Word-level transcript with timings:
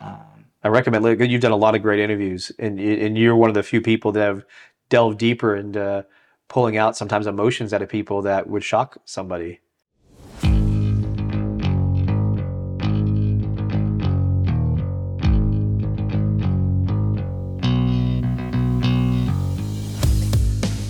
I 0.00 0.68
recommend. 0.68 1.04
You've 1.30 1.40
done 1.40 1.52
a 1.52 1.56
lot 1.56 1.74
of 1.74 1.82
great 1.82 2.00
interviews, 2.00 2.52
and 2.58 2.78
and 2.78 3.16
you're 3.16 3.36
one 3.36 3.50
of 3.50 3.54
the 3.54 3.62
few 3.62 3.80
people 3.80 4.12
that 4.12 4.22
have 4.22 4.44
delved 4.88 5.18
deeper 5.18 5.56
into 5.56 6.04
pulling 6.48 6.76
out 6.76 6.96
sometimes 6.96 7.26
emotions 7.26 7.72
out 7.72 7.82
of 7.82 7.88
people 7.88 8.22
that 8.22 8.48
would 8.48 8.64
shock 8.64 8.98
somebody. 9.04 9.60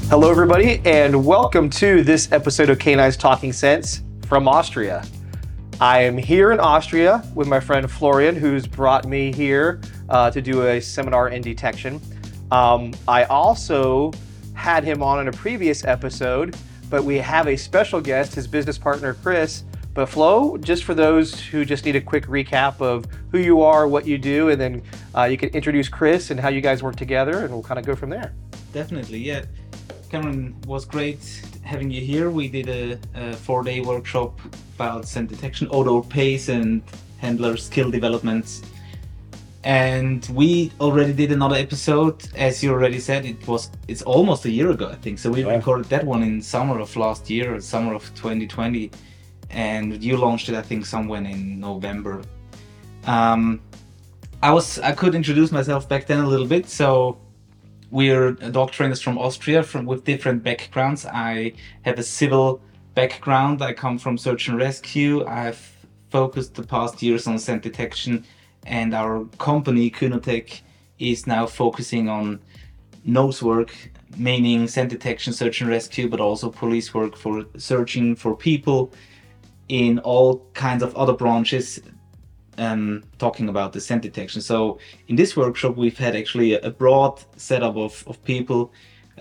Hello, 0.09 0.29
everybody, 0.29 0.83
and 0.85 1.25
welcome 1.25 1.71
to 1.71 2.03
this 2.03 2.33
episode 2.33 2.69
of 2.71 2.81
Canines 2.81 3.17
Talking 3.17 3.53
Scents 3.53 4.03
from 4.27 4.49
Austria. 4.49 5.05
I 5.81 6.01
am 6.03 6.19
here 6.19 6.53
in 6.53 6.61
Austria 6.61 7.25
with 7.35 7.49
my 7.49 7.59
friend 7.59 7.91
Florian, 7.91 8.37
who's 8.37 8.67
brought 8.67 9.07
me 9.07 9.33
here 9.33 9.81
uh, 10.11 10.31
to 10.31 10.43
do 10.43 10.67
a 10.67 10.79
seminar 10.79 11.31
in 11.31 11.41
detection. 11.41 12.03
Um, 12.51 12.93
I 13.09 13.25
also 13.25 14.13
had 14.53 14.85
him 14.85 15.03
on 15.03 15.21
in 15.21 15.29
a 15.29 15.33
previous 15.33 15.83
episode, 15.87 16.55
but 16.91 17.03
we 17.03 17.17
have 17.17 17.49
a 17.49 17.57
special 17.57 17.99
guest, 17.99 18.35
his 18.35 18.47
business 18.47 18.77
partner 18.77 19.15
Chris. 19.23 19.65
But 19.95 20.11
Flo, 20.11 20.59
just 20.59 20.85
for 20.85 20.93
those 20.93 21.41
who 21.41 21.65
just 21.65 21.87
need 21.87 21.97
a 21.97 22.01
quick 22.03 22.27
recap 22.27 22.83
of 22.83 23.07
who 23.31 23.39
you 23.39 23.63
are, 23.63 23.89
what 23.89 24.07
you 24.07 24.19
do, 24.19 24.51
and 24.51 24.61
then 24.61 24.83
uh, 25.17 25.25
you 25.25 25.39
can 25.39 25.49
introduce 25.51 25.89
Chris 25.89 26.31
and 26.31 26.39
how 26.39 26.51
you 26.51 26.61
guys 26.61 26.83
work 26.83 26.97
together, 26.97 27.39
and 27.39 27.51
we'll 27.55 27.63
kind 27.63 27.79
of 27.79 27.87
go 27.87 27.97
from 27.97 28.11
there. 28.11 28.35
definitely, 28.75 29.19
yeah. 29.19 29.47
Cameron 30.11 30.61
was 30.67 30.85
great 30.85 31.43
having 31.71 31.91
you 31.91 32.01
here. 32.01 32.31
We 32.31 32.49
did 32.49 32.69
a, 32.69 32.99
a 33.15 33.33
four-day 33.47 33.81
workshop 33.81 34.41
about 34.75 35.07
scent 35.07 35.29
detection, 35.31 35.69
odor 35.71 36.07
pace, 36.07 36.49
and 36.49 36.83
handler 37.19 37.57
skill 37.57 37.91
developments. 37.91 38.63
And 39.63 40.27
we 40.41 40.73
already 40.81 41.13
did 41.13 41.31
another 41.33 41.57
episode, 41.67 42.17
as 42.35 42.63
you 42.63 42.73
already 42.73 42.99
said. 42.99 43.25
It 43.25 43.47
was 43.47 43.71
it's 43.89 44.03
almost 44.03 44.45
a 44.47 44.51
year 44.59 44.71
ago, 44.71 44.87
I 44.89 44.97
think. 45.05 45.19
So 45.19 45.31
we 45.31 45.41
Yeah. 45.43 45.55
recorded 45.57 45.87
that 45.95 46.05
one 46.15 46.23
in 46.29 46.43
summer 46.43 46.77
of 46.81 46.91
last 46.97 47.31
year, 47.31 47.61
summer 47.61 47.93
of 47.95 48.05
2020, 48.15 48.91
and 49.51 50.03
you 50.03 50.17
launched 50.17 50.49
it, 50.51 50.57
I 50.63 50.63
think, 50.63 50.87
somewhere 50.87 51.23
in 51.23 51.61
November. 51.61 52.23
Um, 53.17 53.61
I 54.43 54.51
was 54.57 54.67
I 54.91 54.93
could 55.01 55.15
introduce 55.15 55.51
myself 55.53 55.83
back 55.93 56.03
then 56.07 56.21
a 56.21 56.29
little 56.35 56.47
bit, 56.57 56.65
so 56.69 57.19
we're 57.91 58.33
dog 58.33 58.71
trainers 58.71 59.01
from 59.01 59.19
Austria 59.19 59.63
from 59.63 59.87
with 59.87 60.05
different 60.05 60.43
backgrounds. 60.43 61.05
I 61.07 61.53
have 61.83 61.99
a 61.99 62.03
civil 62.03 62.61
background. 62.95 63.63
I 63.63 63.73
come 63.73 63.99
from 63.99 64.17
search 64.17 64.49
and 64.49 64.59
rescue. 64.59 65.25
I've 65.27 65.61
focused 66.11 66.55
the 66.55 66.63
past 66.63 67.03
years 67.03 67.27
on 67.27 67.39
scent 67.39 67.63
detection, 67.63 68.25
and 68.67 68.95
our 68.95 69.25
company 69.39 69.91
Kynotec 69.91 70.61
is 70.99 71.27
now 71.27 71.47
focusing 71.47 72.09
on 72.09 72.41
nose 73.05 73.43
work, 73.43 73.73
meaning 74.17 74.69
scent 74.69 74.91
detection, 74.91 75.33
search 75.33 75.61
and 75.61 75.71
rescue, 75.71 76.09
but 76.09 76.21
also 76.21 76.51
police 76.51 76.93
work 76.95 77.17
for 77.17 77.45
searching 77.57 78.15
for 78.15 78.37
people 78.37 78.93
in 79.69 79.99
all 80.01 80.45
kinds 80.55 80.83
of 80.83 80.95
other 80.97 81.13
branches 81.13 81.81
um, 82.65 83.03
talking 83.19 83.49
about 83.49 83.73
the 83.73 83.81
scent 83.81 84.03
detection. 84.03 84.41
So 84.43 84.79
in 85.09 85.17
this 85.17 85.37
workshop, 85.37 85.77
we've 85.77 85.99
had 86.07 86.15
actually 86.15 86.51
a, 86.55 86.61
a 86.61 86.71
broad 86.71 87.15
setup 87.37 87.77
of, 87.77 88.05
of 88.07 88.23
people 88.25 88.61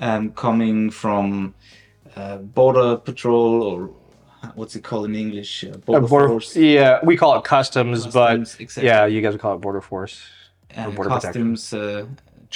um, 0.01 0.31
coming 0.33 0.91
from 0.91 1.53
uh, 2.15 2.37
border 2.37 2.97
patrol 2.97 3.63
or 3.63 3.77
what's 4.55 4.75
it 4.75 4.83
called 4.83 5.05
in 5.09 5.15
English? 5.15 5.63
Uh, 5.63 5.69
Uh, 5.69 5.77
border, 5.85 6.07
border- 6.07 6.27
force. 6.33 6.55
yeah, 6.55 6.99
we 7.09 7.15
call 7.21 7.31
it 7.39 7.43
customs, 7.57 8.03
Customs, 8.05 8.13
but 8.13 8.61
exactly. 8.61 8.87
yeah, 8.89 9.05
you 9.13 9.21
guys 9.23 9.33
would 9.33 9.41
call 9.41 9.55
it 9.55 9.61
border 9.61 9.81
force. 9.81 10.15
uh, 10.77 10.89
border 10.95 11.09
customs, 11.09 11.73
uh, 11.73 12.05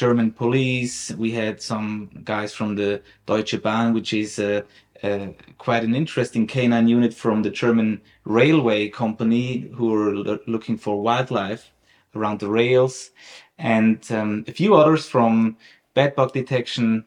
German 0.01 0.31
police. 0.31 0.95
We 1.25 1.29
had 1.31 1.55
some 1.61 2.09
guys 2.23 2.51
from 2.53 2.75
the 2.75 3.01
Deutsche 3.29 3.57
Bahn, 3.65 3.93
which 3.97 4.11
is 4.13 4.39
uh, 4.39 4.61
uh, 5.03 5.27
quite 5.57 5.83
an 5.83 5.95
interesting 5.95 6.47
canine 6.47 6.87
unit 6.87 7.13
from 7.13 7.43
the 7.43 7.49
German 7.49 8.01
railway 8.23 8.89
company 8.89 9.69
who 9.75 9.93
are 9.93 10.15
lo- 10.15 10.39
looking 10.47 10.77
for 10.77 11.01
wildlife 11.01 11.71
around 12.15 12.39
the 12.39 12.49
rails, 12.49 13.11
and 13.57 14.09
um, 14.11 14.43
a 14.47 14.51
few 14.51 14.75
others 14.75 15.07
from 15.07 15.57
bed 15.93 16.15
bug 16.15 16.31
detection, 16.31 17.05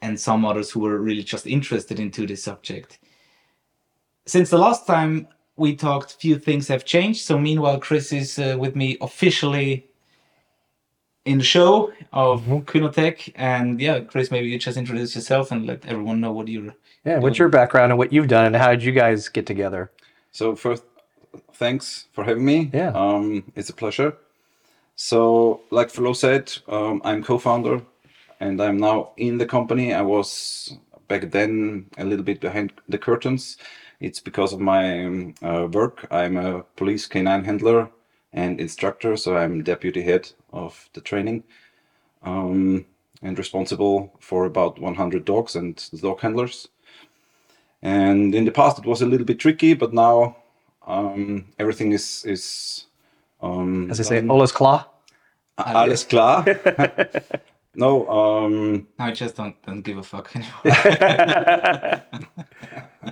and 0.00 0.18
some 0.18 0.44
others 0.44 0.70
who 0.70 0.80
were 0.80 0.98
really 0.98 1.22
just 1.22 1.46
interested 1.46 2.00
into 2.00 2.26
this 2.26 2.42
subject. 2.42 2.98
Since 4.26 4.50
the 4.50 4.58
last 4.58 4.86
time 4.86 5.28
we 5.56 5.74
talked, 5.74 6.14
few 6.20 6.38
things 6.38 6.68
have 6.68 6.84
changed. 6.84 7.24
So 7.24 7.38
meanwhile, 7.38 7.80
Chris 7.80 8.12
is 8.12 8.38
uh, 8.38 8.56
with 8.58 8.76
me 8.76 8.96
officially 9.00 9.88
in 11.24 11.38
the 11.38 11.44
show 11.44 11.92
of 12.12 12.42
Kynotec. 12.42 13.32
And 13.34 13.80
yeah, 13.80 14.00
Chris, 14.00 14.30
maybe 14.30 14.48
you 14.48 14.58
just 14.58 14.78
introduce 14.78 15.14
yourself 15.14 15.50
and 15.50 15.66
let 15.66 15.84
everyone 15.86 16.20
know 16.20 16.32
what 16.32 16.48
you're. 16.48 16.74
Yeah, 17.04 17.18
what's 17.18 17.38
your 17.38 17.48
background 17.48 17.92
and 17.92 17.98
what 17.98 18.12
you've 18.12 18.28
done, 18.28 18.46
and 18.46 18.56
how 18.56 18.70
did 18.70 18.82
you 18.82 18.92
guys 18.92 19.28
get 19.28 19.46
together? 19.46 19.90
So 20.32 20.54
first, 20.54 20.84
thanks 21.54 22.06
for 22.12 22.24
having 22.24 22.44
me. 22.44 22.70
Yeah. 22.72 22.90
Um, 22.90 23.52
it's 23.54 23.70
a 23.70 23.74
pleasure. 23.74 24.16
So, 24.96 25.60
like 25.70 25.90
Flo 25.90 26.12
said, 26.12 26.52
um, 26.68 27.00
I'm 27.04 27.22
co-founder, 27.22 27.82
and 28.40 28.60
I'm 28.60 28.78
now 28.78 29.12
in 29.16 29.38
the 29.38 29.46
company. 29.46 29.94
I 29.94 30.02
was 30.02 30.76
back 31.06 31.30
then 31.30 31.86
a 31.96 32.04
little 32.04 32.24
bit 32.24 32.40
behind 32.40 32.72
the 32.88 32.98
curtains. 32.98 33.58
It's 34.00 34.20
because 34.20 34.52
of 34.52 34.60
my 34.60 35.04
um, 35.04 35.34
uh, 35.42 35.68
work. 35.72 36.06
I'm 36.10 36.36
a 36.36 36.62
police 36.76 37.06
canine 37.06 37.44
handler 37.44 37.90
and 38.32 38.60
instructor, 38.60 39.16
so 39.16 39.36
I'm 39.36 39.62
deputy 39.62 40.02
head 40.02 40.30
of 40.52 40.88
the 40.92 41.00
training, 41.00 41.44
um, 42.22 42.84
and 43.22 43.38
responsible 43.38 44.12
for 44.20 44.44
about 44.44 44.78
100 44.80 45.24
dogs 45.24 45.56
and 45.56 45.82
dog 46.00 46.20
handlers. 46.20 46.68
And 47.82 48.34
in 48.34 48.44
the 48.44 48.50
past, 48.50 48.78
it 48.78 48.84
was 48.86 49.02
a 49.02 49.06
little 49.06 49.26
bit 49.26 49.38
tricky, 49.38 49.74
but 49.74 49.92
now 49.92 50.36
um, 50.86 51.44
everything 51.58 51.92
is 51.92 52.24
is 52.24 52.86
um, 53.40 53.90
As 53.90 54.00
I 54.00 54.02
say, 54.02 54.20
done. 54.20 54.30
Alles 54.30 54.52
klar. 54.52 54.86
alles 55.58 56.04
klar. 56.04 56.44
no, 57.74 58.06
um, 58.08 58.86
I 58.98 59.12
just 59.12 59.36
don't 59.36 59.54
don't 59.66 59.82
give 59.82 59.98
a 59.98 60.02
fuck 60.02 60.30
anymore. 60.36 60.62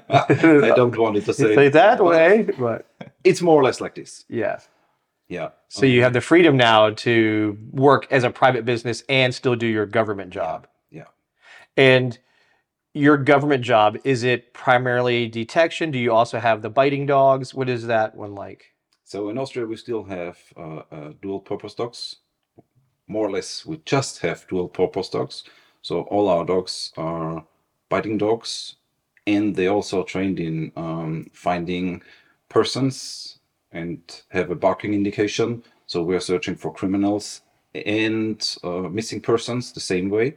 I 0.09 0.72
don't 0.75 0.97
want 0.97 1.16
it 1.16 1.25
to 1.26 1.32
say, 1.32 1.55
Say 1.55 1.66
it 1.66 1.72
that 1.72 2.03
way, 2.05 2.47
but 2.59 2.87
It's 3.25 3.41
more 3.43 3.60
or 3.60 3.65
less 3.65 3.81
like 3.81 3.94
this. 3.94 4.25
yeah. 4.28 4.59
Yeah. 5.28 5.49
So 5.69 5.87
you 5.87 6.03
have 6.05 6.12
the 6.12 6.21
freedom 6.21 6.56
now 6.56 6.91
to 6.91 7.59
work 7.72 8.06
as 8.12 8.22
a 8.22 8.31
private 8.31 8.65
business 8.65 9.03
and 9.09 9.34
still 9.34 9.56
do 9.56 9.66
your 9.66 9.84
government 9.84 10.31
job. 10.31 10.69
Yeah. 10.88 11.06
And 11.76 12.16
your 12.96 13.18
government 13.18 13.62
job 13.62 13.98
is 14.04 14.22
it 14.22 14.54
primarily 14.54 15.28
detection? 15.28 15.90
Do 15.90 15.98
you 15.98 16.12
also 16.12 16.40
have 16.40 16.62
the 16.62 16.70
biting 16.70 17.04
dogs? 17.04 17.54
What 17.54 17.68
is 17.68 17.86
that 17.86 18.14
one 18.14 18.34
like? 18.34 18.72
So 19.04 19.28
in 19.28 19.36
Austria, 19.36 19.66
we 19.66 19.76
still 19.76 20.04
have 20.04 20.38
uh, 20.56 20.82
uh, 20.90 21.12
dual 21.20 21.40
purpose 21.40 21.74
dogs. 21.74 22.16
More 23.06 23.26
or 23.26 23.30
less, 23.30 23.66
we 23.66 23.80
just 23.84 24.20
have 24.20 24.48
dual 24.48 24.68
purpose 24.68 25.10
dogs. 25.10 25.44
So 25.82 26.02
all 26.02 26.28
our 26.28 26.44
dogs 26.44 26.92
are 26.96 27.44
biting 27.90 28.18
dogs, 28.18 28.76
and 29.26 29.54
they 29.54 29.68
also 29.68 30.02
trained 30.02 30.40
in 30.40 30.72
um, 30.74 31.30
finding 31.32 32.02
persons 32.48 33.38
and 33.70 34.00
have 34.30 34.50
a 34.50 34.56
barking 34.56 34.94
indication. 34.94 35.62
So 35.86 36.02
we 36.02 36.16
are 36.16 36.20
searching 36.20 36.56
for 36.56 36.72
criminals 36.72 37.42
and 37.74 38.56
uh, 38.64 38.88
missing 38.98 39.20
persons 39.20 39.72
the 39.72 39.80
same 39.80 40.08
way. 40.08 40.36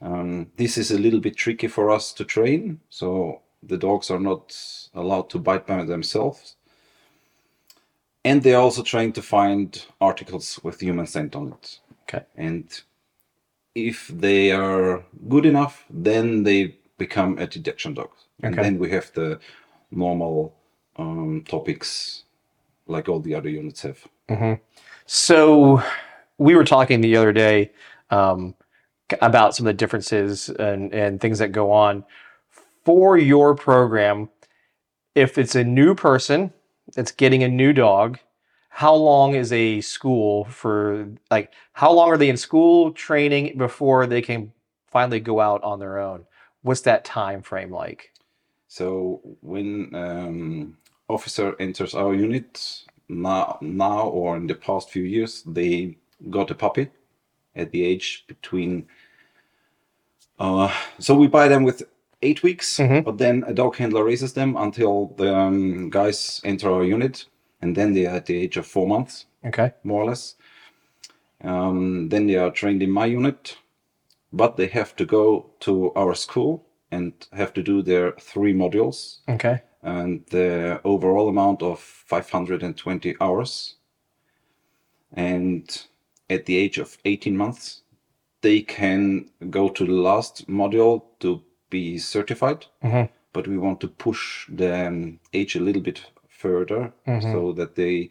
Um, 0.00 0.50
this 0.56 0.76
is 0.76 0.90
a 0.90 0.98
little 0.98 1.20
bit 1.20 1.36
tricky 1.36 1.68
for 1.68 1.90
us 1.90 2.12
to 2.14 2.24
train. 2.24 2.80
So 2.90 3.40
the 3.62 3.78
dogs 3.78 4.10
are 4.10 4.20
not 4.20 4.56
allowed 4.94 5.30
to 5.30 5.38
bite 5.38 5.66
by 5.66 5.84
themselves 5.84 6.56
and 8.24 8.42
they're 8.42 8.58
also 8.58 8.82
trying 8.82 9.12
to 9.12 9.22
find 9.22 9.84
articles 10.00 10.58
with 10.62 10.80
human 10.80 11.06
scent 11.06 11.36
on 11.36 11.48
it. 11.52 11.78
Okay. 12.02 12.24
And 12.36 12.66
if 13.74 14.08
they 14.08 14.50
are 14.50 15.04
good 15.28 15.44
enough, 15.44 15.84
then 15.90 16.42
they 16.42 16.78
become 16.96 17.38
a 17.38 17.46
detection 17.46 17.94
dog. 17.94 18.10
And 18.42 18.54
Okay. 18.54 18.62
then 18.62 18.78
we 18.78 18.90
have 18.90 19.12
the 19.12 19.40
normal 19.90 20.54
um, 20.96 21.44
topics 21.46 22.24
like 22.86 23.08
all 23.08 23.20
the 23.20 23.34
other 23.34 23.48
units 23.48 23.82
have. 23.82 24.06
So 25.06 25.82
we 26.38 26.54
were 26.54 26.64
talking 26.64 27.00
the 27.00 27.16
other 27.16 27.32
day 27.32 27.72
um, 28.10 28.54
about 29.20 29.54
some 29.54 29.66
of 29.66 29.72
the 29.72 29.76
differences 29.76 30.48
and, 30.48 30.92
and 30.94 31.20
things 31.20 31.38
that 31.38 31.52
go 31.52 31.72
on 31.72 32.04
for 32.84 33.16
your 33.18 33.54
program. 33.54 34.30
If 35.14 35.38
it's 35.38 35.54
a 35.54 35.64
new 35.64 35.94
person 35.94 36.52
that's 36.94 37.12
getting 37.12 37.42
a 37.42 37.48
new 37.48 37.72
dog, 37.72 38.18
how 38.68 38.94
long 38.94 39.34
is 39.34 39.52
a 39.52 39.80
school 39.80 40.44
for 40.46 41.08
like 41.30 41.52
how 41.74 41.92
long 41.92 42.08
are 42.08 42.16
they 42.16 42.28
in 42.28 42.36
school 42.36 42.92
training 42.92 43.56
before 43.56 44.06
they 44.06 44.20
can 44.20 44.52
finally 44.90 45.20
go 45.20 45.38
out 45.40 45.62
on 45.62 45.78
their 45.78 45.98
own? 45.98 46.26
What's 46.62 46.80
that 46.82 47.04
time 47.04 47.42
frame 47.42 47.70
like? 47.70 48.12
So 48.66 49.20
when 49.42 49.94
um, 49.94 50.76
officer 51.08 51.54
enters 51.60 51.94
our 51.94 52.14
unit, 52.14 52.84
now, 53.08 53.58
now 53.60 54.08
or 54.08 54.36
in 54.36 54.46
the 54.46 54.54
past 54.54 54.90
few 54.90 55.04
years, 55.04 55.42
they 55.42 55.98
got 56.30 56.50
a 56.50 56.54
puppy 56.54 56.88
at 57.56 57.70
the 57.70 57.84
age 57.84 58.24
between. 58.26 58.86
Uh, 60.38 60.72
so 60.98 61.14
we 61.14 61.26
buy 61.28 61.48
them 61.48 61.62
with 61.62 61.82
eight 62.22 62.42
weeks, 62.42 62.78
but 63.02 63.18
then 63.18 63.44
a 63.46 63.52
dog 63.54 63.76
handler 63.76 64.04
raises 64.04 64.32
them 64.32 64.56
until 64.56 65.14
the 65.16 65.34
um, 65.34 65.90
guys 65.90 66.40
enter 66.44 66.70
our 66.72 66.84
unit, 66.84 67.26
and 67.62 67.76
then 67.76 67.92
they 67.92 68.06
are 68.06 68.16
at 68.16 68.26
the 68.26 68.36
age 68.36 68.56
of 68.56 68.66
four 68.66 68.86
months, 68.86 69.26
Okay. 69.44 69.72
more 69.84 70.02
or 70.02 70.06
less. 70.06 70.34
Um, 71.42 72.08
then 72.08 72.26
they 72.26 72.36
are 72.36 72.50
trained 72.50 72.82
in 72.82 72.90
my 72.90 73.04
unit, 73.06 73.58
but 74.32 74.56
they 74.56 74.66
have 74.68 74.96
to 74.96 75.04
go 75.04 75.50
to 75.60 75.92
our 75.94 76.14
school 76.14 76.64
and 76.90 77.12
have 77.32 77.52
to 77.54 77.62
do 77.62 77.82
their 77.82 78.12
three 78.12 78.54
modules 78.54 79.18
Okay. 79.28 79.60
and 79.82 80.24
the 80.30 80.80
overall 80.84 81.28
amount 81.28 81.62
of 81.62 81.78
520 81.80 83.16
hours. 83.20 83.76
And 85.12 85.86
at 86.30 86.46
the 86.46 86.56
age 86.56 86.78
of 86.78 86.96
18 87.04 87.36
months, 87.36 87.82
they 88.42 88.60
can 88.60 89.30
go 89.50 89.68
to 89.68 89.84
the 89.84 89.92
last 89.92 90.46
module 90.48 91.02
to 91.20 91.42
be 91.70 91.98
certified. 91.98 92.66
Mhm. 92.82 93.08
But 93.32 93.48
we 93.48 93.58
want 93.58 93.80
to 93.80 93.88
push 93.88 94.46
the 94.48 94.86
um, 94.86 95.18
age 95.32 95.56
a 95.56 95.60
little 95.60 95.82
bit 95.82 96.00
further 96.28 96.92
so 97.20 97.52
that 97.52 97.74
they 97.74 98.10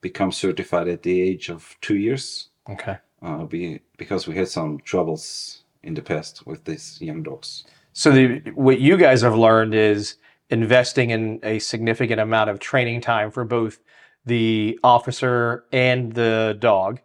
become 0.00 0.32
certified 0.32 0.88
at 0.88 1.02
the 1.02 1.20
age 1.20 1.48
of 1.48 1.76
two 1.80 1.96
years. 1.96 2.48
Okay. 2.68 2.96
Uh, 3.22 3.44
be, 3.44 3.80
because 3.96 4.26
we 4.26 4.34
had 4.36 4.48
some 4.48 4.78
troubles 4.84 5.64
in 5.82 5.94
the 5.94 6.02
past 6.02 6.46
with 6.46 6.64
these 6.64 6.98
young 7.00 7.22
dogs. 7.22 7.64
So 7.92 8.10
the 8.10 8.40
what 8.54 8.80
you 8.80 8.96
guys 8.96 9.22
have 9.22 9.36
learned 9.36 9.74
is 9.74 10.16
investing 10.50 11.10
in 11.10 11.40
a 11.42 11.58
significant 11.58 12.20
amount 12.20 12.50
of 12.50 12.58
training 12.58 13.00
time 13.00 13.30
for 13.30 13.44
both 13.44 13.78
the 14.26 14.78
officer 14.82 15.64
and 15.72 16.12
the 16.14 16.56
dog, 16.58 17.00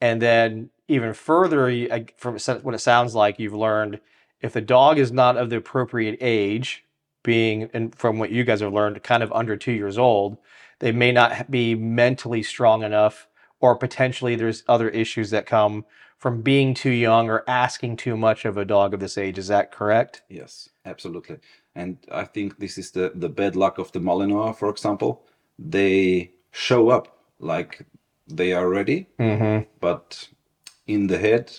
and 0.00 0.20
then 0.20 0.70
even 0.88 1.14
further, 1.14 1.88
from 2.16 2.38
what 2.62 2.74
it 2.74 2.80
sounds 2.80 3.14
like, 3.14 3.38
you've 3.38 3.54
learned 3.54 4.00
if 4.40 4.52
the 4.52 4.60
dog 4.60 4.98
is 4.98 5.12
not 5.12 5.36
of 5.36 5.50
the 5.50 5.56
appropriate 5.56 6.18
age, 6.20 6.84
being 7.22 7.68
and 7.74 7.94
from 7.94 8.18
what 8.18 8.30
you 8.30 8.44
guys 8.44 8.60
have 8.60 8.72
learned, 8.72 9.02
kind 9.02 9.22
of 9.22 9.32
under 9.32 9.56
two 9.56 9.72
years 9.72 9.98
old, 9.98 10.38
they 10.78 10.92
may 10.92 11.12
not 11.12 11.50
be 11.50 11.74
mentally 11.74 12.42
strong 12.42 12.82
enough, 12.82 13.28
or 13.60 13.76
potentially 13.76 14.36
there's 14.36 14.64
other 14.66 14.88
issues 14.88 15.30
that 15.30 15.46
come 15.46 15.84
from 16.16 16.42
being 16.42 16.74
too 16.74 16.90
young 16.90 17.28
or 17.28 17.44
asking 17.46 17.96
too 17.96 18.16
much 18.16 18.44
of 18.44 18.56
a 18.56 18.64
dog 18.64 18.94
of 18.94 19.00
this 19.00 19.18
age. 19.18 19.38
Is 19.38 19.48
that 19.48 19.72
correct? 19.72 20.22
Yes, 20.28 20.70
absolutely. 20.84 21.38
And 21.74 21.98
I 22.10 22.24
think 22.24 22.58
this 22.58 22.78
is 22.78 22.90
the, 22.90 23.12
the 23.14 23.28
bad 23.28 23.56
luck 23.56 23.78
of 23.78 23.92
the 23.92 24.00
Malinois, 24.00 24.56
for 24.56 24.70
example. 24.70 25.26
They 25.58 26.32
show 26.52 26.88
up 26.88 27.18
like 27.38 27.86
they 28.36 28.52
are 28.52 28.68
ready, 28.68 29.06
Mm-hmm. 29.18 29.68
but 29.80 30.28
in 30.86 31.06
the 31.06 31.18
head, 31.18 31.52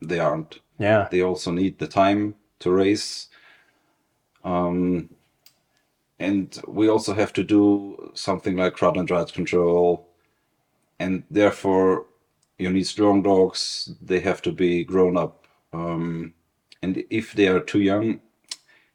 they 0.00 0.18
aren't. 0.18 0.60
Yeah. 0.78 1.08
They 1.10 1.22
also 1.22 1.50
need 1.52 1.78
the 1.78 1.86
time 1.86 2.34
to 2.60 2.70
race. 2.70 3.28
Um, 4.44 5.10
and 6.18 6.60
we 6.66 6.88
also 6.88 7.14
have 7.14 7.32
to 7.34 7.42
do 7.44 8.10
something 8.14 8.56
like 8.56 8.74
crowd 8.74 8.96
and 8.96 9.10
ride 9.10 9.32
control. 9.32 10.06
And 10.98 11.22
therefore, 11.30 12.06
you 12.58 12.70
need 12.70 12.86
strong 12.86 13.22
dogs. 13.22 13.90
They 14.02 14.20
have 14.20 14.42
to 14.42 14.52
be 14.52 14.84
grown 14.84 15.16
up. 15.16 15.46
Um, 15.72 16.34
and 16.82 17.04
if 17.10 17.32
they 17.32 17.48
are 17.48 17.60
too 17.60 17.80
young, 17.80 18.20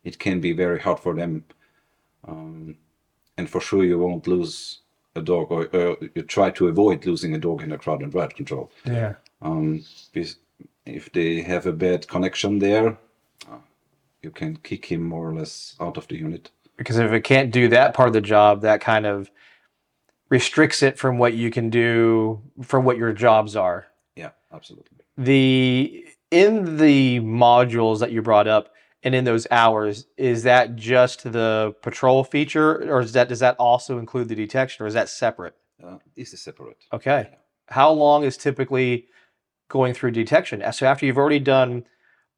it 0.03 0.19
can 0.19 0.39
be 0.39 0.53
very 0.53 0.79
hard 0.79 0.99
for 0.99 1.15
them. 1.15 1.45
Um, 2.27 2.77
and 3.37 3.49
for 3.49 3.59
sure, 3.61 3.83
you 3.83 3.99
won't 3.99 4.27
lose 4.27 4.81
a 5.15 5.21
dog, 5.21 5.51
or, 5.51 5.67
or 5.73 5.97
you 6.13 6.21
try 6.23 6.51
to 6.51 6.67
avoid 6.67 7.05
losing 7.05 7.33
a 7.33 7.39
dog 7.39 7.63
in 7.63 7.71
a 7.71 7.77
crowd 7.77 8.01
and 8.01 8.13
ride 8.13 8.35
control. 8.35 8.71
Yeah. 8.85 9.15
Um, 9.41 9.83
if 10.85 11.11
they 11.11 11.41
have 11.41 11.65
a 11.65 11.71
bad 11.71 12.07
connection 12.07 12.59
there, 12.59 12.97
uh, 13.49 13.57
you 14.21 14.31
can 14.31 14.57
kick 14.57 14.85
him 14.85 15.03
more 15.03 15.29
or 15.29 15.33
less 15.33 15.75
out 15.79 15.97
of 15.97 16.07
the 16.07 16.17
unit. 16.17 16.51
Because 16.77 16.97
if 16.97 17.11
it 17.11 17.21
can't 17.21 17.51
do 17.51 17.69
that 17.69 17.93
part 17.93 18.07
of 18.07 18.13
the 18.13 18.21
job, 18.21 18.61
that 18.61 18.81
kind 18.81 19.05
of 19.05 19.31
restricts 20.29 20.83
it 20.83 20.97
from 20.97 21.17
what 21.17 21.33
you 21.33 21.51
can 21.51 21.69
do 21.69 22.41
from 22.61 22.83
what 22.83 22.97
your 22.97 23.13
jobs 23.13 23.55
are. 23.55 23.87
Yeah, 24.15 24.31
absolutely. 24.51 24.97
The 25.17 26.05
in 26.31 26.77
the 26.77 27.19
modules 27.21 27.99
that 27.99 28.11
you 28.11 28.21
brought 28.21 28.47
up 28.47 28.74
and 29.05 29.13
in 29.15 29.23
those 29.23 29.45
hours, 29.51 30.07
is 30.17 30.43
that 30.43 30.75
just 30.75 31.31
the 31.31 31.73
patrol 31.81 32.23
feature 32.25 32.91
or 32.91 32.99
is 33.01 33.13
that 33.13 33.29
does 33.29 33.39
that 33.39 33.55
also 33.57 33.99
include 33.99 34.27
the 34.27 34.35
detection 34.35 34.83
or 34.83 34.87
is 34.87 34.95
that 34.95 35.07
separate? 35.07 35.55
Uh, 35.81 35.97
this 36.17 36.33
is 36.33 36.41
separate. 36.41 36.77
Okay. 36.91 37.29
How 37.67 37.91
long 37.91 38.23
is 38.23 38.35
typically 38.35 39.07
going 39.69 39.93
through 39.93 40.11
detection? 40.11 40.63
So 40.73 40.85
after 40.87 41.05
you've 41.05 41.17
already 41.17 41.39
done 41.39 41.85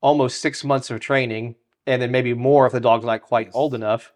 almost 0.01 0.41
six 0.41 0.63
months 0.63 0.91
of 0.91 0.99
training, 0.99 1.55
and 1.87 2.01
then 2.01 2.11
maybe 2.11 2.33
more 2.33 2.65
if 2.67 2.73
the 2.73 2.79
dog's 2.81 3.05
not 3.05 3.21
quite 3.21 3.47
Yes. 3.47 3.55
old 3.55 3.73
enough, 3.73 4.13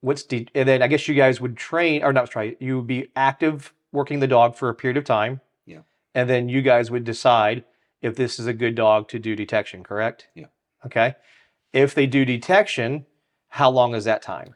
what's 0.00 0.24
de- 0.24 0.48
and 0.56 0.68
then 0.68 0.82
I 0.82 0.88
guess 0.88 1.06
you 1.06 1.14
guys 1.14 1.40
would 1.40 1.56
train 1.56 2.02
or 2.02 2.12
not 2.12 2.30
try 2.30 2.56
you 2.58 2.78
would 2.78 2.86
be 2.88 3.08
active 3.14 3.72
working 3.92 4.18
the 4.20 4.26
dog 4.26 4.56
for 4.56 4.68
a 4.68 4.74
period 4.74 4.96
of 4.96 5.04
time. 5.04 5.40
Yeah. 5.66 5.82
And 6.16 6.28
then 6.28 6.48
you 6.48 6.62
guys 6.62 6.90
would 6.90 7.04
decide 7.04 7.64
if 8.00 8.16
this 8.16 8.40
is 8.40 8.46
a 8.48 8.52
good 8.52 8.74
dog 8.74 9.08
to 9.10 9.20
do 9.20 9.36
detection, 9.36 9.84
correct? 9.84 10.26
Yeah. 10.34 10.46
Okay. 10.84 11.14
If 11.72 11.94
they 11.94 12.06
do 12.06 12.24
detection, 12.24 13.06
how 13.48 13.70
long 13.70 13.94
is 13.94 14.04
that 14.04 14.22
time? 14.22 14.54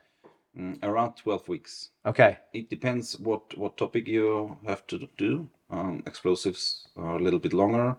Mm, 0.58 0.82
around 0.82 1.14
12 1.16 1.48
weeks. 1.48 1.90
Okay. 2.04 2.38
It 2.52 2.70
depends 2.70 3.18
what, 3.18 3.56
what 3.58 3.76
topic 3.76 4.06
you 4.06 4.56
have 4.66 4.86
to 4.88 5.08
do. 5.16 5.48
Um, 5.70 6.02
explosives 6.06 6.88
are 6.96 7.16
a 7.16 7.22
little 7.22 7.38
bit 7.40 7.52
longer, 7.52 7.96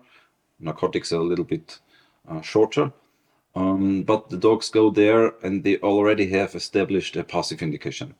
narcotics 0.58 1.12
are 1.12 1.20
a 1.20 1.24
little 1.24 1.44
bit 1.44 1.78
uh, 2.28 2.40
shorter. 2.40 2.92
Um, 3.54 4.02
but 4.02 4.30
the 4.30 4.36
dogs 4.36 4.70
go 4.70 4.90
there 4.90 5.34
and 5.42 5.64
they 5.64 5.78
already 5.78 6.30
have 6.30 6.54
established 6.54 7.16
a 7.16 7.24
passive 7.24 7.62
indication 7.62 8.14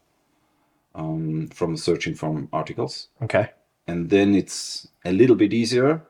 um, 0.94 1.48
from 1.48 1.76
searching 1.76 2.14
from 2.14 2.48
articles. 2.52 3.08
Okay. 3.22 3.50
and 3.88 4.10
then 4.10 4.34
it's 4.34 4.86
a 5.04 5.12
little 5.12 5.34
bit 5.36 5.52
easier 5.52 6.02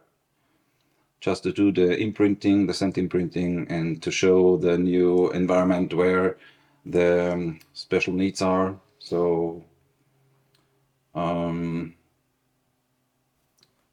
just 1.21 1.43
to 1.43 1.53
do 1.53 1.73
the 1.73 1.97
imprinting 1.99 2.67
the 2.67 2.75
scent 2.75 2.99
imprinting 2.99 3.67
and 3.69 4.03
to 4.03 4.11
show 4.11 4.57
the 4.57 4.79
new 4.79 5.31
environment 5.33 5.95
where 5.95 6.37
the 6.87 7.33
um, 7.33 7.59
special 7.73 8.15
needs 8.15 8.41
are 8.43 8.77
so 8.99 9.65
um, 11.15 11.95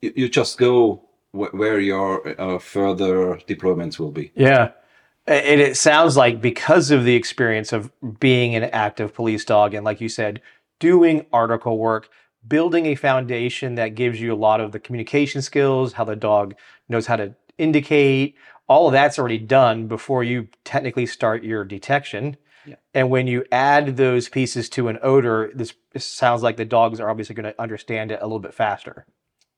you, 0.01 0.13
you 0.16 0.30
just 0.30 0.57
go 0.57 1.01
wh- 1.31 1.54
where 1.54 1.80
your 1.80 2.40
uh, 2.40 2.59
further 2.59 3.35
deployments 3.47 4.00
will 4.00 4.11
be 4.11 4.31
Yeah. 4.35 4.71
And 5.28 5.59
it 5.59 5.76
sounds 5.76 6.16
like 6.16 6.40
because 6.40 6.92
of 6.92 7.04
the 7.04 7.16
experience 7.16 7.73
of 7.73 7.92
being 8.19 8.54
an 8.54 8.66
active 8.66 9.16
police 9.16 9.44
dog 9.44 9.73
and, 9.73 9.83
like 9.83 10.00
you 10.00 10.07
said, 10.07 10.40
doing 10.80 11.26
article 11.33 11.80
work, 11.80 12.09
building 12.47 12.85
a 12.85 12.95
foundation 12.95 13.75
that 13.75 13.95
gives 13.95 14.19
you 14.19 14.33
a 14.33 14.35
lot 14.35 14.61
of 14.61 14.71
the 14.71 14.80
communication 14.80 15.42
skills, 15.42 15.94
how 15.94 16.04
the 16.04 16.16
dog 16.16 16.56
knows 16.90 17.07
how 17.07 17.16
to 17.16 17.35
indicate, 17.57 18.35
all 18.68 18.87
of 18.87 18.94
that's 18.94 19.19
already 19.19 19.37
done 19.37 19.87
before 19.87 20.23
you 20.23 20.47
technically 20.64 21.06
start 21.06 21.44
your 21.44 21.64
detection. 21.64 22.37
Yeah. 22.66 22.75
And 22.94 23.09
when 23.09 23.28
you 23.28 23.45
add 23.52 23.97
those 23.97 24.28
pieces 24.28 24.69
to 24.69 24.87
an 24.87 24.97
odor, 25.04 25.52
this, 25.54 25.73
sounds 25.97 26.42
like 26.42 26.57
the 26.57 26.66
dogs 26.66 26.99
are 26.99 27.09
obviously 27.09 27.35
going 27.35 27.52
to 27.52 27.61
understand 27.61 28.11
it 28.11 28.19
a 28.21 28.25
little 28.25 28.40
bit 28.40 28.54
faster. 28.54 29.06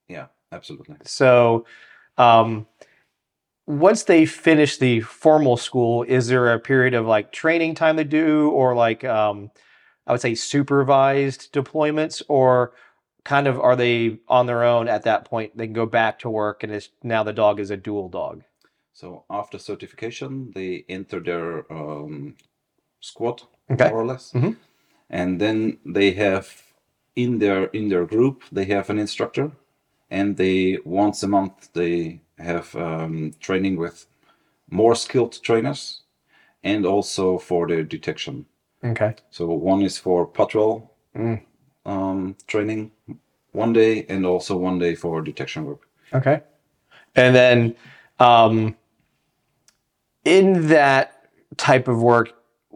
yeah 0.08 0.28
absolutely 0.52 0.96
So, 1.04 1.66
um, 2.18 2.68
once 3.66 4.04
they 4.04 4.26
finish 4.26 4.78
the 4.78 5.02
formal 5.02 5.58
school, 5.58 6.04
is 6.04 6.28
there 6.28 6.54
a 6.54 6.60
period 6.60 6.94
of 6.94 7.06
like 7.06 7.34
training 7.34 7.76
time 7.76 7.98
to 7.98 8.06
do, 8.06 8.50
or 8.52 8.74
like 8.74 9.04
um, 9.04 9.52
I 10.08 10.12
would 10.14 10.22
say 10.22 10.36
supervised 10.36 11.54
deployments, 11.54 12.22
or 12.30 12.74
kind 13.26 13.48
of 13.48 13.60
are 13.60 13.76
they 13.76 14.20
on 14.30 14.46
their 14.48 14.64
own 14.64 14.88
at 14.88 15.04
that 15.04 15.26
point? 15.26 15.58
They 15.58 15.68
can 15.68 15.74
go 15.74 15.86
back 15.86 16.20
to 16.20 16.30
work, 16.30 16.64
and 16.64 16.74
it's 16.74 16.90
now 17.04 17.24
the 17.24 17.34
dog 17.34 17.60
is 17.60 17.72
a 17.72 17.78
dual 17.78 18.10
dog. 18.10 18.44
so 18.94 19.24
after 19.30 19.60
certification 19.60 20.52
they 20.56 20.84
enter 20.90 21.20
their 21.20 21.72
um, 21.72 22.36
squad 23.02 23.42
Okay. 23.74 23.90
more 23.90 24.02
or 24.02 24.06
less 24.14 24.34
Mhm. 24.34 24.56
and 25.10 25.40
then 25.42 25.78
they 25.98 26.10
have 26.26 26.48
in 27.16 27.40
their 27.40 27.62
in 27.80 27.90
their 27.90 28.06
group 28.06 28.38
they 28.58 28.66
have 28.76 28.90
an 28.94 29.00
instructor 29.00 29.52
and 30.10 30.38
they 30.38 30.80
once 30.86 31.26
a 31.26 31.28
month 31.38 31.58
they 31.74 32.22
have 32.50 32.68
um, 32.76 33.34
training 33.40 33.76
with 33.84 33.98
more 34.70 34.96
skilled 34.96 35.34
trainers 35.48 36.04
and 36.64 36.86
also 36.86 37.38
for 37.40 37.68
their 37.68 37.84
detection 37.84 38.46
Okay. 38.84 39.16
so 39.30 39.48
one 39.48 39.82
is 39.82 39.98
for 39.98 40.26
patrol 40.26 40.94
Mm. 41.16 41.42
um, 41.86 42.36
training 42.46 42.92
one 43.52 43.74
day 43.74 44.06
and 44.08 44.26
also 44.26 44.56
one 44.56 44.78
day 44.78 44.94
for 44.96 45.22
detection 45.22 45.66
work 45.66 45.88
Okay. 46.14 46.42
And 47.16 47.36
then 47.36 47.76
um, 48.20 48.76
in 50.24 50.68
that 50.68 51.28
type 51.58 51.88
of 51.88 52.02
work, 52.02 52.34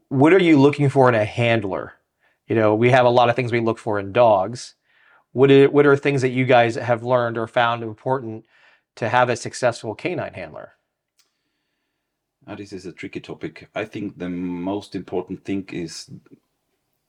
what 0.10 0.34
are 0.34 0.42
you 0.42 0.60
looking 0.60 0.90
for 0.90 1.08
in 1.08 1.16
a 1.16 1.24
handler? 1.26 1.94
You 2.48 2.56
know, 2.56 2.76
we 2.76 2.90
have 2.90 3.06
a 3.06 3.10
lot 3.10 3.30
of 3.30 3.36
things 3.36 3.52
we 3.52 3.60
look 3.62 3.78
for 3.78 4.00
in 4.00 4.12
dogs. 4.12 4.76
what 5.32 5.50
are, 5.52 5.70
what 5.70 5.86
are 5.86 5.96
things 5.96 6.22
that 6.24 6.30
you 6.32 6.46
guys 6.46 6.76
have 6.76 7.04
learned 7.04 7.38
or 7.38 7.48
found 7.48 7.84
important 7.84 8.46
to 8.96 9.08
have 9.08 9.30
a 9.30 9.36
successful 9.36 9.96
canine 9.96 10.34
handler? 10.34 10.74
Uh, 12.48 12.56
this 12.56 12.74
is 12.74 12.86
a 12.86 12.92
tricky 12.92 13.20
topic. 13.20 13.70
I 13.76 13.86
think 13.86 14.18
the 14.18 14.30
most 14.30 14.96
important 14.96 15.44
thing 15.46 15.66
is 15.72 16.10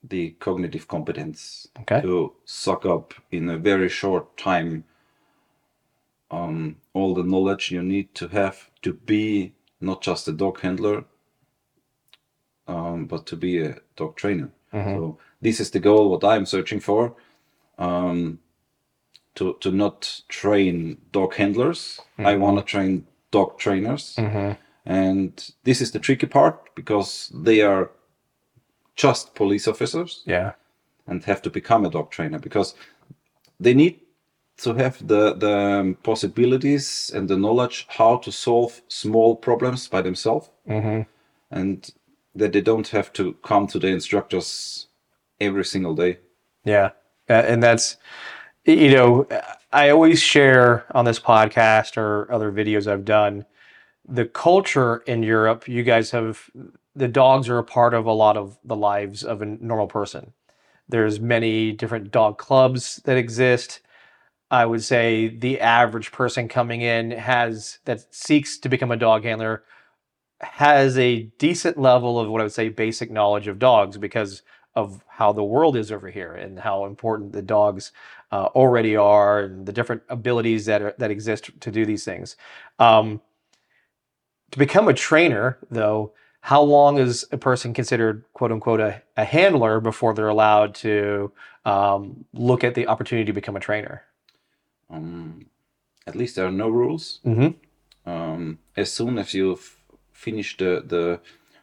the 0.03 0.31
cognitive 0.41 0.89
competence 0.89 1.69
Okay. 1.81 2.01
to 2.03 2.33
suck 2.45 2.85
up 2.85 3.15
in 3.31 3.49
a 3.49 3.57
very 3.57 3.89
short 3.89 4.37
time 4.37 4.85
um, 6.31 6.77
all 6.95 7.15
the 7.15 7.23
knowledge 7.23 7.71
you 7.71 7.83
need 7.83 8.15
to 8.15 8.29
have 8.29 8.71
to 8.81 8.95
be 8.95 9.53
not 9.81 10.01
just 10.03 10.27
a 10.29 10.33
dog 10.33 10.61
handler, 10.61 11.05
um, 12.67 13.05
but 13.07 13.27
to 13.27 13.37
be 13.37 13.61
a 13.61 13.77
dog 13.97 14.17
trainer. 14.17 14.51
So 14.73 15.19
this 15.43 15.61
is 15.61 15.71
the 15.71 15.81
goal. 15.81 16.09
What 16.09 16.25
I'm 16.25 16.47
searching 16.47 16.81
for. 16.81 17.15
Um, 17.79 18.39
to 19.35 19.57
to 19.61 19.71
not 19.71 20.23
train 20.29 20.99
dog 21.13 21.35
handlers. 21.35 22.01
I 22.19 22.37
want 22.37 22.59
to 22.59 22.65
train 22.65 23.07
dog 23.31 23.59
trainers. 23.59 24.17
And 24.85 25.33
this 25.65 25.81
is 25.81 25.91
the 25.93 25.99
tricky 25.99 26.27
part 26.27 26.75
because 26.75 27.31
they 27.35 27.61
are 27.63 27.91
just 28.97 29.35
police 29.35 29.69
officers 29.69 30.23
Yeah. 30.27 30.53
and 31.07 31.25
have 31.25 31.43
to 31.43 31.51
become 31.51 31.87
a 31.87 31.91
dog 31.91 32.11
trainer 32.11 32.39
because 32.39 32.75
they 33.61 33.75
need 33.75 34.01
to 34.59 34.75
have 34.75 34.99
the 35.07 35.35
the 35.35 35.97
possibilities 36.03 37.11
and 37.15 37.29
the 37.29 37.37
knowledge 37.37 37.87
how 37.89 38.17
to 38.19 38.31
solve 38.31 38.81
small 38.89 39.35
problems 39.37 39.89
by 39.89 40.03
themselves 40.03 40.51
and 41.51 41.91
that 42.35 42.53
they 42.53 42.61
don't 42.61 42.89
have 42.89 43.13
to 43.13 43.33
come 43.43 43.67
to 43.67 43.79
the 43.79 43.89
instructors 43.89 44.89
every 45.41 45.65
single 45.65 45.95
day 45.95 46.19
Yeah. 46.65 46.91
Uh, 47.31 47.45
and 47.53 47.63
that's, 47.63 47.97
you 48.65 48.91
know, 48.91 49.27
I 49.73 49.91
always 49.91 50.21
share 50.23 50.85
on 50.95 51.05
this 51.05 51.21
podcast 51.21 51.97
or 51.97 52.31
other 52.33 52.53
videos 52.53 52.87
I've 52.87 53.05
done 53.05 53.45
the 54.13 54.27
culture 54.27 54.99
in 55.07 55.23
Europe. 55.23 55.67
You 55.67 55.83
guys 55.83 56.11
have, 56.11 56.51
the 56.95 57.09
dogs 57.09 57.49
are 57.49 57.59
a 57.59 57.65
part 57.65 57.95
of 57.95 58.05
a 58.05 58.13
lot 58.13 58.37
of 58.37 58.59
the 58.63 58.77
lives 58.77 59.25
of 59.25 59.41
a 59.41 59.47
normal 59.47 59.87
person. 59.87 60.35
There's 60.89 61.19
many 61.19 61.73
different 61.73 62.11
dog 62.11 62.37
clubs 62.37 62.97
that 63.05 63.17
exist. 63.17 63.81
I 64.51 64.67
would 64.67 64.85
say 64.85 65.29
the 65.29 65.61
average 65.61 66.13
person 66.13 66.47
coming 66.47 66.83
in 66.83 67.13
has, 67.13 67.79
that 67.87 68.15
seeks 68.15 68.59
to 68.59 68.69
become 68.69 68.91
a 68.91 68.99
dog 68.99 69.25
handler, 69.25 69.65
has 70.41 70.99
a 70.99 71.23
decent 71.39 71.79
level 71.79 72.21
of 72.21 72.29
what 72.29 72.43
I 72.43 72.45
would 72.45 72.53
say 72.53 72.69
basic 72.69 73.11
knowledge 73.11 73.49
of 73.49 73.59
dogs 73.59 73.97
because 73.97 74.43
of 74.75 75.03
how 75.09 75.33
the 75.33 75.45
world 75.45 75.77
is 75.77 75.91
over 75.91 76.11
here 76.11 76.35
and 76.35 76.59
how 76.59 76.85
important 76.85 77.33
the 77.33 77.43
dogs 77.43 77.93
uh, 78.31 78.47
already 78.55 78.95
are 78.95 79.41
and 79.41 79.65
the 79.65 79.73
different 79.73 80.03
abilities 80.11 80.67
that 80.67 80.83
are, 80.83 80.95
that 80.99 81.11
exist 81.11 81.51
to 81.61 81.71
do 81.71 81.87
these 81.87 82.05
things. 82.05 82.37
Um, 82.79 83.23
to 84.53 84.59
become 84.59 84.89
a 84.89 84.95
trainer, 84.95 85.59
though, 85.71 86.13
how 86.41 86.63
long 86.63 86.99
is 86.99 87.25
a 87.33 87.37
person 87.39 87.73
considered 87.75 88.25
"quote 88.33 88.53
unquote" 88.53 88.81
a, 88.81 89.03
a 89.17 89.25
handler 89.25 89.81
before 89.81 90.15
they're 90.15 90.29
allowed 90.29 90.75
to 90.77 91.33
um, 91.65 92.25
look 92.33 92.65
at 92.65 92.75
the 92.75 92.87
opportunity 92.87 93.27
to 93.27 93.33
become 93.33 93.57
a 93.57 93.61
trainer? 93.61 94.03
um, 94.91 95.47
at 96.07 96.15
least 96.15 96.37
there 96.37 96.47
are 96.47 96.53
no 96.53 96.69
rules 96.69 97.21
Mm-hmm. 97.25 98.11
um, 98.11 98.59
as 98.77 98.93
soon 98.93 99.19
as 99.19 99.33
you've 99.33 99.77
finished 100.13 100.59
the, 100.59 100.83
the 100.87 101.21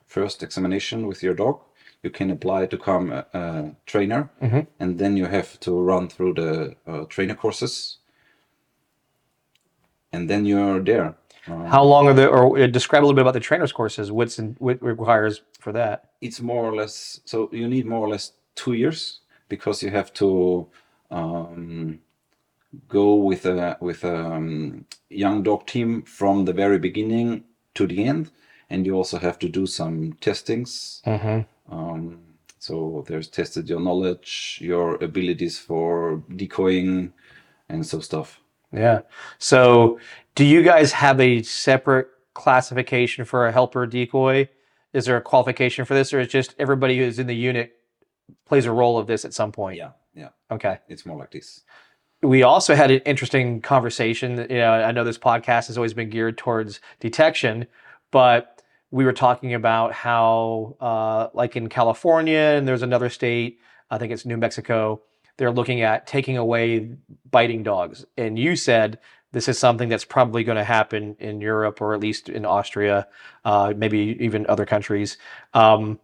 first 0.08 0.42
examination 0.44 1.06
with 1.08 1.22
your 1.22 1.36
dog 1.36 1.60
you 2.02 2.10
can 2.10 2.32
apply 2.32 2.66
to 2.66 2.78
become 2.78 3.12
a, 3.12 3.26
a 3.34 3.76
trainer 3.86 4.30
Mhm. 4.42 4.66
and 4.80 4.98
then 4.98 5.18
you 5.18 5.26
have 5.28 5.60
to 5.60 5.72
run 5.92 6.08
through 6.08 6.34
the 6.36 6.76
uh, 6.88 7.04
trainer 7.10 7.36
courses 7.36 7.98
and 10.12 10.30
then 10.30 10.46
you're 10.46 10.80
there 10.84 11.16
How 11.50 11.84
long 11.84 12.08
are 12.08 12.14
the 12.14 12.28
or 12.28 12.58
uh, 12.60 12.68
describe 12.68 13.04
a 13.04 13.06
little 13.06 13.16
bit 13.16 13.22
about 13.22 13.34
the 13.34 13.40
trainers 13.40 13.72
courses? 13.72 14.12
What's 14.12 14.40
in, 14.40 14.56
what 14.60 14.82
requires 14.82 15.42
for 15.60 15.72
that? 15.74 16.06
it's 16.22 16.42
more 16.42 16.66
or 16.66 16.76
less 16.76 17.22
so 17.26 17.50
you 17.54 17.68
need 17.68 17.86
more 17.86 18.02
or 18.06 18.10
less 18.10 18.34
two 18.56 18.74
years 18.74 19.22
because 19.50 19.82
you 19.84 19.90
have 19.90 20.14
to 20.14 20.68
um, 21.12 22.00
go 22.88 23.16
with 23.16 23.46
a 23.46 23.78
with 23.82 24.04
a 24.04 24.16
um, 24.16 24.86
young 25.10 25.44
dog 25.44 25.66
team 25.68 26.04
from 26.04 26.46
the 26.46 26.54
very 26.54 26.80
beginning 26.80 27.44
to 27.76 27.88
the 27.88 28.04
end 28.06 28.32
and 28.70 28.86
you 28.86 28.94
also 28.96 29.18
have 29.20 29.40
to 29.40 29.50
do 29.50 29.66
some 29.66 30.14
testings 30.22 31.02
Mm-hmm. 31.06 31.40
um, 31.76 32.20
so 32.60 33.06
there's 33.08 33.30
tested 33.30 33.70
your 33.70 33.80
knowledge 33.80 34.60
your 34.62 34.96
abilities 35.04 35.58
for 35.60 36.24
decoying 36.36 37.14
and 37.70 37.86
so 37.86 38.00
stuff 38.02 38.40
Yeah. 38.72 39.02
So, 39.38 40.00
do 40.36 40.46
you 40.46 40.62
guys 40.64 40.92
have 40.94 41.20
a 41.20 41.42
separate 41.44 42.08
classification 42.34 43.26
for 43.26 43.48
a 43.48 43.52
helper 43.52 43.86
decoy? 43.86 44.48
Is 44.94 45.06
there 45.06 45.18
a 45.18 45.22
qualification 45.22 45.86
for 45.86 45.94
this, 45.94 46.14
or 46.14 46.20
is 46.20 46.28
just 46.28 46.56
everybody 46.60 46.98
who's 46.98 47.20
in 47.20 47.28
the 47.28 47.36
unit 47.36 47.74
plays 48.46 48.66
a 48.66 48.72
role 48.72 48.98
of 48.98 49.08
this 49.08 49.26
at 49.26 49.34
some 49.34 49.52
point? 49.52 49.78
yeah 49.78 49.92
yeah 50.14 50.30
Okay. 50.52 50.80
it's 50.88 51.06
more 51.06 51.18
like 51.18 51.32
this 51.32 51.62
We 52.22 52.44
also 52.44 52.76
had 52.76 52.92
an 52.92 53.00
interesting 53.06 53.62
conversation. 53.62 54.38
You 54.50 54.58
know, 54.58 54.72
I 54.72 54.92
know 54.92 55.04
this 55.04 55.18
podcast 55.18 55.68
has 55.68 55.78
always 55.78 55.94
been 55.94 56.10
geared 56.10 56.38
towards 56.38 56.80
detection, 57.00 57.68
but 58.12 58.62
we 58.92 59.06
were 59.06 59.14
talking 59.14 59.54
about 59.54 59.94
how, 59.94 60.76
uh, 60.82 61.28
like 61.34 61.56
in 61.56 61.70
California, 61.70 62.40
and 62.58 62.68
there's 62.68 62.82
another 62.82 63.10
state, 63.10 63.60
I 63.92 63.98
think 64.00 64.12
it's 64.12 64.26
New 64.26 64.38
Mexico, 64.38 65.02
they're 65.40 65.52
looking 65.52 65.82
at 65.82 66.06
taking 66.06 66.38
away 66.38 66.98
biting 67.32 67.64
dogs. 67.64 68.06
And 68.18 68.38
you 68.38 68.58
said 68.58 69.00
this 69.32 69.48
is 69.48 69.58
something 69.58 69.88
that's 69.88 70.04
probably 70.04 70.44
going 70.44 70.58
to 70.58 70.66
happen 70.66 71.16
in 71.18 71.40
Europe 71.40 71.82
or 71.82 71.94
at 71.94 72.02
least 72.02 72.28
in 72.28 72.46
Austria, 72.46 73.08
uh, 73.46 73.74
maybe 73.76 74.18
even 74.20 74.46
other 74.48 74.66
countries. 74.66 75.18
Um, 75.54 75.98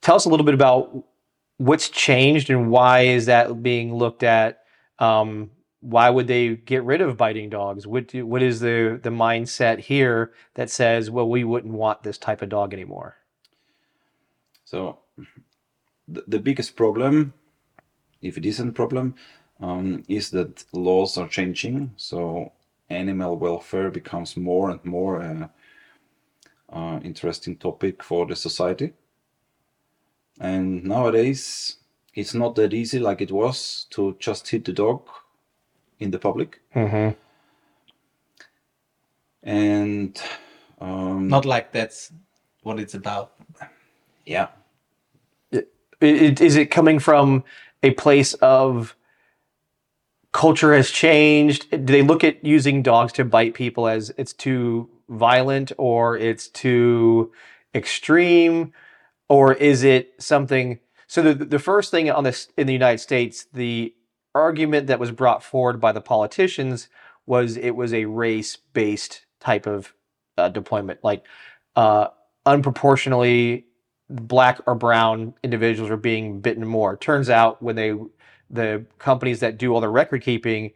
tell 0.00 0.14
us 0.14 0.26
a 0.26 0.28
little 0.28 0.46
bit 0.46 0.54
about 0.54 1.04
what's 1.56 1.88
changed 1.88 2.50
and 2.50 2.70
why 2.70 3.00
is 3.00 3.26
that 3.26 3.64
being 3.64 3.94
looked 3.94 4.22
at 4.22 4.62
um, 5.00 5.50
why 5.80 6.08
would 6.08 6.28
they 6.28 6.54
get 6.54 6.84
rid 6.84 7.00
of 7.00 7.16
biting 7.16 7.50
dogs? 7.50 7.84
What 7.84 8.06
do, 8.06 8.24
what 8.24 8.42
is 8.42 8.60
the 8.60 9.00
the 9.02 9.10
mindset 9.10 9.78
here 9.78 10.32
that 10.54 10.70
says, 10.70 11.10
well, 11.10 11.28
we 11.28 11.42
wouldn't 11.42 11.72
want 11.72 12.02
this 12.02 12.18
type 12.18 12.42
of 12.42 12.50
dog 12.50 12.72
anymore? 12.72 13.16
So 14.64 14.98
the, 16.06 16.22
the 16.28 16.38
biggest 16.38 16.76
problem, 16.76 17.32
if 18.22 18.36
it 18.36 18.46
isn't 18.46 18.68
a 18.68 18.72
problem, 18.72 19.14
um, 19.60 20.02
is 20.08 20.30
that 20.30 20.64
laws 20.72 21.18
are 21.18 21.28
changing. 21.28 21.92
So 21.96 22.52
animal 22.88 23.36
welfare 23.36 23.90
becomes 23.90 24.36
more 24.36 24.70
and 24.70 24.84
more 24.84 25.20
a, 25.20 25.50
uh 26.72 27.00
interesting 27.02 27.56
topic 27.56 28.02
for 28.02 28.26
the 28.26 28.36
society. 28.36 28.92
And 30.40 30.84
nowadays, 30.84 31.76
it's 32.14 32.34
not 32.34 32.54
that 32.54 32.72
easy 32.72 32.98
like 32.98 33.20
it 33.20 33.30
was 33.30 33.86
to 33.90 34.16
just 34.18 34.48
hit 34.48 34.64
the 34.64 34.72
dog 34.72 35.08
in 35.98 36.10
the 36.10 36.18
public. 36.18 36.60
Mm-hmm. 36.74 37.10
And 39.42 40.22
um, 40.80 41.28
Not 41.28 41.44
like 41.44 41.72
that's 41.72 42.12
what 42.62 42.78
it's 42.80 42.94
about. 42.94 43.32
yeah, 44.26 44.48
Is 46.00 46.56
it 46.56 46.70
coming 46.70 46.98
from 46.98 47.44
a 47.82 47.92
place 47.92 48.34
of 48.34 48.96
culture 50.32 50.74
has 50.74 50.90
changed? 50.90 51.70
Do 51.70 51.78
they 51.78 52.02
look 52.02 52.24
at 52.24 52.44
using 52.44 52.82
dogs 52.82 53.12
to 53.14 53.24
bite 53.24 53.54
people 53.54 53.88
as 53.88 54.12
it's 54.16 54.32
too 54.32 54.88
violent 55.08 55.72
or 55.78 56.16
it's 56.16 56.48
too 56.48 57.32
extreme? 57.74 58.72
Or 59.28 59.54
is 59.54 59.84
it 59.84 60.14
something? 60.18 60.80
So 61.06 61.22
the 61.22 61.44
the 61.44 61.58
first 61.58 61.90
thing 61.90 62.10
on 62.10 62.24
this 62.24 62.48
in 62.56 62.66
the 62.66 62.72
United 62.72 62.98
States, 62.98 63.46
the 63.52 63.94
argument 64.34 64.86
that 64.86 65.00
was 65.00 65.10
brought 65.10 65.42
forward 65.42 65.80
by 65.80 65.92
the 65.92 66.00
politicians 66.00 66.88
was 67.26 67.56
it 67.56 67.70
was 67.72 67.92
a 67.92 68.04
race 68.06 68.56
based 68.56 69.24
type 69.40 69.66
of 69.66 69.94
uh, 70.36 70.48
deployment, 70.48 71.02
like 71.02 71.24
uh, 71.76 72.08
unproportionally 72.46 73.64
black 74.10 74.60
or 74.66 74.74
brown 74.74 75.34
individuals 75.42 75.90
are 75.90 75.96
being 75.96 76.40
bitten 76.40 76.66
more. 76.66 76.96
Turns 76.96 77.30
out 77.30 77.62
when 77.62 77.76
they 77.76 77.94
the 78.50 78.84
companies 78.98 79.40
that 79.40 79.58
do 79.58 79.72
all 79.72 79.80
the 79.80 79.88
record 79.88 80.22
keeping 80.22 80.72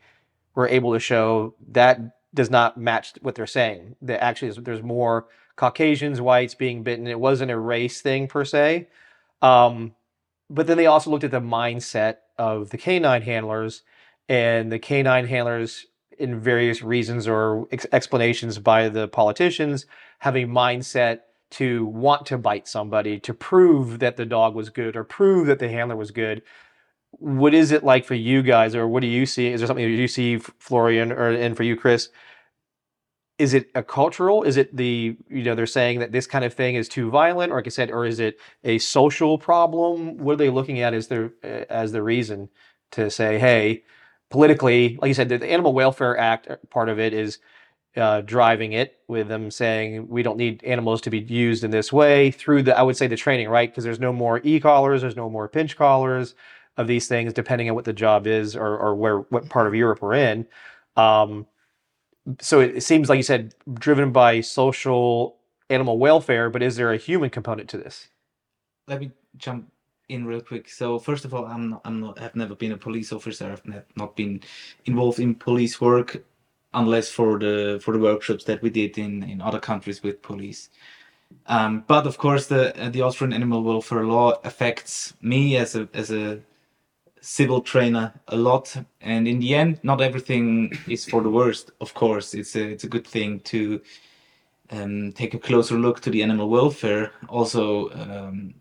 were 0.54 0.68
able 0.68 0.92
to 0.92 1.00
show 1.00 1.54
that 1.72 2.00
does 2.32 2.48
not 2.50 2.76
match 2.76 3.12
what 3.20 3.34
they're 3.34 3.46
saying. 3.46 3.96
That 4.02 4.22
actually 4.22 4.48
is, 4.48 4.56
there's 4.56 4.82
more 4.82 5.26
Caucasians, 5.56 6.20
whites 6.20 6.54
being 6.54 6.82
bitten. 6.82 7.06
It 7.06 7.18
wasn't 7.18 7.50
a 7.50 7.58
race 7.58 8.00
thing 8.00 8.28
per 8.28 8.44
se. 8.44 8.88
Um, 9.42 9.94
but 10.50 10.66
then 10.66 10.76
they 10.76 10.86
also 10.86 11.10
looked 11.10 11.24
at 11.24 11.30
the 11.30 11.40
mindset 11.40 12.18
of 12.38 12.70
the 12.70 12.78
canine 12.78 13.22
handlers 13.22 13.82
and 14.28 14.70
the 14.70 14.78
canine 14.78 15.26
handlers 15.26 15.86
in 16.18 16.40
various 16.40 16.82
reasons 16.82 17.26
or 17.26 17.66
ex- 17.72 17.86
explanations 17.92 18.58
by 18.58 18.88
the 18.88 19.08
politicians 19.08 19.86
have 20.20 20.36
a 20.36 20.44
mindset 20.44 21.20
to 21.54 21.86
want 21.86 22.26
to 22.26 22.38
bite 22.38 22.68
somebody 22.68 23.20
to 23.20 23.34
prove 23.34 24.00
that 24.00 24.16
the 24.16 24.26
dog 24.26 24.54
was 24.54 24.70
good 24.70 24.96
or 24.96 25.04
prove 25.04 25.48
that 25.48 25.60
the 25.60 25.70
handler 25.70 25.96
was 25.96 26.12
good 26.12 26.42
what 27.18 27.54
is 27.54 27.72
it 27.72 27.84
like 27.84 28.04
for 28.04 28.14
you 28.14 28.42
guys, 28.42 28.74
or 28.74 28.88
what 28.88 29.00
do 29.02 29.06
you 29.06 29.26
see? 29.26 29.48
Is 29.48 29.60
there 29.60 29.66
something 29.68 29.88
you 29.88 30.08
see, 30.08 30.38
Florian, 30.38 31.12
or 31.12 31.30
and 31.30 31.56
for 31.56 31.62
you, 31.64 31.76
Chris? 31.76 32.08
Is 33.38 33.54
it 33.54 33.70
a 33.74 33.82
cultural? 33.82 34.44
Is 34.44 34.56
it 34.56 34.76
the 34.76 35.16
you 35.28 35.44
know 35.44 35.54
they're 35.54 35.66
saying 35.66 36.00
that 36.00 36.12
this 36.12 36.26
kind 36.26 36.44
of 36.44 36.54
thing 36.54 36.76
is 36.76 36.88
too 36.88 37.10
violent, 37.10 37.52
or 37.52 37.56
like 37.56 37.66
I 37.66 37.70
said, 37.70 37.90
or 37.90 38.06
is 38.06 38.20
it 38.20 38.38
a 38.64 38.78
social 38.78 39.38
problem? 39.38 40.18
What 40.18 40.34
are 40.34 40.36
they 40.36 40.50
looking 40.50 40.80
at 40.80 40.94
as 40.94 41.08
their 41.08 41.32
as 41.42 41.92
the 41.92 42.02
reason 42.02 42.50
to 42.92 43.10
say, 43.10 43.38
hey, 43.38 43.84
politically, 44.30 44.98
like 45.00 45.08
you 45.08 45.14
said, 45.14 45.28
the, 45.30 45.38
the 45.38 45.50
Animal 45.50 45.74
Welfare 45.74 46.18
Act 46.18 46.48
uh, 46.50 46.56
part 46.70 46.88
of 46.88 46.98
it 47.00 47.12
is 47.14 47.38
uh, 47.96 48.20
driving 48.22 48.72
it 48.72 48.98
with 49.08 49.28
them 49.28 49.50
saying 49.50 50.08
we 50.08 50.22
don't 50.22 50.36
need 50.36 50.62
animals 50.64 51.00
to 51.02 51.10
be 51.10 51.20
used 51.20 51.64
in 51.64 51.70
this 51.70 51.92
way 51.92 52.30
through 52.30 52.62
the 52.62 52.76
I 52.76 52.82
would 52.82 52.96
say 52.96 53.06
the 53.06 53.16
training, 53.16 53.48
right? 53.48 53.70
Because 53.70 53.84
there's 53.84 54.00
no 54.00 54.12
more 54.12 54.40
e-collars, 54.44 55.02
there's 55.02 55.16
no 55.16 55.30
more 55.30 55.48
pinch 55.48 55.76
collars 55.76 56.34
of 56.76 56.86
these 56.88 57.06
things, 57.06 57.32
depending 57.32 57.68
on 57.68 57.76
what 57.76 57.84
the 57.84 57.92
job 57.92 58.26
is 58.26 58.56
or, 58.56 58.76
or 58.76 58.94
where 58.94 59.18
what 59.18 59.48
part 59.48 59.66
of 59.66 59.74
Europe 59.74 60.02
we're 60.02 60.14
in. 60.14 60.46
Um, 60.96 61.46
so 62.40 62.60
it, 62.60 62.76
it 62.76 62.80
seems 62.82 63.08
like 63.08 63.18
you 63.18 63.22
said 63.22 63.54
driven 63.74 64.12
by 64.12 64.40
social 64.40 65.36
animal 65.70 65.98
welfare, 65.98 66.50
but 66.50 66.62
is 66.62 66.76
there 66.76 66.92
a 66.92 66.96
human 66.96 67.30
component 67.30 67.68
to 67.70 67.78
this? 67.78 68.08
let 68.88 69.00
me 69.00 69.10
jump 69.36 69.70
in 70.08 70.26
real 70.26 70.40
quick. 70.40 70.68
So 70.68 70.98
first 70.98 71.24
of 71.24 71.34
all, 71.34 71.46
I'm 71.46 71.70
not, 71.70 71.80
I'm 71.84 72.00
not, 72.00 72.20
I've 72.20 72.36
never 72.36 72.54
been 72.54 72.72
a 72.72 72.76
police 72.76 73.12
officer. 73.12 73.50
I've 73.52 73.86
not 73.96 74.16
been 74.16 74.40
involved 74.84 75.18
in 75.18 75.34
police 75.34 75.80
work, 75.80 76.22
unless 76.74 77.08
for 77.08 77.38
the 77.38 77.80
for 77.82 77.92
the 77.92 77.98
workshops 77.98 78.44
that 78.44 78.62
we 78.62 78.70
did 78.70 78.98
in 78.98 79.22
in 79.22 79.40
other 79.40 79.60
countries 79.60 80.02
with 80.02 80.22
police. 80.22 80.70
Um, 81.46 81.84
but 81.86 82.06
of 82.06 82.18
course, 82.18 82.46
the 82.46 82.78
uh, 82.80 82.90
the 82.90 83.02
Austrian 83.02 83.32
animal 83.32 83.62
welfare 83.62 84.04
law 84.04 84.38
affects 84.44 85.14
me 85.20 85.56
as 85.56 85.74
a 85.74 85.88
as 85.94 86.10
a 86.10 86.40
civil 87.20 87.60
trainer 87.62 88.12
a 88.28 88.36
lot, 88.36 88.76
and 89.00 89.26
in 89.26 89.40
the 89.40 89.54
end, 89.54 89.80
not 89.82 90.00
everything 90.00 90.72
is 90.88 91.04
for 91.04 91.22
the 91.22 91.30
worst. 91.30 91.70
Of 91.80 91.94
course, 91.94 92.34
it's 92.34 92.54
a 92.56 92.64
it's 92.72 92.84
a 92.84 92.88
good 92.88 93.06
thing 93.06 93.40
to 93.40 93.80
um, 94.70 95.12
take 95.12 95.34
a 95.34 95.38
closer 95.38 95.78
look 95.78 96.00
to 96.00 96.10
the 96.10 96.22
animal 96.22 96.48
welfare. 96.48 97.12
Also, 97.28 97.90
um, 97.90 98.54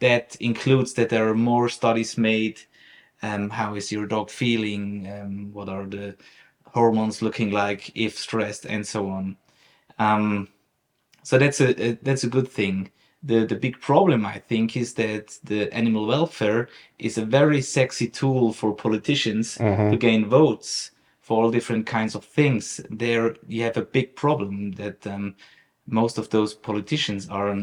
that 0.00 0.36
includes 0.40 0.94
that 0.94 1.08
there 1.08 1.28
are 1.28 1.34
more 1.34 1.68
studies 1.68 2.16
made. 2.18 2.60
Um, 3.22 3.50
how 3.50 3.74
is 3.74 3.92
your 3.92 4.06
dog 4.06 4.30
feeling? 4.30 5.06
Um, 5.06 5.52
what 5.52 5.68
are 5.68 5.86
the 5.86 6.16
hormones 6.72 7.22
looking 7.22 7.50
like 7.50 7.90
if 7.94 8.18
stressed, 8.18 8.66
and 8.66 8.86
so 8.86 9.08
on. 9.10 9.36
Um, 9.98 10.48
so 11.22 11.38
that's 11.38 11.60
a, 11.60 11.90
a 11.90 11.92
that's 12.02 12.24
a 12.24 12.28
good 12.28 12.48
thing. 12.48 12.90
The 13.22 13.44
the 13.46 13.56
big 13.56 13.80
problem 13.80 14.24
I 14.24 14.38
think 14.38 14.76
is 14.76 14.94
that 14.94 15.38
the 15.44 15.72
animal 15.74 16.06
welfare 16.06 16.68
is 16.98 17.18
a 17.18 17.24
very 17.24 17.60
sexy 17.62 18.08
tool 18.08 18.52
for 18.52 18.74
politicians 18.74 19.58
to 19.90 19.96
gain 19.96 20.26
votes 20.26 20.92
for 21.20 21.44
all 21.44 21.50
different 21.50 21.86
kinds 21.86 22.14
of 22.14 22.24
things. 22.24 22.80
There 22.90 23.36
you 23.46 23.62
have 23.64 23.76
a 23.76 23.82
big 23.82 24.16
problem 24.16 24.72
that 24.72 25.06
um, 25.06 25.34
most 25.86 26.18
of 26.18 26.30
those 26.30 26.54
politicians 26.54 27.28
are 27.28 27.56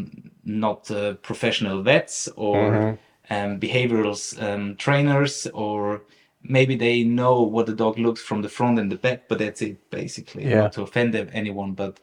not 0.44 0.92
uh, 0.92 1.16
professional 1.16 1.82
vets 1.82 2.30
or 2.36 2.98
um, 3.30 3.60
behavioral 3.60 4.42
um, 4.42 4.76
trainers 4.76 5.48
or 5.54 6.02
maybe 6.50 6.76
they 6.76 7.04
know 7.04 7.42
what 7.42 7.66
the 7.66 7.74
dog 7.76 7.98
looks 8.00 8.22
from 8.22 8.42
the 8.42 8.50
front 8.50 8.80
and 8.80 8.92
the 8.92 8.96
back 8.96 9.28
but 9.28 9.40
that's 9.40 9.62
it 9.62 9.90
basically 9.90 10.44
Yeah. 10.46 10.62
not 10.62 10.74
to 10.74 10.82
offend 10.84 11.16
anyone 11.16 11.74
but 11.74 12.00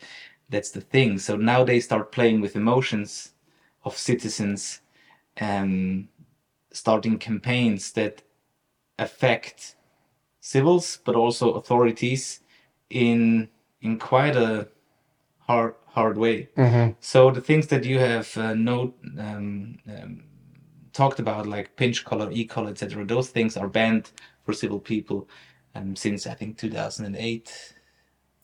that's 0.49 0.71
the 0.71 0.81
thing 0.81 1.19
so 1.19 1.37
now 1.37 1.65
they 1.65 1.81
start 1.81 2.13
playing 2.13 2.41
with 2.41 2.57
emotions 2.57 3.33
of 3.85 3.97
citizens 3.97 4.81
um, 5.41 6.09
starting 6.73 7.19
campaigns 7.19 7.93
that 7.93 8.23
affect 8.99 9.77
civils 10.41 10.99
but 11.05 11.17
also 11.17 11.53
authorities 11.55 12.41
in 12.91 13.49
in 13.81 13.99
quite 13.99 14.37
a 14.37 14.69
hard 15.39 15.75
hard 15.87 16.17
way 16.19 16.49
so 17.01 17.31
the 17.31 17.41
things 17.41 17.67
that 17.69 17.85
you 17.85 17.99
have 17.99 18.37
uh, 18.37 18.55
note, 18.55 18.95
um, 19.19 19.79
um, 19.89 20.25
talked 20.93 21.19
about, 21.19 21.47
like 21.47 21.77
pinch 21.77 22.05
collar, 22.05 22.31
e 22.33 22.45
collar, 22.45 22.71
etc., 22.71 23.05
those 23.05 23.29
things 23.29 23.57
are 23.57 23.69
banned 23.69 24.11
for 24.45 24.53
civil 24.53 24.79
people 24.79 25.29
um, 25.75 25.97
since 25.97 26.27
I 26.27 26.35
think 26.35 26.59
2008 26.59 27.75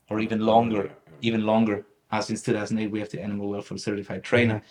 or 0.09 0.21
even 0.21 0.41
longer. 0.41 0.91
Even 1.23 1.47
longer. 1.47 1.87
Uh, 2.11 2.21
since 2.21 2.43
2008, 2.43 2.91
we 2.91 2.99
have 2.99 3.11
the 3.11 3.23
animal 3.23 3.49
welfare 3.49 3.79
certified 3.79 4.25
trainer. 4.25 4.63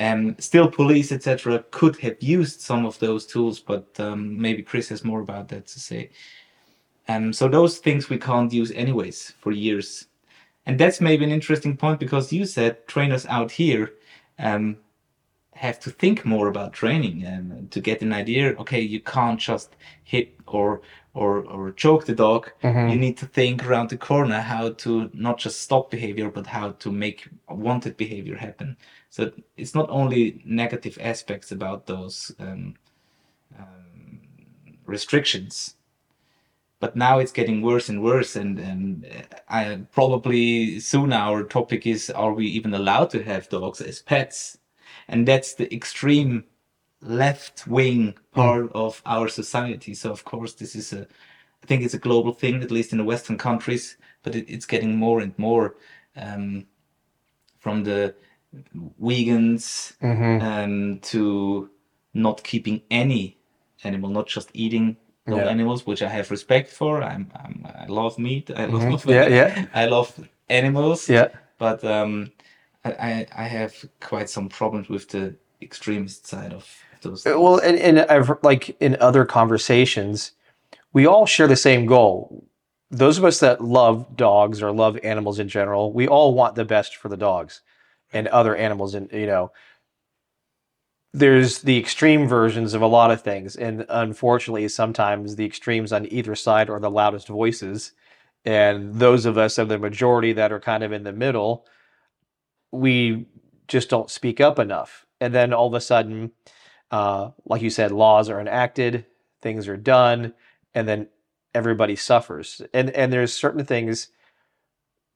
Um, 0.00 0.36
still, 0.38 0.70
police, 0.70 1.12
etc., 1.12 1.64
could 1.70 1.96
have 2.00 2.16
used 2.20 2.60
some 2.60 2.86
of 2.86 2.98
those 2.98 3.26
tools, 3.26 3.58
but 3.58 3.88
um, 3.98 4.40
maybe 4.40 4.62
Chris 4.62 4.88
has 4.88 5.04
more 5.04 5.20
about 5.20 5.48
that 5.48 5.66
to 5.66 5.80
say. 5.80 6.10
Um, 7.08 7.32
so 7.32 7.48
those 7.48 7.78
things 7.78 8.08
we 8.08 8.18
can't 8.18 8.52
use 8.52 8.70
anyways 8.72 9.34
for 9.40 9.50
years. 9.50 10.06
And 10.66 10.78
that's 10.78 11.00
maybe 11.00 11.24
an 11.24 11.32
interesting 11.32 11.76
point 11.76 11.98
because 11.98 12.32
you 12.32 12.44
said 12.44 12.86
trainers 12.86 13.26
out 13.26 13.50
here 13.50 13.94
um, 14.38 14.76
have 15.58 15.80
to 15.80 15.90
think 15.90 16.24
more 16.24 16.48
about 16.48 16.72
training 16.72 17.24
and 17.24 17.70
to 17.70 17.80
get 17.80 18.02
an 18.02 18.12
idea. 18.12 18.54
Okay, 18.58 18.80
you 18.80 19.00
can't 19.00 19.40
just 19.40 19.76
hit 20.04 20.34
or 20.46 20.80
or 21.14 21.44
or 21.44 21.72
choke 21.72 22.04
the 22.06 22.14
dog. 22.14 22.50
You 22.90 22.96
need 22.96 23.16
to 23.18 23.26
think 23.26 23.66
around 23.66 23.90
the 23.90 23.96
corner 23.96 24.40
how 24.40 24.70
to 24.84 25.10
not 25.12 25.38
just 25.38 25.60
stop 25.60 25.90
behavior, 25.90 26.30
but 26.30 26.46
how 26.46 26.70
to 26.82 26.92
make 26.92 27.28
wanted 27.48 27.96
behavior 27.96 28.36
happen. 28.36 28.76
So 29.10 29.32
it's 29.56 29.74
not 29.74 29.90
only 29.90 30.42
negative 30.44 30.96
aspects 31.00 31.50
about 31.52 31.86
those 31.86 32.32
um, 32.38 32.74
um, 33.58 34.20
restrictions 34.86 35.74
but 36.80 36.94
now 36.94 37.18
it's 37.18 37.32
getting 37.32 37.62
worse 37.62 37.88
and 37.88 38.02
worse 38.02 38.36
and 38.36 38.58
and 38.58 39.04
uh, 39.06 39.36
I 39.48 39.80
probably 39.92 40.80
soon 40.80 41.12
our 41.12 41.42
topic 41.42 41.86
is 41.86 42.10
are 42.10 42.32
we 42.32 42.46
even 42.46 42.74
allowed 42.74 43.10
to 43.10 43.22
have 43.22 43.48
dogs 43.48 43.80
as 43.80 44.00
pets 44.00 44.58
and 45.08 45.26
that's 45.26 45.54
the 45.54 45.72
extreme 45.74 46.44
left 47.00 47.66
wing 47.66 48.14
part 48.32 48.70
of 48.74 49.00
our 49.06 49.28
society 49.28 49.94
so 49.94 50.10
of 50.10 50.24
course 50.24 50.54
this 50.54 50.74
is 50.74 50.92
a 50.92 51.06
I 51.62 51.66
think 51.66 51.82
it's 51.84 51.94
a 51.94 51.98
global 51.98 52.32
thing 52.32 52.62
at 52.62 52.70
least 52.70 52.92
in 52.92 52.98
the 52.98 53.04
western 53.04 53.38
countries 53.38 53.96
but 54.22 54.34
it, 54.34 54.44
it's 54.48 54.66
getting 54.66 54.96
more 54.96 55.20
and 55.20 55.32
more 55.38 55.76
um, 56.16 56.66
from 57.58 57.84
the 57.84 58.14
vegans 59.00 59.92
um, 60.42 60.98
to 61.00 61.70
not 62.14 62.42
keeping 62.42 62.82
any 62.90 63.36
animal 63.84 64.10
not 64.10 64.26
just 64.26 64.50
eating 64.54 64.96
Yeah. 65.28 65.50
animals 65.50 65.86
which 65.86 66.02
I 66.02 66.08
have 66.08 66.30
respect 66.30 66.68
for 66.70 67.02
I'm, 67.02 67.30
I'm 67.34 67.66
I 67.84 67.86
love 67.86 68.18
meat 68.18 68.50
I 68.50 68.64
love 68.66 68.82
Mm-hmm. 68.82 69.10
Yeah, 69.14 69.28
yeah. 69.28 69.64
I 69.74 69.86
love 69.86 70.08
animals 70.48 71.08
Yeah. 71.08 71.28
but 71.58 71.84
um, 71.84 72.32
I, 72.92 73.26
I 73.36 73.44
have 73.44 73.74
quite 74.00 74.28
some 74.28 74.48
problems 74.48 74.88
with 74.88 75.08
the 75.08 75.36
extremist 75.60 76.26
side 76.26 76.52
of 76.52 76.68
those. 77.02 77.26
Uh, 77.26 77.40
Well, 77.40 77.58
and, 77.58 77.78
and 77.78 78.00
I've 78.00 78.30
like 78.42 78.76
in 78.80 78.96
other 79.00 79.24
conversations, 79.24 80.32
we 80.92 81.06
all 81.06 81.26
share 81.26 81.48
the 81.48 81.56
same 81.56 81.86
goal. 81.86 82.46
Those 82.90 83.18
of 83.18 83.24
us 83.24 83.40
that 83.40 83.62
love 83.62 84.16
dogs 84.16 84.62
or 84.62 84.72
love 84.72 84.98
animals 85.02 85.38
in 85.38 85.48
general, 85.48 85.92
we 85.92 86.08
all 86.08 86.34
want 86.34 86.54
the 86.54 86.64
best 86.64 86.96
for 86.96 87.08
the 87.08 87.16
dogs 87.16 87.60
and 88.12 88.26
other 88.28 88.56
animals. 88.56 88.94
And 88.94 89.10
you 89.12 89.26
know, 89.26 89.52
there's 91.12 91.60
the 91.60 91.78
extreme 91.78 92.28
versions 92.28 92.74
of 92.74 92.82
a 92.82 92.86
lot 92.86 93.10
of 93.10 93.22
things, 93.22 93.56
and 93.56 93.84
unfortunately, 93.88 94.68
sometimes 94.68 95.36
the 95.36 95.46
extremes 95.46 95.92
on 95.92 96.10
either 96.12 96.34
side 96.34 96.70
are 96.70 96.80
the 96.80 96.90
loudest 96.90 97.28
voices. 97.28 97.92
And 98.44 98.94
those 98.94 99.26
of 99.26 99.36
us 99.36 99.58
of 99.58 99.68
the 99.68 99.78
majority 99.78 100.32
that 100.32 100.52
are 100.52 100.60
kind 100.60 100.82
of 100.82 100.92
in 100.92 101.02
the 101.02 101.12
middle, 101.12 101.66
we 102.72 103.26
just 103.66 103.90
don't 103.90 104.10
speak 104.10 104.40
up 104.40 104.58
enough. 104.58 105.06
And 105.20 105.34
then 105.34 105.52
all 105.52 105.66
of 105.66 105.74
a 105.74 105.80
sudden, 105.80 106.32
uh, 106.90 107.30
like 107.44 107.62
you 107.62 107.70
said, 107.70 107.92
laws 107.92 108.28
are 108.28 108.40
enacted, 108.40 109.04
things 109.42 109.68
are 109.68 109.76
done, 109.76 110.34
and 110.74 110.88
then 110.88 111.08
everybody 111.54 111.96
suffers. 111.96 112.62
And 112.72 112.90
and 112.90 113.12
there's 113.12 113.32
certain 113.32 113.64
things 113.64 114.08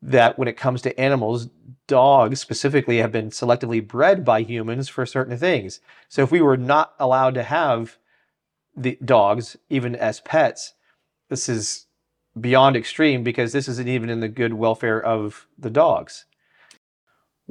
that 0.03 0.39
when 0.39 0.49
it 0.49 0.57
comes 0.57 0.83
to 0.83 1.01
animals, 1.01 1.49
dogs 1.87 2.41
specifically 2.41 2.99
have 2.99 3.13
been 3.13 3.31
selectively 3.31 3.87
bred 3.87 4.25
by 4.25 4.43
humans 4.43 4.89
for 4.89 5.07
certain 5.07 5.39
things. 5.39 5.81
So 6.09 6.23
if 6.23 6.33
we 6.33 6.41
were 6.41 6.57
not 6.57 6.95
allowed 6.99 7.35
to 7.35 7.45
have 7.45 7.99
the 8.77 8.99
dogs 9.05 9.57
even 9.71 9.95
as 9.95 10.21
pets, 10.21 10.75
this 11.29 11.49
is 11.49 11.87
beyond 12.39 12.77
extreme 12.77 13.23
because 13.23 13.53
this 13.53 13.69
isn't 13.69 13.89
even 13.89 14.11
in 14.11 14.21
the 14.21 14.29
good 14.29 14.55
welfare 14.55 15.01
of 15.01 15.47
the 15.57 15.71
dogs. 15.71 16.25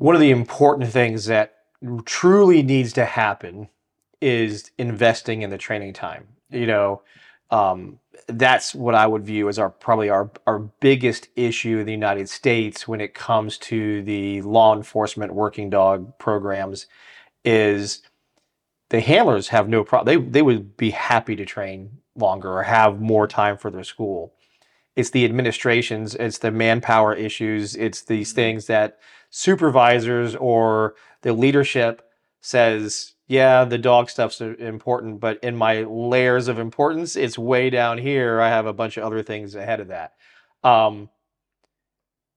One 0.02 0.16
of 0.16 0.22
the 0.22 0.32
important 0.32 0.90
things 0.90 1.26
that 1.26 1.58
truly 2.06 2.64
needs 2.64 2.92
to 2.94 3.06
happen 3.06 3.70
is 4.20 4.72
investing 4.80 5.44
in 5.44 5.52
the 5.52 5.60
training 5.60 5.94
time. 5.94 6.28
You 6.50 6.66
know, 6.66 7.02
um, 7.52 8.00
that's 8.26 8.74
what 8.74 8.96
I 8.96 9.06
would 9.06 9.24
view 9.24 9.48
as 9.48 9.60
our 9.60 9.70
probably 9.70 10.10
our 10.10 10.32
our 10.48 10.58
biggest 10.58 11.28
issue 11.36 11.78
in 11.78 11.86
the 11.86 11.92
United 11.92 12.30
States 12.30 12.88
when 12.88 13.00
it 13.00 13.14
comes 13.14 13.60
to 13.60 14.02
the 14.02 14.42
law 14.42 14.76
enforcement 14.76 15.36
working 15.36 15.70
dog 15.70 16.18
programs 16.18 16.88
is 17.46 18.02
the 18.90 19.02
handlers 19.02 19.50
have 19.50 19.70
no 19.70 19.84
problem. 19.84 20.08
They 20.08 20.30
they 20.30 20.42
would 20.42 20.78
be 20.78 20.90
happy 20.90 21.36
to 21.36 21.46
train 21.46 22.00
longer 22.16 22.52
or 22.52 22.64
have 22.64 23.00
more 23.00 23.28
time 23.28 23.56
for 23.56 23.70
their 23.70 23.84
school. 23.84 24.34
It's 24.96 25.12
the 25.12 25.26
administrations, 25.26 26.16
it's 26.16 26.40
the 26.40 26.50
manpower 26.50 27.14
issues, 27.14 27.76
it's 27.76 28.02
these 28.02 28.34
things 28.34 28.66
that 28.66 28.98
supervisors 29.32 30.36
or 30.36 30.94
the 31.24 31.34
leadership 31.34 32.04
says, 32.42 33.14
yeah, 33.28 33.64
the 33.64 33.78
dog 33.78 34.10
stuff's 34.10 34.42
important, 34.42 35.20
but 35.20 35.40
in 35.42 35.56
my 35.56 35.84
layers 35.84 36.48
of 36.48 36.60
importance, 36.60 37.16
it's 37.16 37.38
way 37.38 37.70
down 37.70 37.98
here. 37.98 38.42
I 38.42 38.50
have 38.50 38.66
a 38.66 38.74
bunch 38.74 38.98
of 38.98 39.04
other 39.04 39.24
things 39.24 39.56
ahead 39.56 39.80
of 39.80 39.88
that. 39.88 40.14
Um, 40.64 41.10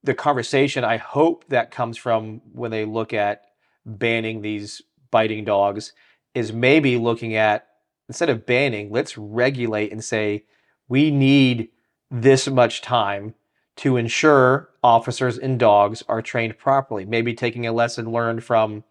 the 0.04 0.14
conversation 0.14 0.84
I 0.84 0.98
hope 0.98 1.46
that 1.48 1.70
comes 1.70 1.98
from 1.98 2.40
when 2.52 2.70
they 2.70 2.84
look 2.84 3.12
at 3.12 3.42
banning 3.84 4.40
these 4.40 4.80
biting 5.10 5.44
dogs 5.44 5.92
is 6.34 6.52
maybe 6.52 6.96
looking 6.96 7.34
at 7.34 7.66
instead 8.08 8.28
of 8.28 8.46
banning, 8.46 8.90
let's 8.90 9.18
regulate 9.18 9.90
and 9.90 10.04
say 10.04 10.44
we 10.88 11.10
need 11.10 11.70
this 12.10 12.46
much 12.48 12.82
time 12.82 13.34
to 13.76 13.96
ensure 13.96 14.70
officers 14.82 15.38
and 15.38 15.58
dogs 15.58 16.02
are 16.08 16.22
trained 16.22 16.58
properly. 16.58 17.04
Maybe 17.04 17.34
taking 17.34 17.66
a 17.66 17.72
lesson 17.72 18.12
learned 18.12 18.44
from 18.44 18.84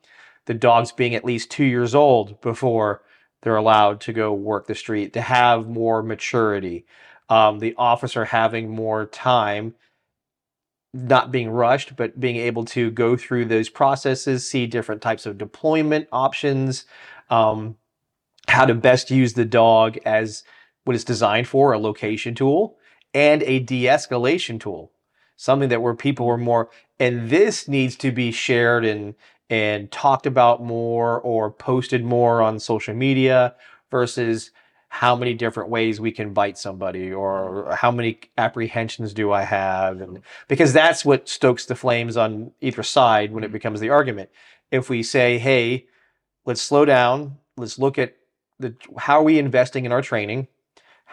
the 0.46 0.54
dogs 0.54 0.92
being 0.92 1.16
at 1.16 1.24
least 1.26 1.52
two 1.52 1.64
years 1.64 1.96
old 1.96 2.42
before 2.42 3.02
they're 3.42 3.56
allowed 3.56 4.02
to 4.02 4.14
go 4.14 4.34
work 4.34 4.68
the 4.68 4.76
street, 4.76 5.14
to 5.14 5.22
have 5.22 5.68
more 5.68 6.02
maturity, 6.04 6.86
um, 7.30 7.60
the 7.60 7.76
officer 7.78 8.26
having 8.26 8.70
more 8.70 9.06
time 9.06 9.76
not 10.94 11.32
being 11.32 11.50
rushed, 11.50 11.96
but 11.96 12.20
being 12.20 12.36
able 12.36 12.64
to 12.64 12.92
go 12.92 13.18
through 13.18 13.46
those 13.46 13.68
processes, 13.68 14.48
see 14.48 14.68
different 14.68 15.02
types 15.02 15.26
of 15.26 15.38
deployment 15.38 16.08
options, 16.12 16.86
um, 17.30 17.76
how 18.48 18.66
to 18.66 18.76
best 18.76 19.10
use 19.10 19.34
the 19.34 19.46
dog 19.46 19.98
as 20.06 20.44
what 20.84 20.96
it's 20.96 21.04
designed 21.04 21.48
for 21.48 21.74
a 21.74 21.80
location 21.80 22.36
tool 22.36 22.78
and 23.14 23.44
a 23.44 23.60
de 23.60 23.86
escalation 23.86 24.60
tool. 24.60 24.92
Something 25.38 25.70
that 25.70 25.82
where 25.82 25.96
people 25.96 26.26
were 26.28 26.38
more, 26.38 26.70
and 27.00 27.30
this 27.30 27.68
needs 27.68 27.96
to 27.98 28.12
be 28.12 28.32
shared 28.32 28.86
and 28.86 29.16
and 29.50 29.92
talked 29.92 30.26
about 30.26 30.64
more 30.64 31.20
or 31.22 31.52
posted 31.52 32.04
more 32.04 32.42
on 32.42 32.60
social 32.60 32.96
media 32.96 33.56
versus 33.92 34.52
how 34.90 35.16
many 35.16 35.34
different 35.34 35.70
ways 35.70 36.00
we 36.00 36.12
can 36.12 36.34
bite 36.34 36.58
somebody 36.58 37.12
or 37.14 37.76
how 37.80 37.92
many 37.92 38.20
apprehensions 38.38 39.14
do 39.14 39.32
I 39.32 39.44
have 39.44 40.02
and 40.02 40.22
because 40.48 40.74
that's 40.74 41.06
what 41.06 41.30
stokes 41.30 41.66
the 41.66 41.76
flames 41.76 42.18
on 42.18 42.52
either 42.62 42.84
side 42.84 43.34
when 43.34 43.44
it 43.44 43.52
Mm-hmm. 43.52 43.54
becomes 43.54 43.80
the 43.80 43.90
argument. 43.90 44.30
If 44.72 44.90
we 44.90 45.04
say, 45.04 45.38
"Hey, 45.40 45.88
let's 46.46 46.62
slow 46.62 46.86
down, 46.86 47.38
let's 47.58 47.80
look 47.80 47.98
at 47.98 48.16
the 48.60 48.76
how 48.98 49.20
are 49.20 49.24
we 49.24 49.40
investing 49.40 49.86
in 49.86 49.92
our 49.92 50.02
training? 50.02 50.48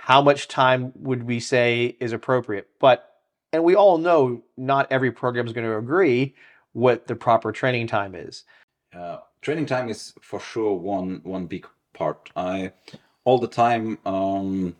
How 0.00 0.22
much 0.22 0.48
time 0.48 0.92
would 0.96 1.22
we 1.24 1.40
say 1.40 1.96
is 2.00 2.12
appropriate?" 2.12 2.68
But 2.78 3.06
and 3.52 3.64
we 3.64 3.74
all 3.74 3.98
know 3.98 4.42
not 4.56 4.86
every 4.90 5.10
program 5.10 5.46
is 5.46 5.52
going 5.52 5.66
to 5.66 5.76
agree 5.76 6.34
what 6.72 7.06
the 7.06 7.16
proper 7.16 7.52
training 7.52 7.86
time 7.88 8.14
is. 8.14 8.44
Uh, 8.94 9.18
training 9.42 9.66
time 9.66 9.88
is 9.88 10.14
for 10.20 10.40
sure 10.40 10.74
one 10.74 11.20
one 11.24 11.46
big 11.46 11.66
part. 11.92 12.30
I 12.36 12.72
all 13.24 13.38
the 13.38 13.48
time 13.48 13.98
um, 14.06 14.76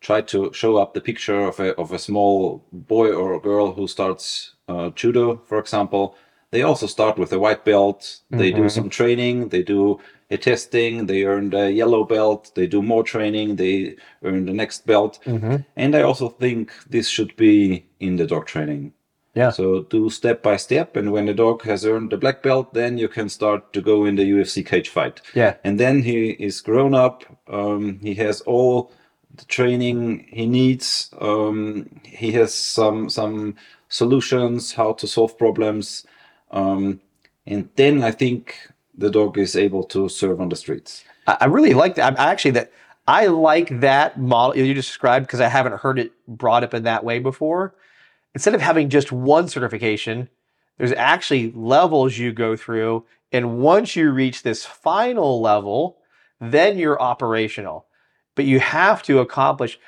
try 0.00 0.20
to 0.20 0.52
show 0.52 0.76
up 0.76 0.94
the 0.94 1.00
picture 1.00 1.40
of 1.40 1.58
a 1.60 1.74
of 1.76 1.92
a 1.92 1.98
small 1.98 2.64
boy 2.72 3.12
or 3.12 3.34
a 3.34 3.40
girl 3.40 3.72
who 3.72 3.86
starts 3.88 4.54
uh, 4.68 4.90
judo, 4.90 5.36
for 5.48 5.58
example. 5.58 6.16
They 6.50 6.62
also 6.62 6.86
start 6.86 7.18
with 7.18 7.32
a 7.32 7.38
white 7.38 7.64
belt. 7.64 8.20
They 8.30 8.52
do 8.52 8.64
Mhm. 8.64 8.70
some 8.70 8.90
training. 8.90 9.48
They 9.48 9.62
do 9.62 9.98
testing. 10.36 11.06
They 11.06 11.24
earn 11.24 11.50
the 11.50 11.72
yellow 11.72 12.04
belt. 12.04 12.52
They 12.54 12.66
do 12.66 12.82
more 12.82 13.02
training. 13.02 13.56
They 13.56 13.96
earn 14.22 14.46
the 14.46 14.52
next 14.52 14.86
belt. 14.86 15.18
And 15.76 15.94
I 15.96 16.02
also 16.02 16.28
think 16.28 16.72
this 16.88 17.08
should 17.08 17.36
be 17.36 17.84
in 18.00 18.16
the 18.16 18.26
dog 18.26 18.46
training. 18.46 18.92
Yeah. 19.34 19.50
So 19.50 19.82
do 19.84 20.10
step 20.10 20.42
by 20.42 20.56
step, 20.56 20.94
and 20.94 21.10
when 21.10 21.24
the 21.24 21.32
dog 21.32 21.62
has 21.62 21.86
earned 21.86 22.10
the 22.10 22.18
black 22.18 22.42
belt, 22.42 22.74
then 22.74 22.98
you 22.98 23.08
can 23.08 23.30
start 23.30 23.72
to 23.72 23.80
go 23.80 24.04
in 24.04 24.16
the 24.16 24.30
UFC 24.30 24.64
cage 24.64 24.90
fight. 24.90 25.22
Yeah. 25.34 25.54
And 25.64 25.80
then 25.80 26.02
he 26.02 26.30
is 26.32 26.60
grown 26.60 26.94
up. 26.94 27.24
Um, 27.48 27.98
he 28.00 28.14
has 28.16 28.42
all 28.42 28.92
the 29.34 29.46
training 29.46 30.26
he 30.28 30.46
needs. 30.46 31.10
Um, 31.18 31.88
he 32.04 32.32
has 32.32 32.52
some 32.54 33.08
some 33.08 33.56
solutions 33.88 34.74
how 34.74 34.92
to 34.94 35.06
solve 35.06 35.38
problems. 35.38 36.04
Um, 36.50 37.00
and 37.46 37.70
then 37.76 38.02
I 38.02 38.10
think 38.10 38.68
the 38.94 39.10
dog 39.10 39.38
is 39.38 39.56
able 39.56 39.84
to 39.84 40.08
serve 40.08 40.40
on 40.40 40.48
the 40.48 40.56
streets. 40.56 41.04
I 41.26 41.46
really 41.46 41.74
like 41.74 41.94
that. 41.96 42.18
I 42.18 42.30
actually 42.30 42.52
that 42.52 42.72
I 43.06 43.26
like 43.26 43.80
that 43.80 44.18
model 44.18 44.56
you 44.56 44.74
just 44.74 44.88
described 44.88 45.26
because 45.26 45.40
I 45.40 45.48
haven't 45.48 45.80
heard 45.80 45.98
it 45.98 46.12
brought 46.28 46.64
up 46.64 46.74
in 46.74 46.84
that 46.84 47.04
way 47.04 47.18
before. 47.18 47.74
Instead 48.34 48.54
of 48.54 48.60
having 48.60 48.88
just 48.88 49.12
one 49.12 49.48
certification, 49.48 50.28
there's 50.78 50.92
actually 50.92 51.52
levels 51.52 52.16
you 52.16 52.32
go 52.32 52.56
through, 52.56 53.04
and 53.30 53.58
once 53.58 53.94
you 53.94 54.10
reach 54.10 54.42
this 54.42 54.64
final 54.64 55.40
level, 55.40 55.98
then 56.40 56.78
you're 56.78 57.00
operational. 57.00 57.86
But 58.34 58.46
you 58.46 58.60
have 58.60 59.02
to 59.04 59.20
accomplish. 59.20 59.78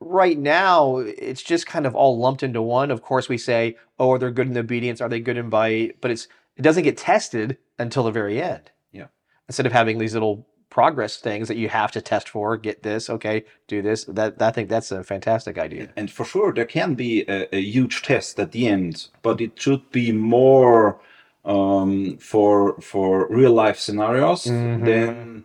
Right 0.00 0.38
now, 0.38 0.98
it's 0.98 1.42
just 1.42 1.66
kind 1.66 1.86
of 1.86 1.94
all 1.94 2.18
lumped 2.18 2.42
into 2.42 2.60
one. 2.60 2.90
Of 2.90 3.02
course, 3.02 3.28
we 3.28 3.38
say, 3.38 3.76
"Oh, 3.98 4.12
are 4.12 4.18
they 4.18 4.30
good 4.30 4.48
in 4.48 4.58
obedience? 4.58 5.00
Are 5.00 5.08
they 5.08 5.20
good 5.20 5.36
in 5.36 5.48
bite?" 5.48 6.00
But 6.00 6.10
it's 6.10 6.28
it 6.56 6.62
doesn't 6.62 6.84
get 6.84 6.96
tested 6.96 7.58
until 7.78 8.04
the 8.04 8.10
very 8.10 8.40
end 8.42 8.70
Yeah. 8.92 9.06
instead 9.48 9.66
of 9.66 9.72
having 9.72 9.98
these 9.98 10.14
little 10.14 10.46
progress 10.70 11.16
things 11.18 11.48
that 11.48 11.56
you 11.56 11.68
have 11.68 11.90
to 11.92 12.00
test 12.00 12.28
for 12.28 12.56
get 12.56 12.82
this 12.82 13.08
okay 13.08 13.44
do 13.68 13.80
this 13.82 14.04
that 14.18 14.42
i 14.42 14.50
think 14.50 14.68
that's 14.68 14.90
a 14.92 15.02
fantastic 15.04 15.56
idea 15.58 15.88
And 15.96 16.10
for 16.10 16.24
sure, 16.24 16.52
there 16.52 16.66
can 16.66 16.94
be 16.94 17.22
a, 17.28 17.38
a 17.54 17.60
huge 17.60 18.02
test 18.02 18.38
at 18.40 18.52
the 18.52 18.66
end, 18.66 19.08
but 19.22 19.40
it 19.40 19.52
should 19.62 19.90
be 19.90 20.12
more 20.12 21.00
um, 21.44 22.18
for 22.18 22.80
for 22.80 23.26
real 23.30 23.52
life 23.52 23.78
scenarios 23.78 24.44
Mhm. 24.46 24.84
than 24.84 25.44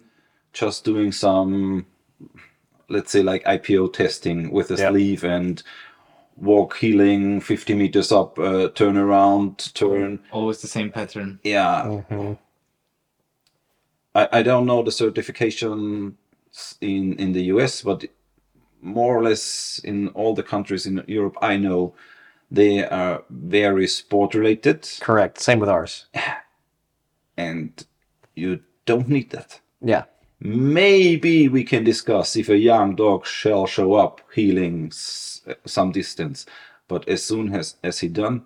just 0.53 0.83
doing 0.83 1.11
some, 1.13 1.85
let's 2.89 3.11
say, 3.11 3.21
like 3.23 3.43
IPO 3.45 3.87
testing 3.93 4.51
with 4.51 4.71
a 4.71 4.75
Yeah. 4.77 4.89
sleeve 4.89 5.23
and 5.23 5.63
walk 6.41 6.77
heeling 6.77 7.39
50 7.39 7.73
meters 7.75 8.11
up, 8.11 8.37
uh, 8.39 8.67
turn 8.69 8.97
around, 8.97 9.73
turn. 9.75 10.19
Always 10.31 10.61
the 10.61 10.67
same 10.67 10.89
pattern. 10.91 11.39
Yeah, 11.43 11.83
Mhm. 12.09 12.37
I, 14.15 14.27
I 14.39 14.43
don't 14.43 14.65
know 14.65 14.83
the 14.83 14.91
certification 14.91 16.17
in 16.81 17.13
in 17.19 17.31
the 17.33 17.43
US, 17.53 17.81
but 17.83 18.05
more 18.81 19.15
or 19.17 19.23
less 19.23 19.79
in 19.83 20.07
all 20.09 20.33
the 20.35 20.43
countries 20.43 20.85
in 20.85 21.03
Europe 21.07 21.37
I 21.41 21.57
know, 21.57 21.93
they 22.51 22.83
are 22.83 23.23
very 23.29 23.87
sport 23.87 24.33
related, 24.33 24.89
correct 24.99 25.39
same 25.39 25.59
with 25.59 25.69
ours 25.69 26.07
and 27.37 27.85
you 28.35 28.59
don't 28.85 29.07
need 29.07 29.29
that. 29.29 29.61
yeah 29.81 30.03
Maybe 30.43 31.47
we 31.49 31.63
can 31.63 31.83
discuss 31.83 32.35
if 32.35 32.49
a 32.49 32.57
young 32.57 32.95
dog 32.95 33.25
shall 33.27 33.67
show 33.67 33.93
up 33.93 34.21
heeling 34.33 34.87
s- 34.87 35.41
some 35.65 35.91
distance, 35.91 36.45
but 36.87 37.07
as 37.07 37.23
soon 37.23 37.53
as 37.53 37.75
as 37.83 37.99
he 37.99 38.07
done, 38.07 38.41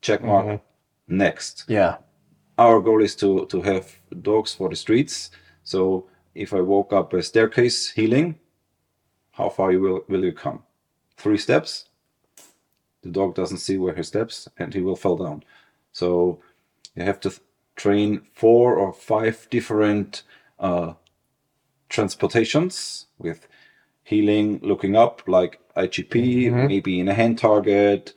check 0.00 0.22
mark 0.22 0.46
Mhm. 0.46 0.60
next. 1.08 1.64
yeah 1.68 1.96
our 2.58 2.80
goal 2.80 3.02
is 3.02 3.16
to 3.16 3.46
to 3.46 3.62
have 3.62 3.84
dogs 4.22 4.54
for 4.54 4.68
the 4.68 4.76
streets. 4.76 5.30
So 5.64 6.06
if 6.34 6.52
I 6.52 6.60
walk 6.60 6.92
up 6.92 7.12
a 7.12 7.22
staircase 7.22 7.90
heeling, 7.90 8.38
how 9.32 9.48
far 9.48 9.72
you 9.72 9.80
will 9.80 10.04
will 10.08 10.24
you 10.24 10.32
come? 10.32 10.62
Three 11.16 11.38
steps. 11.38 11.88
The 13.02 13.10
dog 13.10 13.34
doesn't 13.34 13.58
see 13.58 13.78
where 13.78 13.94
he 13.96 14.02
steps, 14.04 14.48
and 14.58 14.74
he 14.74 14.80
will 14.80 14.96
fall 14.96 15.16
down. 15.16 15.42
So 15.92 16.40
you 16.96 17.04
have 17.04 17.18
to 17.20 17.30
train 17.76 18.20
four 18.34 18.76
or 18.76 18.92
five 18.92 19.48
different 19.50 20.22
uh, 20.64 20.94
transportations 21.88 23.06
with 23.18 23.46
heeling, 24.02 24.58
looking 24.62 24.96
up 24.96 25.22
like 25.26 25.60
IGP, 25.76 26.14
Mhm. 26.50 26.68
maybe 26.68 26.98
in 27.00 27.08
a 27.08 27.14
hand 27.14 27.38
target, 27.38 28.12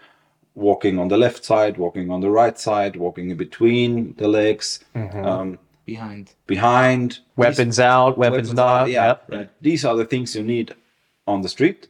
walking 0.55 0.97
on 0.99 1.07
the 1.09 1.17
left 1.17 1.43
side, 1.45 1.77
walking 1.77 2.09
on 2.09 2.21
the 2.21 2.29
right 2.29 2.57
side, 2.57 2.95
walking 2.95 3.29
in 3.29 3.37
between 3.37 4.13
the 4.17 4.27
legs, 4.27 4.79
um, 4.95 5.59
Behind. 5.85 6.25
behind. 6.47 7.19
weapons 7.35 7.79
out 7.79 8.17
weapons, 8.17 8.49
weapons 8.49 8.53
not 8.53 8.81
out, 8.81 8.89
yeah. 8.89 9.05
Yep. 9.07 9.23
Right. 9.31 9.49
These 9.61 9.85
are 9.85 9.95
the 9.95 10.05
things 10.05 10.35
you 10.35 10.43
need 10.43 10.73
on 11.25 11.41
the 11.41 11.49
street 11.49 11.87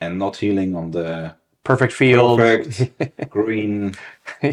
and 0.00 0.18
not 0.18 0.36
heeling 0.36 0.74
on 0.74 0.90
the 0.92 1.34
perfect 1.64 1.92
field 1.92 2.38
perfect 2.38 3.30
green. 3.36 3.94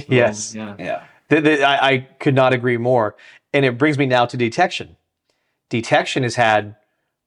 yes 0.07 0.53
Yeah. 0.55 0.75
Yeah. 0.79 1.01
Th- 1.29 1.43
th- 1.43 1.61
I, 1.61 1.75
I 1.91 1.97
could 2.19 2.35
not 2.35 2.53
agree 2.53 2.77
more. 2.77 3.15
And 3.53 3.65
it 3.65 3.77
brings 3.77 3.97
me 3.97 4.05
now 4.05 4.25
to 4.27 4.37
detection. 4.37 4.95
Detection 5.69 6.23
has 6.23 6.35
had 6.35 6.75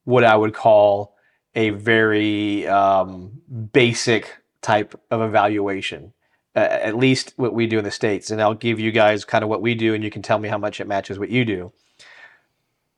what 0.05 0.25
I 0.25 0.37
would 0.37 0.53
call 0.55 1.15
a 1.55 1.71
very 1.71 2.67
um, 2.67 3.41
basic 3.73 4.39
type 4.63 4.99
of 5.11 5.21
evaluation, 5.21 6.13
uh, 6.57 6.61
at 6.61 6.97
least 6.97 7.35
what 7.37 7.55
we 7.55 7.67
do 7.67 7.79
in 7.79 7.85
the 7.85 7.91
States. 7.91 8.31
And 8.31 8.41
I'll 8.43 8.55
give 8.55 8.81
you 8.81 8.91
guys 8.91 9.25
kind 9.25 9.45
of 9.45 9.51
what 9.51 9.63
we 9.63 9.75
do, 9.75 9.95
and 9.95 10.03
you 10.03 10.11
can 10.11 10.23
tell 10.23 10.39
me 10.39 10.49
how 10.49 10.59
much 10.59 10.81
it 10.81 10.87
matches 10.87 11.19
what 11.19 11.31
you 11.31 11.45
do. 11.45 11.73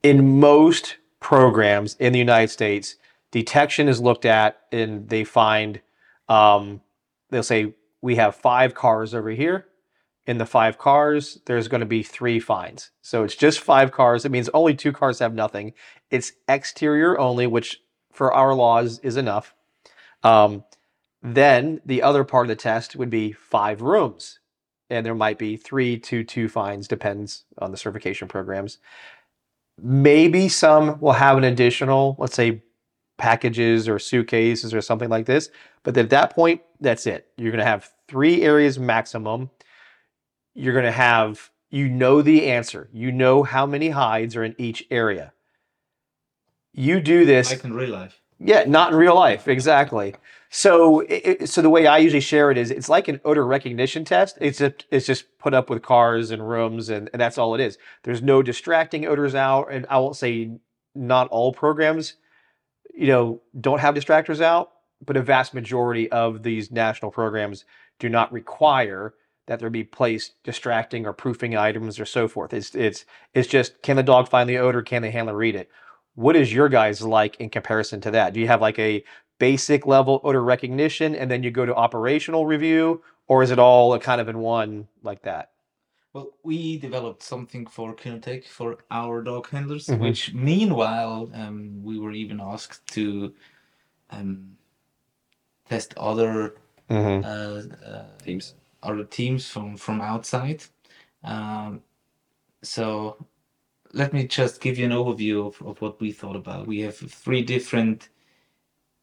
in 0.04 0.38
most 0.38 0.98
programs 1.18 1.96
in 1.98 2.12
the 2.12 2.18
United 2.18 2.48
States, 2.48 2.96
detection 3.33 3.88
is 3.88 4.00
looked 4.00 4.26
at 4.26 4.61
and 4.70 5.09
they 5.09 5.24
find, 5.24 5.80
um, 6.28 6.83
they'll 7.30 7.42
say, 7.42 7.74
we 8.02 8.16
have 8.16 8.37
five 8.37 8.74
cars 8.74 9.14
over 9.14 9.30
here. 9.30 9.66
In 10.26 10.38
the 10.38 10.46
five 10.46 10.78
cars, 10.78 11.38
there's 11.46 11.68
going 11.68 11.80
to 11.80 11.87
be 11.87 12.02
three 12.02 12.40
fines. 12.40 12.90
So 13.02 13.24
it's 13.24 13.37
just 13.37 13.60
five 13.60 13.92
cars. 13.92 14.24
It 14.24 14.30
means 14.30 14.48
only 14.54 14.74
two 14.74 14.92
cars 14.92 15.18
have 15.18 15.34
nothing. 15.34 15.74
It's 16.10 16.32
exterior 16.48 17.18
only, 17.18 17.46
which 17.46 17.82
for 18.12 18.32
our 18.32 18.54
laws 18.54 19.00
is 19.00 19.16
enough. 19.16 19.54
Um, 20.22 20.64
then 21.22 21.80
the 21.84 22.02
other 22.02 22.24
part 22.24 22.46
of 22.46 22.48
the 22.48 22.56
test 22.56 22.96
would 22.96 23.10
be 23.10 23.32
five 23.32 23.82
rooms. 23.82 24.38
And 24.90 25.04
there 25.04 25.14
might 25.14 25.38
be 25.38 25.56
three, 25.56 25.98
two, 25.98 26.24
two 26.24 26.48
fines, 26.48 26.88
depends 26.88 27.44
on 27.58 27.70
the 27.70 27.76
certification 27.76 28.28
programs. 28.28 28.78
Maybe 29.82 30.48
some 30.48 31.00
will 31.00 31.12
have 31.12 31.37
an 31.37 31.44
additional, 31.44 32.16
let's 32.18 32.34
say, 32.34 32.62
packages 33.16 33.88
or 33.88 33.98
suitcases 33.98 34.74
or 34.74 34.80
something 34.80 35.08
like 35.08 35.26
this. 35.26 35.50
But 35.82 35.96
at 35.96 36.10
that 36.10 36.34
point, 36.34 36.62
that's 36.80 37.06
it. 37.06 37.28
You're 37.37 37.50
going 37.50 37.58
to 37.58 37.64
have 37.64 37.90
three 38.08 38.42
areas 38.42 38.78
maximum. 38.78 39.50
You're 40.54 40.72
going 40.72 40.84
to 40.84 40.92
have, 40.92 41.50
you 41.70 41.88
know, 41.88 42.22
the 42.22 42.46
answer. 42.46 42.88
You 42.92 43.12
know 43.12 43.42
how 43.42 43.66
many 43.66 43.90
hides 43.90 44.36
are 44.36 44.44
in 44.44 44.54
each 44.58 44.86
area. 44.90 45.32
You 46.72 47.00
do 47.00 47.24
this. 47.24 47.50
Like 47.50 47.64
in 47.64 47.74
real 47.74 47.90
life. 47.90 48.20
Yeah, 48.38 48.64
not 48.66 48.92
in 48.92 48.98
real 48.98 49.14
life, 49.14 49.48
exactly. 49.48 50.14
So, 50.50 51.00
it, 51.00 51.48
so 51.48 51.62
the 51.62 51.70
way 51.70 51.86
I 51.86 51.98
usually 51.98 52.20
share 52.20 52.50
it 52.50 52.58
is, 52.58 52.70
it's 52.70 52.88
like 52.88 53.08
an 53.08 53.20
odor 53.24 53.46
recognition 53.46 54.04
test. 54.04 54.38
It's 54.40 54.58
just, 54.58 54.84
it's 54.90 55.06
just 55.06 55.38
put 55.38 55.54
up 55.54 55.70
with 55.70 55.82
cars 55.82 56.30
and 56.30 56.48
rooms, 56.48 56.88
and, 56.88 57.10
and 57.12 57.20
that's 57.20 57.38
all 57.38 57.54
it 57.54 57.60
is. 57.60 57.78
There's 58.02 58.22
no 58.22 58.42
distracting 58.42 59.06
odors 59.06 59.34
out, 59.34 59.72
and 59.72 59.86
I 59.88 59.98
won't 59.98 60.16
say 60.16 60.50
not 60.94 61.28
all 61.28 61.52
programs, 61.52 62.14
you 62.94 63.08
know, 63.08 63.40
don't 63.60 63.80
have 63.80 63.94
distractors 63.94 64.40
out, 64.40 64.70
but 65.04 65.16
a 65.16 65.22
vast 65.22 65.54
majority 65.54 66.10
of 66.10 66.42
these 66.42 66.70
national 66.70 67.10
programs 67.10 67.64
do 67.98 68.08
not 68.08 68.32
require 68.32 69.14
that 69.46 69.59
there 69.61 69.70
be 69.70 69.85
placed 69.85 70.42
distracting 70.42 71.07
or 71.07 71.12
proofing 71.12 71.57
items 71.57 72.00
or 72.00 72.04
so 72.07 72.28
forth. 72.28 72.52
It's 72.52 72.74
it's 72.74 73.04
it's 73.35 73.48
just 73.48 73.83
can 73.83 73.96
the 73.96 74.02
dog 74.02 74.28
find 74.28 74.48
the 74.48 74.59
odor? 74.59 74.83
Can 74.83 75.02
the 75.02 75.11
handler 75.11 75.37
read 75.37 75.54
it? 75.54 75.70
What 76.14 76.37
is 76.37 76.52
your 76.52 76.68
guys 76.68 77.02
like 77.02 77.37
in 77.40 77.50
comparison 77.50 78.00
to 78.02 78.11
that? 78.12 78.33
Do 78.33 78.40
you 78.40 78.46
have 78.46 78.61
like 78.61 78.78
a 78.78 79.04
basic 79.38 79.87
level 79.87 80.20
odor 80.24 80.42
recognition 80.42 81.14
and 81.14 81.30
then 81.30 81.42
you 81.42 81.50
go 81.50 81.66
to 81.66 81.74
operational 81.74 82.46
review, 82.46 83.02
or 83.26 83.42
is 83.42 83.50
it 83.50 83.59
all 83.59 83.92
a 83.94 83.98
kind 84.00 84.20
of 84.20 84.28
in 84.28 84.38
one 84.38 84.87
like 85.02 85.22
that? 85.22 85.50
Well, 86.12 86.30
we 86.44 86.78
developed 86.78 87.24
something 87.24 87.66
for 87.66 87.92
Kynotec 87.92 88.46
for 88.46 88.78
our 88.92 89.20
dog 89.22 89.48
handlers, 89.50 89.88
Mhm. 89.88 89.98
which 89.98 90.33
meanwhile 90.33 91.28
um, 91.35 91.83
we 91.83 91.98
were 91.98 92.12
even 92.12 92.40
asked 92.40 92.87
to 92.94 93.35
um, 94.11 94.57
test 95.68 95.92
other 95.96 96.54
Mm-hmm. 96.90 97.24
uh, 97.24 97.88
uh, 97.90 98.04
Teams. 98.22 98.54
Other 98.85 99.05
teams 99.05 99.49
from 99.49 99.77
from 99.77 100.01
outside. 100.01 100.62
Um, 101.25 101.83
so 102.62 103.27
let 103.92 104.12
me 104.12 104.27
just 104.27 104.61
give 104.61 104.79
you 104.79 104.87
an 104.87 104.92
overview 104.92 105.47
of, 105.47 105.66
of 105.66 105.81
what 105.81 106.01
we 106.01 106.12
thought 106.12 106.37
about. 106.37 106.66
We 106.66 106.81
have 106.81 106.97
three 106.97 107.42
different 107.42 108.09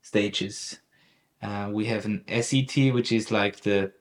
stages. 0.02 0.80
Uh, 1.42 1.70
we 1.72 1.86
have 1.86 2.06
an 2.06 2.24
SET, 2.28 2.94
which 2.94 3.12
is 3.12 3.32
like 3.32 3.62
the 3.62 3.92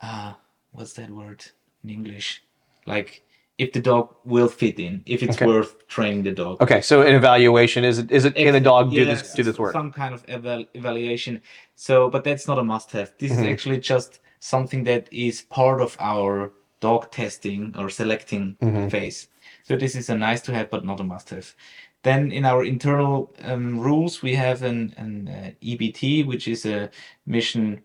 uh, 0.00 0.32
what's 0.72 0.94
that 0.94 1.10
word 1.10 1.44
in 1.84 1.90
English? 1.90 2.42
Like 2.86 3.22
if 3.58 3.72
the 3.72 3.80
dog 3.80 4.14
will 4.24 4.48
fit 4.48 4.78
in, 4.78 5.02
if 5.06 5.22
it's 5.22 5.36
Okay. 5.36 5.46
worth 5.46 5.86
training 5.88 6.24
the 6.24 6.32
dog. 6.32 6.62
Okay, 6.62 6.80
so 6.82 7.02
an 7.02 7.14
evaluation 7.14 7.84
is 7.84 7.98
it 7.98 8.10
is 8.10 8.24
it 8.24 8.34
can 8.34 8.52
the 8.52 8.60
dog 8.60 8.90
do 8.90 9.04
this 9.04 9.32
do 9.34 9.42
this 9.42 9.58
work? 9.58 9.72
Some 9.72 9.92
kind 9.92 10.14
of 10.14 10.24
eval- 10.28 10.66
evaluation. 10.74 11.42
So, 11.74 12.08
but 12.10 12.24
that's 12.24 12.46
not 12.46 12.58
a 12.58 12.64
must-have. 12.64 13.12
This 13.18 13.32
Mhm. 13.32 13.38
is 13.38 13.44
actually 13.52 13.80
just 13.80 14.20
something 14.46 14.84
that 14.84 15.08
is 15.12 15.42
part 15.42 15.80
of 15.80 15.96
our 15.98 16.52
dog 16.80 17.10
testing 17.10 17.74
or 17.76 17.90
selecting 17.90 18.56
Mhm. 18.60 18.90
phase. 18.90 19.28
So 19.64 19.76
this 19.76 19.94
is 19.96 20.08
a 20.10 20.16
nice 20.16 20.40
to 20.42 20.52
have, 20.52 20.70
but 20.70 20.84
not 20.84 21.00
a 21.00 21.04
must-have. 21.04 21.54
Then 22.02 22.30
in 22.30 22.44
our 22.44 22.64
internal 22.64 23.34
um, 23.42 23.80
rules, 23.80 24.22
we 24.22 24.36
have 24.36 24.62
an, 24.62 24.94
an 24.96 25.28
uh, 25.28 25.50
EBT, 25.60 26.24
which 26.24 26.46
is 26.46 26.64
a 26.64 26.90
mission, 27.24 27.82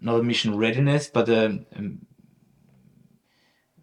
not 0.00 0.20
a 0.20 0.22
mission 0.22 0.56
readiness, 0.56 1.08
but 1.08 1.28
a, 1.28 1.44
um, 1.76 2.06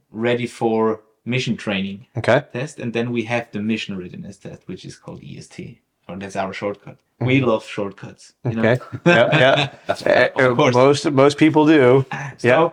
ready 0.10 0.48
for 0.48 1.02
mission 1.26 1.58
training 1.58 2.08
Okay. 2.16 2.42
test, 2.54 2.80
and 2.80 2.94
then 2.94 3.12
we 3.12 3.24
have 3.24 3.52
the 3.52 3.62
mission 3.62 3.98
readiness 3.98 4.38
test, 4.38 4.62
which 4.68 4.86
is 4.86 4.96
called 4.96 5.22
EST, 5.22 5.82
or 6.08 6.18
that's 6.18 6.36
our 6.36 6.54
shortcut. 6.54 6.98
We 7.20 7.42
love 7.42 7.66
shortcuts. 7.66 8.34
You 8.46 8.52
know? 8.52 8.62
Mm-hmm. 8.62 9.10
Okay. 9.10 9.30
Yeah, 9.40 9.40
yeah. 9.40 10.30
Uh, 10.38 10.50
Of 10.52 10.58
course. 10.58 10.76
Most 10.76 11.12
most 11.12 11.38
people 11.38 11.66
do. 11.66 12.06
So, 12.38 12.48
Yeah. 12.48 12.70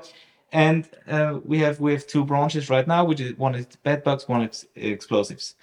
and 0.53 0.85
uh, 1.09 1.41
we 1.45 1.59
have 1.61 1.81
we 1.81 1.93
have 1.93 2.07
two 2.07 2.25
branches 2.25 2.69
right 2.69 2.87
now, 2.87 3.05
which 3.09 3.21
is 3.21 3.39
one 3.39 3.55
is 3.55 3.67
bed 3.83 4.03
bugs, 4.05 4.29
one 4.29 4.43
is 4.49 4.67
explosives. 4.75 5.55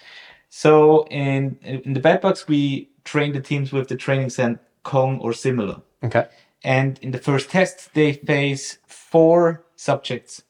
So 0.48 1.06
in 1.10 1.58
in 1.62 1.92
the 1.94 2.00
bed 2.00 2.20
bugs, 2.20 2.48
we 2.48 2.88
train 3.04 3.32
the 3.32 3.40
teams 3.40 3.72
with 3.72 3.86
the 3.88 3.96
training 3.96 4.30
set 4.30 4.58
Kong 4.82 5.20
or 5.20 5.32
similar. 5.32 5.76
Okay. 6.02 6.26
And 6.64 6.98
in 7.02 7.10
the 7.12 7.18
first 7.18 7.50
test, 7.50 7.94
they 7.94 8.12
face 8.26 8.78
four 8.86 9.64
subjects. 9.76 10.42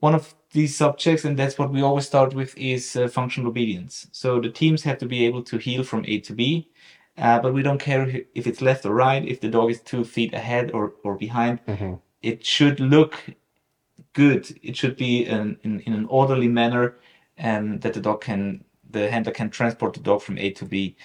One 0.00 0.14
of 0.14 0.34
these 0.58 0.76
subjects, 0.76 1.24
and 1.24 1.38
that's 1.38 1.58
what 1.58 1.72
we 1.72 1.82
always 1.82 2.06
start 2.06 2.34
with, 2.34 2.50
is 2.58 2.96
uh, 2.96 3.06
functional 3.18 3.50
obedience. 3.50 3.94
So 4.12 4.40
the 4.40 4.50
teams 4.60 4.82
have 4.82 4.98
to 4.98 5.06
be 5.06 5.20
able 5.28 5.42
to 5.50 5.56
heel 5.66 5.84
from 5.84 6.04
A 6.12 6.14
to 6.26 6.32
B, 6.40 6.68
uh, 7.16 7.38
but 7.42 7.54
we 7.56 7.62
don't 7.62 7.84
care 7.90 8.04
if 8.34 8.46
it's 8.46 8.60
left 8.68 8.84
or 8.84 8.94
right, 8.94 9.24
if 9.32 9.38
the 9.40 9.52
dog 9.56 9.70
is 9.70 9.80
two 9.80 10.04
feet 10.04 10.34
ahead 10.34 10.66
or, 10.76 10.84
or 11.04 11.14
behind. 11.16 11.60
Mhm. 11.66 12.00
It 12.22 12.38
should 12.44 12.80
look 12.80 13.12
good. 14.12 14.42
It 14.68 14.76
should 14.76 14.96
be 14.96 15.26
an, 15.26 15.58
in, 15.62 15.80
in 15.86 15.92
an 16.00 16.06
orderly 16.18 16.48
manner, 16.48 16.96
and 17.36 17.80
that 17.82 17.94
the 17.94 18.00
dog 18.00 18.20
can, 18.28 18.64
the 18.90 19.10
handler 19.10 19.32
can 19.32 19.50
transport 19.50 19.94
the 19.94 20.00
dog 20.00 20.22
from 20.22 20.38
A 20.38 20.50
to 20.58 20.64
B. 20.64 20.96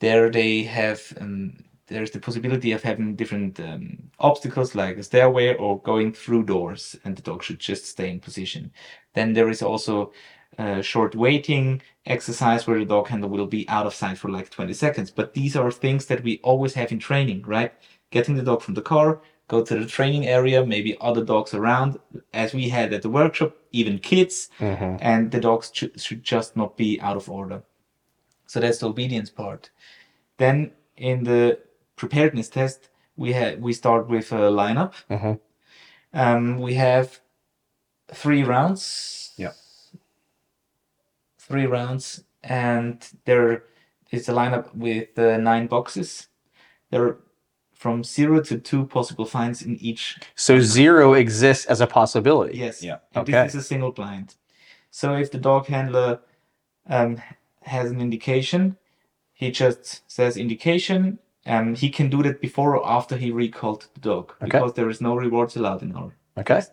There 0.00 0.30
they 0.30 0.62
have 0.80 1.00
um, 1.20 1.52
there's 1.86 2.10
the 2.10 2.20
possibility 2.20 2.72
of 2.72 2.82
having 2.82 3.14
different 3.16 3.60
um, 3.60 4.10
obstacles 4.18 4.74
like 4.74 4.96
a 4.96 5.02
stairway 5.02 5.54
or 5.54 5.80
going 5.82 6.12
through 6.12 6.44
doors, 6.44 6.96
and 7.04 7.16
the 7.16 7.22
dog 7.22 7.42
should 7.42 7.58
just 7.58 7.84
stay 7.86 8.10
in 8.10 8.20
position. 8.20 8.72
Then 9.14 9.32
there 9.34 9.48
is 9.50 9.62
also 9.62 10.12
a 10.56 10.82
short 10.82 11.14
waiting 11.14 11.82
exercise 12.06 12.66
where 12.66 12.78
the 12.78 12.84
dog 12.84 13.08
handler 13.08 13.28
will 13.28 13.46
be 13.46 13.68
out 13.68 13.86
of 13.86 13.94
sight 13.94 14.16
for 14.18 14.30
like 14.30 14.50
20 14.50 14.72
seconds. 14.72 15.10
But 15.10 15.34
these 15.34 15.56
are 15.56 15.70
things 15.70 16.06
that 16.06 16.22
we 16.22 16.40
always 16.42 16.74
have 16.74 16.92
in 16.92 16.98
training, 17.00 17.42
right? 17.42 17.72
Getting 18.10 18.36
the 18.36 18.42
dog 18.42 18.62
from 18.62 18.74
the 18.74 18.82
car, 18.82 19.20
go 19.48 19.62
to 19.62 19.78
the 19.78 19.86
training 19.86 20.26
area, 20.26 20.64
maybe 20.64 20.96
other 21.00 21.24
dogs 21.24 21.52
around, 21.54 21.98
as 22.32 22.54
we 22.54 22.68
had 22.68 22.92
at 22.94 23.02
the 23.02 23.10
workshop, 23.10 23.56
even 23.72 23.98
kids, 23.98 24.48
Mhm. 24.60 24.98
and 25.02 25.30
the 25.32 25.40
dogs 25.40 25.70
should, 25.74 26.00
should 26.00 26.22
just 26.22 26.56
not 26.56 26.76
be 26.76 27.00
out 27.00 27.16
of 27.16 27.28
order. 27.28 27.62
So 28.46 28.60
that's 28.60 28.78
the 28.78 28.88
obedience 28.88 29.30
part. 29.30 29.70
Then 30.38 30.70
in 30.96 31.24
the 31.24 31.58
preparedness 31.96 32.48
test, 32.48 32.88
we 33.16 33.32
have 33.32 33.58
we 33.58 33.72
start 33.72 34.08
with 34.08 34.32
a 34.32 34.50
lineup. 34.50 34.92
Mhm. 35.10 35.40
Um, 36.12 36.60
we 36.60 36.74
have 36.74 37.20
three 38.08 38.42
rounds. 38.42 39.32
Yeah. 39.36 39.52
Three 41.38 41.66
rounds, 41.66 42.24
and 42.42 43.06
there 43.24 43.64
is 44.10 44.28
a 44.28 44.32
lineup 44.32 44.74
with 44.74 45.18
uh, 45.18 45.36
nine 45.36 45.66
boxes. 45.66 46.28
There 46.90 47.04
are 47.06 47.18
from 47.72 48.02
zero 48.02 48.40
to 48.40 48.58
two 48.58 48.86
possible 48.86 49.26
finds 49.26 49.60
in 49.62 49.76
each 49.76 50.18
So 50.36 50.58
zero 50.60 51.12
exists 51.14 51.66
as 51.66 51.80
a 51.80 51.86
possibility. 51.86 52.56
Yes. 52.56 52.82
Yeah. 52.82 52.98
And 53.14 53.28
Okay. 53.28 53.42
this 53.42 53.54
is 53.54 53.60
a 53.64 53.66
single 53.66 53.92
blind. 53.92 54.36
So 54.90 55.14
if 55.16 55.30
the 55.30 55.38
dog 55.38 55.66
handler 55.66 56.20
um, 56.86 57.20
has 57.62 57.90
an 57.90 58.00
indication, 58.00 58.76
he 59.34 59.50
just 59.50 60.02
says 60.10 60.36
indication. 60.36 61.18
Um, 61.46 61.74
he 61.74 61.90
can 61.90 62.08
do 62.08 62.22
that 62.22 62.40
before 62.40 62.76
or 62.76 62.88
after 62.88 63.16
he 63.16 63.30
recalled 63.30 63.86
the 63.94 64.00
dog 64.00 64.32
Okay. 64.42 64.50
because 64.58 64.72
there 64.74 64.88
is 64.88 65.00
no 65.00 65.14
rewards 65.14 65.56
allowed 65.56 65.82
in 65.82 65.92
our 65.94 66.14
Okay. 66.38 66.54
test. 66.54 66.72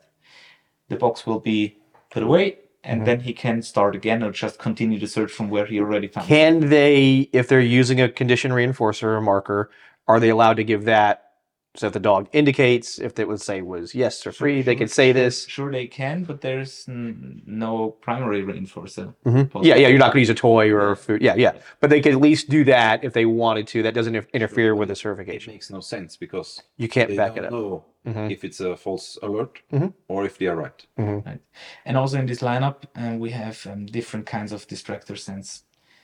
The 0.88 0.96
box 0.96 1.26
will 1.26 1.40
be 1.40 1.78
put 2.10 2.24
away, 2.24 2.58
and 2.84 3.02
Mm-hmm. 3.02 3.06
then 3.06 3.20
he 3.22 3.34
can 3.34 3.62
start 3.62 3.96
again 3.96 4.24
or 4.24 4.32
just 4.32 4.60
continue 4.60 5.00
the 5.00 5.08
search 5.08 5.32
from 5.32 5.50
where 5.50 5.66
he 5.66 5.80
already 5.80 6.08
found. 6.08 6.26
it. 6.26 6.30
Can 6.30 6.70
they, 6.70 7.30
if 7.34 7.48
they're 7.48 7.60
using 7.60 8.00
a 8.02 8.10
condition 8.10 8.52
reinforcer 8.52 9.04
or 9.04 9.22
marker, 9.22 9.70
are 10.08 10.20
they 10.20 10.30
allowed 10.30 10.56
to 10.58 10.64
give 10.64 10.86
that? 10.86 11.31
So 11.76 11.88
if 11.88 11.94
the 11.94 12.00
dog 12.02 12.28
indicates, 12.34 13.00
if 13.00 13.18
it 13.18 13.28
would 13.30 13.40
say 13.40 13.62
was 13.62 13.96
yes 13.96 14.28
or 14.28 14.34
free, 14.34 14.62
they 14.62 14.74
Sure, 14.74 14.80
could 14.80 14.92
say 14.92 15.08
sure, 15.08 15.14
this. 15.14 15.48
Sure, 15.48 15.72
they 15.72 15.88
can, 15.88 16.26
but 16.26 16.42
there's 16.42 16.86
n- 16.90 17.42
no 17.46 17.92
primary 18.02 18.44
reinforcer. 18.44 19.14
Mhm. 19.26 19.64
Yeah, 19.64 19.76
yeah, 19.78 19.88
you're 19.88 19.98
not 19.98 20.08
going 20.08 20.16
to 20.16 20.20
use 20.20 20.30
a 20.30 20.34
toy 20.36 20.70
or 20.70 20.92
a 20.92 20.98
food. 20.98 21.22
Yeah, 21.22 21.36
yeah. 21.36 21.54
But 21.80 21.90
they 21.90 22.02
could 22.02 22.12
at 22.14 22.20
least 22.20 22.50
do 22.50 22.66
that 22.66 23.06
if 23.06 23.14
they 23.14 23.26
wanted 23.26 23.68
to. 23.68 23.84
That 23.84 23.94
doesn't 23.94 24.14
inter- 24.16 24.28
interfere 24.34 24.76
with 24.76 24.90
the 24.90 24.96
certification. 24.98 25.52
It 25.52 25.56
makes 25.56 25.70
no 25.70 25.80
sense 25.80 26.18
because 26.18 26.62
You 26.76 26.90
can't 26.90 27.10
they 27.10 27.16
back 27.16 27.36
don't 27.36 27.46
it 27.46 27.48
up. 27.48 27.52
know 27.54 27.86
if 28.30 28.44
it's 28.44 28.60
a 28.60 28.76
false 28.76 29.18
alert 29.24 29.62
Mhm. 29.72 29.94
or 30.10 30.26
if 30.26 30.38
they 30.40 30.48
are 30.48 30.58
right. 30.58 30.86
right? 30.98 31.40
And 31.86 31.96
also 31.96 32.20
in 32.20 32.26
this 32.26 32.42
lineup, 32.42 32.84
uh, 32.98 33.16
we 33.18 33.30
have 33.30 33.66
um, 33.66 33.86
different 33.86 34.26
kinds 34.26 34.52
of 34.52 34.68
distractor 34.68 35.18
scents. 35.18 35.64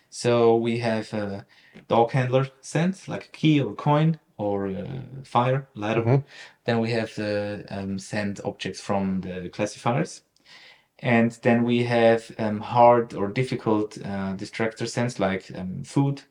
So 0.09 0.55
we 0.55 0.77
have 0.79 1.11
a 1.13 1.45
dog 1.89 2.11
handler 2.11 2.47
scents, 2.61 3.09
like 3.09 3.25
a 3.25 3.31
key 3.37 3.59
or 3.59 3.73
a 3.73 3.75
coin 3.75 4.19
or 4.37 4.67
uh, 4.67 5.01
fire, 5.23 5.67
lighter. 5.75 6.03
Mhm. 6.03 6.23
Then 6.65 6.79
we 6.79 6.91
have 6.91 7.13
the 7.15 7.65
um, 7.69 7.99
scent 7.99 8.39
objects 8.45 8.81
from 8.81 9.21
the 9.21 9.49
classifiers. 9.49 10.21
And 10.99 11.31
then 11.43 11.63
we 11.63 11.83
have 11.83 12.31
um, 12.39 12.59
hard 12.59 13.13
or 13.13 13.27
difficult 13.27 13.97
uh, 13.99 14.33
distractor 14.35 14.87
scents 14.87 15.19
like 15.19 15.51
um, 15.55 15.83
food, 15.83 16.23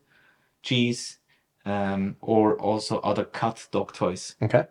cheese, 0.61 1.19
um, 1.65 2.15
or 2.21 2.59
also 2.59 2.99
other 2.99 3.25
cut 3.25 3.67
dog 3.71 3.93
toys. 3.93 4.35
Okay. 4.41 4.65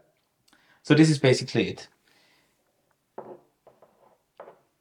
So 0.82 0.94
this 0.94 1.10
is 1.10 1.18
basically 1.18 1.68
it. 1.68 1.88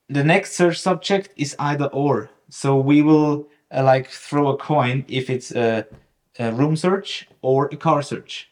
The 0.09 0.23
next 0.23 0.53
search 0.53 0.79
subject 0.79 1.29
is 1.35 1.55
either 1.59 1.85
or. 1.87 2.29
So 2.49 2.77
we 2.77 3.01
will 3.01 3.47
uh, 3.71 3.83
like 3.83 4.07
throw 4.07 4.49
a 4.49 4.57
coin 4.57 5.03
if 5.07 5.29
it's 5.29 5.51
a, 5.51 5.87
a 6.39 6.51
room 6.51 6.75
search 6.75 7.27
or 7.41 7.67
a 7.71 7.77
car 7.77 8.01
search. 8.01 8.49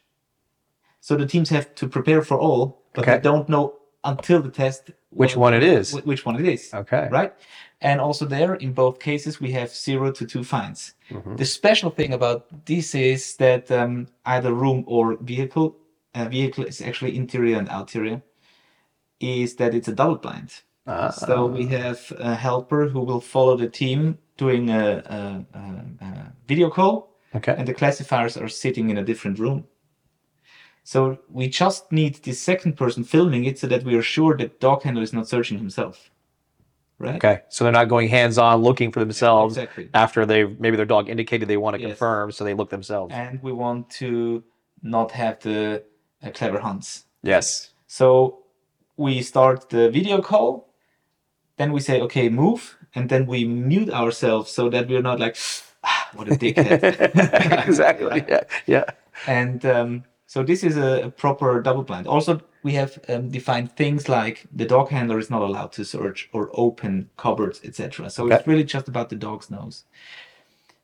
So 1.01 1.15
the 1.17 1.25
teams 1.25 1.49
have 1.49 1.75
to 1.75 1.87
prepare 1.87 2.21
for 2.21 2.37
all, 2.39 2.81
but 2.93 3.01
Okay. 3.01 3.15
they 3.15 3.21
don't 3.21 3.49
know 3.49 3.73
until 4.03 4.41
the 4.41 4.49
test 4.51 4.91
Which 5.09 5.37
one 5.37 5.53
it 5.53 5.63
is. 5.63 5.93
Which 6.05 6.25
one 6.25 6.35
it 6.39 6.45
is. 6.47 6.73
Okay. 6.73 7.07
Right? 7.11 7.33
And 7.81 8.01
also 8.01 8.25
there, 8.25 8.55
in 8.55 8.73
both 8.73 8.99
cases, 8.99 9.39
we 9.39 9.51
have 9.51 9.69
zero 9.69 10.11
to 10.11 10.25
two 10.25 10.43
fines. 10.43 10.95
Mhm. 11.11 11.37
The 11.37 11.45
special 11.45 11.91
thing 11.91 12.13
about 12.13 12.65
this 12.65 12.95
is 12.95 13.35
that 13.37 13.69
um, 13.71 14.07
either 14.25 14.51
room 14.53 14.83
or 14.87 15.17
vehicle, 15.21 15.75
uh, 16.15 16.25
vehicle 16.29 16.63
is 16.65 16.81
actually 16.81 17.15
interior 17.15 17.57
and 17.59 17.69
outerior, 17.69 18.21
is 19.19 19.55
that 19.57 19.73
it's 19.73 19.87
a 19.87 19.93
double 19.95 20.15
blind. 20.17 20.63
Ah. 20.87 21.09
So 21.11 21.45
we 21.45 21.67
have 21.67 21.99
a 22.19 22.35
helper 22.35 22.87
who 22.89 23.01
will 23.01 23.21
follow 23.21 23.55
the 23.55 23.69
team 23.69 24.17
doing 24.37 24.69
a, 24.69 25.03
a, 25.05 25.57
a, 25.59 26.05
a 26.05 26.33
video 26.47 26.69
call, 26.69 27.12
Okay. 27.35 27.55
and 27.57 27.67
the 27.67 27.73
classifiers 27.73 28.37
are 28.37 28.47
sitting 28.47 28.89
in 28.89 28.97
a 28.97 29.03
different 29.03 29.39
room. 29.39 29.65
So 30.83 31.19
we 31.29 31.47
just 31.47 31.91
need 31.91 32.15
the 32.23 32.33
second 32.33 32.75
person 32.75 33.03
filming 33.03 33.45
it 33.45 33.57
so 33.57 33.67
that 33.67 33.83
we 33.83 33.95
are 33.95 34.01
sure 34.01 34.37
that 34.37 34.59
dog 34.59 34.83
handler 34.83 35.01
is 35.01 35.13
not 35.13 35.27
searching 35.27 35.57
himself. 35.57 36.09
Right? 36.99 37.15
Okay. 37.15 37.41
So 37.49 37.63
they're 37.63 37.73
not 37.73 37.89
going 37.89 38.09
hands 38.09 38.37
on 38.37 38.61
looking 38.61 38.91
for 38.91 38.99
themselves 38.99 39.57
Exactly. 39.57 39.89
after 39.93 40.25
they 40.25 40.43
maybe 40.45 40.75
their 40.77 40.85
dog 40.85 41.09
indicated 41.09 41.47
they 41.47 41.57
want 41.57 41.75
to 41.75 41.81
Yes. 41.81 41.91
confirm, 41.91 42.31
so 42.31 42.43
they 42.43 42.53
look 42.53 42.69
themselves. 42.69 43.13
And 43.13 43.41
we 43.41 43.51
want 43.51 43.89
to 44.01 44.43
not 44.81 45.11
have 45.11 45.39
the 45.39 45.83
uh, 46.23 46.29
Clever 46.31 46.59
Hans. 46.59 47.05
Yes. 47.23 47.71
So 47.87 48.43
we 48.97 49.21
start 49.21 49.69
the 49.69 49.89
video 49.89 50.21
call, 50.21 50.73
then 51.57 51.71
we 51.71 51.79
say, 51.79 52.01
okay, 52.01 52.29
move, 52.29 52.77
and 52.95 53.09
then 53.09 53.25
we 53.25 53.43
mute 53.45 53.89
ourselves 53.89 54.51
so 54.51 54.69
that 54.69 54.87
we're 54.87 55.01
not 55.01 55.19
like, 55.19 55.37
what 56.15 56.27
a 56.27 56.31
dickhead. 56.31 57.65
exactly. 57.67 58.25
Yeah. 58.29 58.43
Yeah. 58.65 58.83
And 59.27 59.65
um, 59.65 60.03
so 60.25 60.43
this 60.43 60.63
is 60.63 60.77
a, 60.77 61.03
a 61.03 61.09
proper 61.11 61.61
double 61.61 61.83
blind. 61.83 62.07
Also, 62.07 62.41
we 62.63 62.73
have 62.73 62.97
um, 63.09 63.29
defined 63.29 63.75
things 63.75 64.07
like 64.07 64.45
the 64.51 64.65
dog 64.65 64.89
handler 64.89 65.19
is 65.19 65.29
not 65.29 65.41
allowed 65.41 65.71
to 65.73 65.85
search 65.85 66.29
or 66.33 66.49
open 66.53 67.09
cupboards, 67.17 67.61
etc. 67.63 68.09
So 68.09 68.27
it's 68.31 68.47
really 68.47 68.63
just 68.63 68.87
about 68.87 69.09
the 69.09 69.15
dog's 69.15 69.51
nose. 69.51 69.83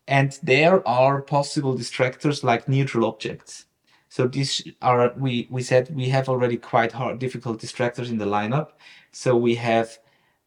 And 0.08 0.38
there 0.44 0.88
are 0.88 1.22
possible 1.22 1.76
distractors 1.76 2.44
like 2.44 2.68
neutral 2.68 3.06
objects. 3.06 3.65
So 4.10 4.28
these 4.28 4.68
are 4.82 5.13
we 5.15 5.48
we 5.52 5.62
said 5.62 5.96
we 5.96 6.10
have 6.10 6.28
already 6.30 6.58
quite 6.58 6.92
hard 6.92 7.20
difficult 7.20 7.62
distractors 7.62 8.10
in 8.10 8.18
the 8.18 8.26
lineup. 8.26 8.70
So 9.12 9.36
we 9.36 9.56
have 9.56 10.00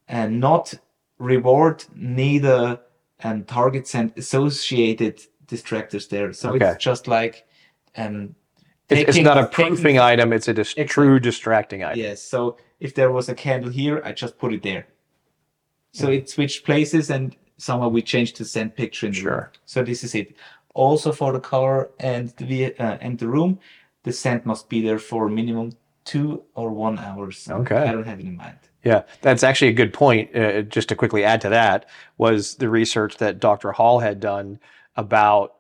uh, 0.08 0.26
not 0.26 0.74
reward 1.18 1.84
neither 1.94 2.80
and 3.22 3.46
target 3.46 3.86
scent 3.86 4.16
associated 4.18 5.20
distractors 5.46 6.08
there. 6.08 6.32
So 6.32 6.50
Okay. 6.54 6.70
it's 6.70 6.84
just 6.84 7.06
like 7.08 7.46
um 7.96 8.34
It's, 8.88 9.16
it's 9.16 9.18
not 9.24 9.38
a 9.38 9.42
taking- 9.46 9.54
proofing 9.76 9.98
item. 9.98 10.32
It's 10.32 10.48
a 10.48 10.54
dis- 10.54 10.72
Exactly. 10.72 10.84
true 10.94 11.20
distracting 11.20 11.82
item. 11.84 11.98
Yes. 11.98 12.22
So 12.22 12.56
if 12.80 12.94
there 12.94 13.10
was 13.10 13.28
a 13.28 13.34
candle 13.34 13.70
here, 13.70 14.02
I 14.04 14.12
just 14.12 14.38
put 14.38 14.52
it 14.52 14.62
there. 14.62 14.86
So 15.92 16.08
it 16.10 16.28
switched 16.28 16.64
places 16.64 17.10
and 17.10 17.36
somehow 17.58 17.88
we 17.88 18.02
changed 18.02 18.36
the 18.38 18.44
scent 18.44 18.76
picture 18.76 19.06
in 19.06 19.12
the 19.12 19.20
room. 19.22 19.24
Sure. 19.34 19.52
So 19.66 19.82
this 19.82 20.02
is 20.04 20.14
it. 20.14 20.36
Also 20.74 21.12
for 21.12 21.32
the 21.32 21.40
car 21.40 21.90
and 22.00 22.28
the 22.38 22.74
uh, 22.78 22.96
and 23.00 23.18
the 23.18 23.28
room, 23.28 23.58
the 24.04 24.12
scent 24.12 24.46
must 24.46 24.68
be 24.68 24.80
there 24.82 24.98
for 24.98 25.28
minimum 25.28 25.72
two 26.04 26.42
or 26.54 26.70
one 26.70 26.98
hours. 26.98 27.48
Okay. 27.50 27.76
I 27.88 27.92
don't 27.92 28.06
have 28.06 28.20
it 28.20 28.26
in 28.26 28.36
mind. 28.36 28.58
Yeah, 28.84 29.02
that's 29.20 29.42
actually 29.42 29.68
a 29.68 29.72
good 29.74 29.92
point. 29.92 30.34
Uh, 30.36 30.62
just 30.62 30.88
to 30.88 30.96
quickly 30.96 31.24
add 31.24 31.40
to 31.42 31.48
that, 31.50 31.86
was 32.18 32.56
the 32.56 32.68
research 32.68 33.18
that 33.18 33.38
Dr. 33.40 33.72
Hall 33.72 34.00
had 34.00 34.18
done 34.20 34.58
about 34.96 35.54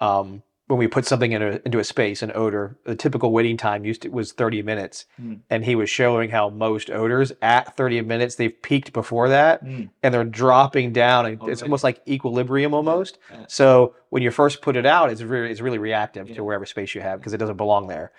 um, 0.00 0.42
when 0.68 0.78
we 0.80 0.88
put 0.88 1.06
something 1.06 1.30
in 1.32 1.42
a, 1.42 1.60
into 1.64 1.78
a 1.78 1.84
space, 1.84 2.22
an 2.22 2.32
odor. 2.34 2.76
The 2.84 2.96
typical 2.96 3.30
waiting 3.32 3.56
time 3.56 3.84
used 3.84 4.02
to, 4.02 4.08
was 4.08 4.32
30 4.32 4.62
minutes, 4.62 5.06
Mm. 5.20 5.38
and 5.48 5.64
he 5.64 5.76
was 5.76 5.88
showing 5.88 6.28
how 6.28 6.50
most 6.50 6.90
odors 6.90 7.32
at 7.40 7.76
30 7.76 8.00
minutes 8.02 8.34
they've 8.34 8.60
peaked 8.62 8.92
before 8.92 9.28
that, 9.28 9.64
Mm. 9.64 9.90
and 10.02 10.12
they're 10.12 10.24
dropping 10.24 10.92
down. 10.92 11.24
And 11.24 11.48
it's 11.48 11.62
almost 11.62 11.84
like 11.84 12.02
equilibrium 12.08 12.74
almost. 12.74 13.18
Yeah. 13.30 13.44
So 13.48 13.94
when 14.10 14.22
you 14.24 14.30
first 14.32 14.60
put 14.60 14.76
it 14.76 14.84
out, 14.86 15.10
it's 15.10 15.22
really 15.22 15.50
it's 15.50 15.60
really 15.60 15.78
reactive 15.78 16.28
Yeah. 16.28 16.34
to 16.36 16.44
wherever 16.44 16.66
space 16.66 16.94
you 16.96 17.00
have 17.00 17.20
because 17.20 17.32
it 17.32 17.38
doesn't 17.38 17.56
belong 17.56 17.86
there. 17.86 18.10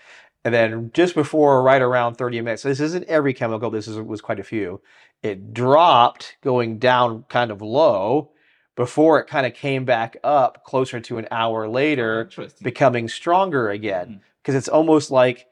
And 0.48 0.54
then 0.54 0.92
just 0.94 1.14
before, 1.14 1.62
right 1.62 1.82
around 1.82 2.16
30 2.16 2.40
minutes, 2.40 2.62
so 2.62 2.70
this 2.70 2.80
isn't 2.80 3.04
every 3.10 3.34
chemical, 3.34 3.70
this 3.70 3.86
is, 3.86 4.00
was 4.00 4.22
quite 4.22 4.40
a 4.40 4.46
few, 4.46 4.80
it 5.22 5.54
dropped 5.54 6.38
going 6.42 6.80
down 6.80 7.26
kind 7.28 7.52
of 7.52 7.62
low 7.62 8.32
before 8.78 9.20
it 9.20 9.28
kind 9.28 9.46
of 9.46 9.54
came 9.54 9.84
back 9.84 10.16
up 10.24 10.64
closer 10.64 11.02
to 11.02 11.18
an 11.18 11.28
hour 11.32 11.68
later, 11.68 12.30
becoming 12.62 13.10
stronger 13.10 13.70
again. 13.72 14.08
Mm. 14.08 14.20
Because 14.42 14.56
it's 14.56 14.70
almost 14.70 15.12
like 15.12 15.48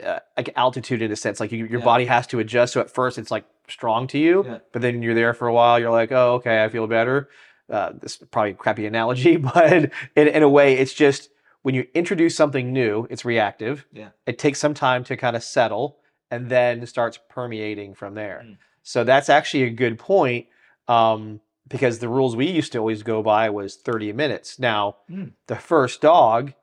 uh, 0.00 0.20
like 0.36 0.50
altitude 0.54 1.02
in 1.02 1.10
a 1.10 1.16
sense. 1.16 1.40
Like 1.40 1.50
you, 1.50 1.64
your 1.66 1.80
Yeah. 1.80 1.84
body 1.84 2.04
has 2.04 2.28
to 2.28 2.38
adjust. 2.38 2.74
So 2.74 2.80
at 2.80 2.88
first 2.88 3.18
it's 3.18 3.32
like 3.32 3.46
strong 3.68 4.06
to 4.08 4.18
you, 4.18 4.44
Yeah. 4.46 4.58
but 4.72 4.80
then 4.80 5.02
you're 5.02 5.16
there 5.16 5.34
for 5.34 5.48
a 5.48 5.52
while. 5.52 5.80
You're 5.80 5.90
like, 5.90 6.12
oh, 6.12 6.34
okay, 6.34 6.62
I 6.62 6.68
feel 6.68 6.86
better. 6.86 7.28
Uh, 7.68 7.94
this 8.00 8.12
is 8.12 8.28
probably 8.30 8.52
a 8.52 8.54
crappy 8.54 8.86
analogy, 8.86 9.36
but 9.54 9.72
in, 10.14 10.28
in 10.28 10.42
a 10.44 10.48
way, 10.48 10.74
it's 10.74 10.94
just 10.94 11.30
when 11.62 11.74
you 11.74 11.86
introduce 11.94 12.36
something 12.36 12.72
new, 12.72 13.06
it's 13.10 13.24
reactive. 13.24 13.86
Yeah. 13.92 14.10
It 14.26 14.38
takes 14.38 14.58
some 14.58 14.74
time 14.74 15.04
to 15.04 15.16
kind 15.16 15.36
of 15.36 15.42
settle 15.42 15.98
and 16.30 16.48
then 16.48 16.86
starts 16.86 17.18
permeating 17.28 17.94
from 17.94 18.14
there. 18.14 18.42
Mm. 18.46 18.56
So 18.82 19.04
that's 19.04 19.28
actually 19.28 19.64
a 19.64 19.70
good 19.70 19.98
point 19.98 20.46
um, 20.88 21.40
because 21.68 21.98
the 21.98 22.08
rules 22.08 22.34
we 22.34 22.46
used 22.48 22.72
to 22.72 22.78
always 22.78 23.02
go 23.02 23.22
by 23.22 23.50
was 23.50 23.76
30 23.76 24.12
minutes. 24.12 24.58
Now, 24.58 24.96
Mm. 25.10 25.32
the 25.48 25.56
first 25.56 26.00
dog 26.00 26.54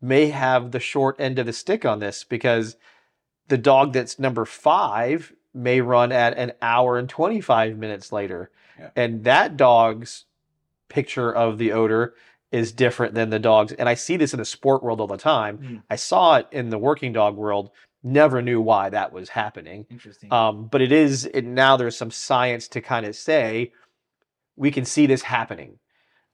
may 0.00 0.28
have 0.28 0.70
the 0.72 0.80
short 0.80 1.16
end 1.20 1.38
of 1.38 1.46
the 1.46 1.52
stick 1.52 1.84
on 1.84 2.00
this 2.00 2.24
because 2.24 2.76
the 3.48 3.58
dog 3.58 3.92
that's 3.92 4.18
number 4.18 4.44
five 4.44 5.32
may 5.54 5.80
run 5.80 6.10
at 6.10 6.36
an 6.38 6.52
hour 6.62 6.96
and 6.98 7.08
25 7.08 7.76
minutes 7.76 8.10
later. 8.12 8.50
Yeah. 8.78 8.90
And 8.96 9.24
that 9.24 9.56
dog's 9.56 10.24
picture 10.88 11.30
of 11.32 11.58
the 11.58 11.72
odor 11.72 12.14
is 12.52 12.70
different 12.70 13.14
than 13.14 13.30
the 13.30 13.38
dog's. 13.38 13.72
And 13.72 13.88
I 13.88 13.94
see 13.94 14.16
this 14.16 14.34
in 14.34 14.38
the 14.38 14.44
sport 14.44 14.82
world 14.82 15.00
all 15.00 15.06
the 15.06 15.16
time. 15.16 15.58
Mm. 15.58 15.82
I 15.90 15.96
saw 15.96 16.36
it 16.36 16.46
in 16.52 16.68
the 16.68 16.78
working 16.78 17.12
dog 17.12 17.36
world, 17.36 17.70
never 18.02 18.42
knew 18.42 18.60
why 18.60 18.90
that 18.90 19.12
was 19.12 19.30
happening. 19.30 19.86
Interesting. 19.90 20.32
Um, 20.32 20.68
but 20.70 20.82
it 20.82 20.92
is 20.92 21.24
it, 21.24 21.44
now 21.44 21.76
there's 21.76 21.96
some 21.96 22.10
science 22.10 22.68
to 22.68 22.80
kind 22.80 23.06
of 23.06 23.16
say 23.16 23.72
we 24.54 24.70
can 24.70 24.84
see 24.84 25.06
this 25.06 25.22
happening. 25.22 25.78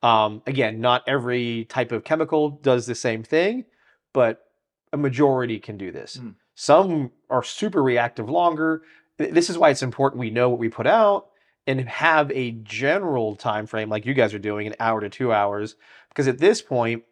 Um, 0.02 0.42
again, 0.46 0.80
not 0.80 1.02
every 1.06 1.64
type 1.66 1.92
of 1.92 2.04
chemical 2.04 2.50
does 2.50 2.86
the 2.86 2.94
same 2.94 3.22
thing, 3.22 3.64
but 4.12 4.44
a 4.92 4.96
majority 4.96 5.58
can 5.60 5.76
do 5.76 5.92
this. 5.92 6.16
Mm. 6.16 6.34
Some 6.54 7.12
are 7.30 7.44
super 7.44 7.82
reactive 7.82 8.28
longer. 8.28 8.82
This 9.18 9.48
is 9.48 9.56
why 9.56 9.70
it's 9.70 9.82
important 9.82 10.20
we 10.20 10.30
know 10.30 10.48
what 10.48 10.58
we 10.58 10.68
put 10.68 10.86
out 10.86 11.28
and 11.68 11.86
have 11.88 12.32
a 12.32 12.52
general 12.52 13.36
time 13.36 13.66
frame 13.66 13.90
like 13.90 14.06
you 14.06 14.14
guys 14.14 14.32
are 14.32 14.38
doing, 14.38 14.66
an 14.66 14.74
hour 14.80 15.00
to 15.00 15.10
two 15.10 15.32
hours. 15.32 15.76
Because 16.08 16.26
at 16.26 16.38
this 16.38 16.62
point, 16.62 17.04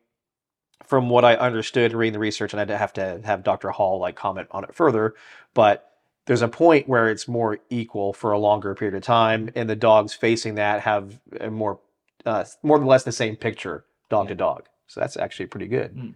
from 0.82 1.10
what 1.10 1.24
I 1.26 1.34
understood 1.34 1.92
reading 1.92 2.14
the 2.14 2.18
research, 2.18 2.54
and 2.54 2.60
I'd 2.60 2.70
have 2.70 2.94
to 2.94 3.20
have 3.24 3.44
Dr. 3.44 3.70
Hall 3.70 4.00
like 4.00 4.16
comment 4.16 4.48
on 4.50 4.64
it 4.64 4.74
further, 4.74 5.14
but 5.52 5.92
there's 6.24 6.42
a 6.42 6.48
point 6.48 6.88
where 6.88 7.08
it's 7.08 7.28
more 7.28 7.58
equal 7.70 8.12
for 8.14 8.32
a 8.32 8.38
longer 8.38 8.74
period 8.74 8.96
of 8.96 9.02
time, 9.02 9.50
and 9.54 9.68
the 9.68 9.76
dogs 9.76 10.14
facing 10.14 10.54
that 10.56 10.80
have 10.80 11.20
a 11.38 11.50
more, 11.50 11.78
uh, 12.24 12.44
more 12.62 12.78
or 12.78 12.84
less 12.84 13.04
the 13.04 13.12
same 13.12 13.36
picture, 13.36 13.84
dog 14.08 14.28
to 14.28 14.34
dog. 14.34 14.68
So 14.86 15.00
that's 15.00 15.16
actually 15.18 15.46
pretty 15.46 15.66
good. 15.68 16.14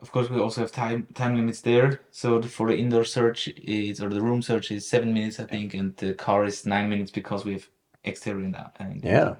Of 0.00 0.12
course, 0.12 0.30
we 0.30 0.40
also 0.40 0.60
have 0.60 0.70
time 0.70 1.06
time 1.14 1.34
limits 1.36 1.60
there. 1.60 2.00
So 2.10 2.38
the, 2.38 2.48
for 2.48 2.68
the 2.68 2.76
indoor 2.76 3.04
search 3.04 3.48
is 3.48 4.00
or 4.00 4.08
the 4.08 4.22
room 4.22 4.42
search 4.42 4.70
is 4.70 4.88
seven 4.88 5.12
minutes, 5.12 5.40
I 5.40 5.44
think, 5.44 5.74
and 5.74 5.96
the 5.96 6.14
car 6.14 6.44
is 6.44 6.64
nine 6.66 6.88
minutes 6.88 7.10
because 7.10 7.44
we 7.44 7.54
have 7.54 7.68
exterior 8.04 8.48
now. 8.48 8.72
And 8.78 9.04
Yeah. 9.04 9.34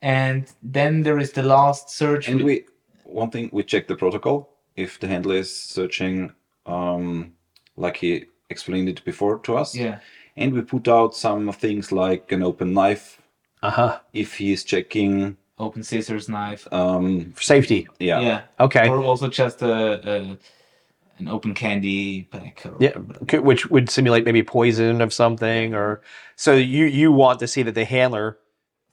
And 0.00 0.50
then 0.62 1.02
there 1.02 1.18
is 1.18 1.32
the 1.32 1.42
last 1.42 1.90
search. 1.90 2.28
And 2.28 2.42
we 2.42 2.64
one 3.04 3.30
thing 3.30 3.50
we 3.52 3.62
check 3.62 3.88
the 3.88 3.96
protocol. 3.96 4.50
If 4.76 4.98
the 5.00 5.08
handler 5.08 5.36
is 5.36 5.54
searching 5.54 6.32
um, 6.66 7.32
like 7.76 7.96
he 7.96 8.26
explained 8.50 8.88
it 8.88 9.04
before 9.04 9.38
to 9.40 9.56
us. 9.56 9.74
Yeah. 9.74 9.98
And 10.36 10.54
we 10.54 10.62
put 10.62 10.88
out 10.88 11.14
some 11.14 11.52
things 11.52 11.90
like 11.92 12.32
an 12.32 12.42
open 12.42 12.72
knife 12.72 13.20
Uh 13.62 13.70
huh. 13.70 14.00
if 14.12 14.38
he 14.38 14.52
is 14.52 14.64
checking. 14.64 15.36
Open 15.58 15.82
scissors, 15.82 16.28
knife. 16.28 16.66
Um, 16.72 17.32
For 17.32 17.42
safety. 17.42 17.88
yeah. 17.98 18.20
Yeah. 18.20 18.42
Okay. 18.60 18.88
Or 18.88 19.02
also 19.02 19.28
just 19.28 19.60
a, 19.62 20.08
a 20.08 20.38
an 21.18 21.28
open 21.28 21.52
candy 21.54 22.22
pack. 22.30 22.62
Or, 22.64 22.76
Yeah, 22.78 22.96
c- 23.28 23.38
which 23.38 23.66
would 23.66 23.90
simulate 23.90 24.24
maybe 24.24 24.42
poison 24.42 25.00
of 25.00 25.12
something, 25.12 25.74
or 25.74 26.00
so 26.36 26.52
you 26.54 26.84
you 26.86 27.10
want 27.10 27.40
to 27.40 27.48
see 27.48 27.62
that 27.64 27.74
the 27.74 27.84
handler 27.84 28.38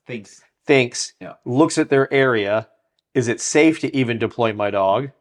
Things. 0.07 0.41
thinks, 0.65 1.13
Yeah. 1.19 1.33
looks 1.45 1.77
at 1.77 1.89
their 1.89 2.11
area. 2.13 2.67
Is 3.13 3.27
it 3.27 3.39
safe 3.39 3.79
to 3.81 3.95
even 3.95 4.17
deploy 4.19 4.51
my 4.53 4.71
dog? 4.71 5.11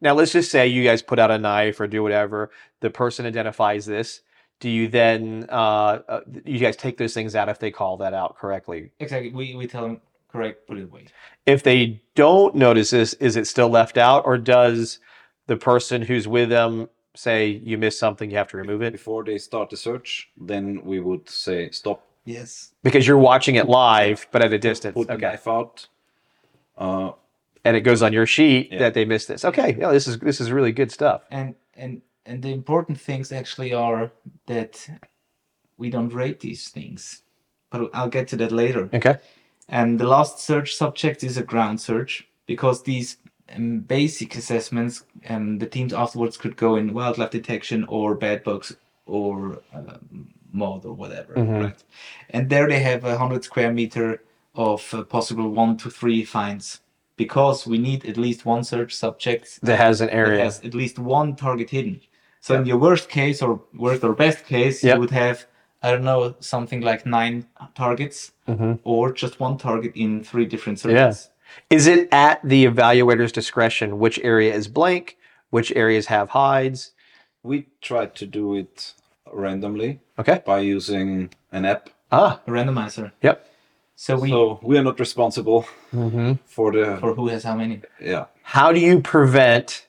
Now, 0.00 0.14
let's 0.14 0.32
just 0.32 0.50
say 0.50 0.66
you 0.66 0.82
guys 0.82 1.00
put 1.02 1.18
out 1.18 1.30
a 1.30 1.38
knife 1.38 1.78
or 1.80 1.86
do 1.86 2.02
whatever. 2.02 2.50
The 2.80 2.90
person 2.90 3.24
identifies 3.26 3.86
this. 3.86 4.20
Do 4.60 4.68
you 4.70 4.88
then, 4.88 5.46
uh, 5.50 6.00
uh, 6.08 6.20
you 6.44 6.58
guys 6.58 6.76
take 6.76 6.96
those 6.98 7.12
things 7.14 7.34
out 7.34 7.48
if 7.50 7.58
they 7.58 7.70
call 7.70 7.98
that 7.98 8.12
out 8.14 8.36
correctly? 8.36 8.90
Exactly. 8.98 9.30
We, 9.30 9.54
we 9.54 9.66
tell 9.66 9.82
them, 9.82 10.00
correct, 10.28 10.66
put 10.66 10.78
it 10.78 10.84
away. 10.84 11.06
If 11.46 11.62
they 11.62 12.02
don't 12.14 12.54
notice 12.54 12.90
this, 12.90 13.14
is 13.14 13.36
it 13.36 13.46
still 13.46 13.68
left 13.68 13.96
out, 13.98 14.24
or 14.26 14.38
does 14.38 14.98
the 15.46 15.56
person 15.56 16.02
who's 16.02 16.26
with 16.28 16.48
them 16.48 16.88
say 17.14 17.46
you 17.48 17.78
missed 17.78 17.98
something, 17.98 18.30
you 18.30 18.36
have 18.36 18.48
to 18.48 18.56
remove 18.56 18.82
it? 18.82 18.92
Before 18.92 19.24
they 19.24 19.38
start 19.38 19.70
the 19.70 19.76
search, 19.76 20.28
then 20.36 20.82
we 20.84 21.00
would 21.00 21.28
say 21.28 21.70
stop, 21.70 22.02
Yes. 22.24 22.72
Because 22.82 23.06
you're 23.06 23.18
watching 23.18 23.54
it 23.54 23.68
live, 23.68 24.26
but 24.32 24.42
at 24.42 24.52
a 24.52 24.58
distance. 24.58 24.94
put 24.94 25.06
the 25.06 25.14
Okay. 25.14 25.26
knife 25.26 25.46
out. 25.46 25.86
Uh, 26.76 27.12
And 27.64 27.76
it 27.76 27.80
goes 27.82 28.02
on 28.02 28.12
your 28.12 28.26
sheet 28.26 28.70
Yeah. 28.72 28.78
that 28.80 28.94
they 28.94 29.04
missed 29.04 29.28
this. 29.28 29.44
Okay. 29.44 29.76
Yeah, 29.78 29.90
this 29.92 30.06
is 30.08 30.18
this 30.18 30.40
is 30.40 30.50
really 30.52 30.72
good 30.72 30.90
stuff. 30.92 31.22
And 31.30 31.54
and 31.74 32.02
and 32.24 32.42
the 32.42 32.52
important 32.52 33.00
things 33.00 33.30
actually 33.32 33.72
are 33.72 34.10
that 34.46 34.88
we 35.78 35.88
don't 35.90 36.12
rate 36.12 36.40
these 36.40 36.68
things. 36.68 37.22
But 37.70 37.90
I'll 37.94 38.08
get 38.08 38.28
to 38.28 38.36
that 38.36 38.50
later. 38.52 38.88
Okay. 38.92 39.16
And 39.68 39.98
the 39.98 40.06
last 40.06 40.38
search 40.38 40.74
subject 40.74 41.24
is 41.24 41.36
a 41.36 41.42
ground 41.42 41.80
search 41.80 42.26
because 42.46 42.82
these 42.82 43.16
um, 43.54 43.80
basic 43.80 44.36
assessments, 44.36 45.04
um, 45.28 45.58
the 45.58 45.66
teams 45.66 45.92
afterwards 45.92 46.36
could 46.36 46.56
go 46.56 46.76
in 46.76 46.94
wildlife 46.94 47.30
detection 47.30 47.84
or 47.88 48.14
bed 48.14 48.44
bugs 48.44 48.76
or 49.06 49.58
um, 49.74 50.28
mold 50.52 50.84
or 50.86 50.92
whatever. 50.94 51.34
Right? 51.34 51.82
And 52.30 52.48
there 52.48 52.68
they 52.68 52.78
have 52.80 53.04
a 53.04 53.18
hundred 53.18 53.44
square 53.44 53.72
meter 53.72 54.22
of 54.54 54.82
uh, 54.94 55.02
possible 55.02 55.50
one 55.50 55.76
to 55.78 55.90
three 55.90 56.24
finds 56.24 56.80
because 57.16 57.66
we 57.66 57.78
need 57.78 58.04
at 58.06 58.16
least 58.16 58.44
one 58.46 58.62
search 58.62 58.94
subject 58.94 59.58
That 59.62 59.78
has 59.78 60.00
an 60.00 60.06
that 60.08 60.14
area. 60.14 60.44
has 60.44 60.60
at 60.64 60.74
least 60.74 60.98
one 60.98 61.34
target 61.34 61.70
hidden. 61.70 62.00
So 62.40 62.54
in 62.54 62.66
your 62.66 62.78
worst 62.78 63.08
case 63.08 63.42
or 63.42 63.60
worst 63.74 64.04
or 64.04 64.12
best 64.12 64.44
case, 64.46 64.84
Yep. 64.84 64.94
you 64.94 65.00
would 65.00 65.10
have 65.10 65.46
I 65.82 65.90
don't 65.92 66.04
know 66.04 66.34
something 66.40 66.80
like 66.80 67.06
nine 67.06 67.46
targets 67.74 68.32
or 68.84 69.12
just 69.12 69.38
one 69.40 69.56
target 69.58 69.92
in 69.94 70.22
three 70.24 70.46
different 70.46 70.78
Mm-hmm. 70.78 70.96
Yeah. 70.96 71.12
Is 71.70 71.86
it 71.86 72.08
at 72.12 72.40
the 72.42 72.64
evaluator's 72.66 73.32
discretion 73.32 73.98
which 73.98 74.18
area 74.24 74.52
is 74.54 74.68
blank, 74.68 75.16
which 75.50 75.72
areas 75.76 76.06
have 76.06 76.30
hides? 76.30 76.92
we 77.42 77.68
tried 77.80 78.12
to 78.16 78.26
do 78.26 78.56
it 78.56 78.92
randomly 79.32 80.00
Okay. 80.18 80.42
by 80.44 80.58
using 80.58 81.30
an 81.52 81.64
app. 81.64 81.90
Ah. 82.10 82.40
A 82.46 82.50
randomizer. 82.50 83.12
Yep. 83.22 83.46
So 83.94 84.18
we 84.18 84.28
So 84.30 84.58
we 84.62 84.76
are 84.78 84.82
not 84.82 84.98
responsible 84.98 85.66
Mm-hmm. 85.94 86.32
for 86.46 86.72
the 86.72 86.96
for 87.00 87.14
who 87.14 87.28
has 87.28 87.44
how 87.44 87.54
many. 87.54 87.82
yeah. 88.00 88.24
How 88.42 88.72
do 88.72 88.80
you 88.80 89.00
prevent? 89.00 89.86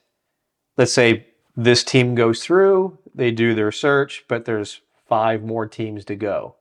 Let's 0.78 0.94
say 0.94 1.26
this 1.56 1.84
team 1.84 2.14
goes 2.16 2.44
through, 2.46 2.98
they 3.16 3.32
do 3.32 3.56
their 3.56 3.72
search, 3.72 4.24
but 4.28 4.46
there's 4.46 4.82
five 5.08 5.44
more 5.44 5.66
teams 5.68 6.06
to 6.06 6.16
go. 6.16 6.56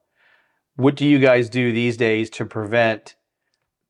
What 0.77 0.95
do 0.97 1.07
you 1.07 1.19
guys 1.19 1.49
do 1.49 1.73
these 1.73 1.97
days 1.97 2.29
to 2.31 2.45
prevent 2.45 3.15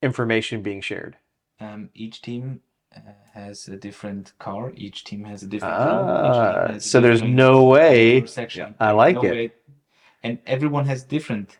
information 0.02 0.62
being 0.62 0.80
shared? 0.80 1.16
Um, 1.60 1.90
each 1.94 2.22
team 2.22 2.60
uh, 2.94 3.00
has 3.34 3.66
a 3.68 3.76
different 3.76 4.32
car. 4.38 4.72
Each 4.74 5.04
team 5.04 5.24
has 5.24 5.42
a 5.42 5.46
different 5.46 5.74
Ah, 5.74 6.68
has 6.68 6.84
so 6.84 7.00
there's 7.00 7.22
no 7.22 7.64
way. 7.64 8.24
section. 8.26 8.74
I 8.78 8.92
like 8.92 9.16
No 9.16 9.24
it. 9.24 9.30
way. 9.32 9.52
And 10.22 10.38
everyone 10.46 10.86
has 10.86 11.02
different. 11.02 11.58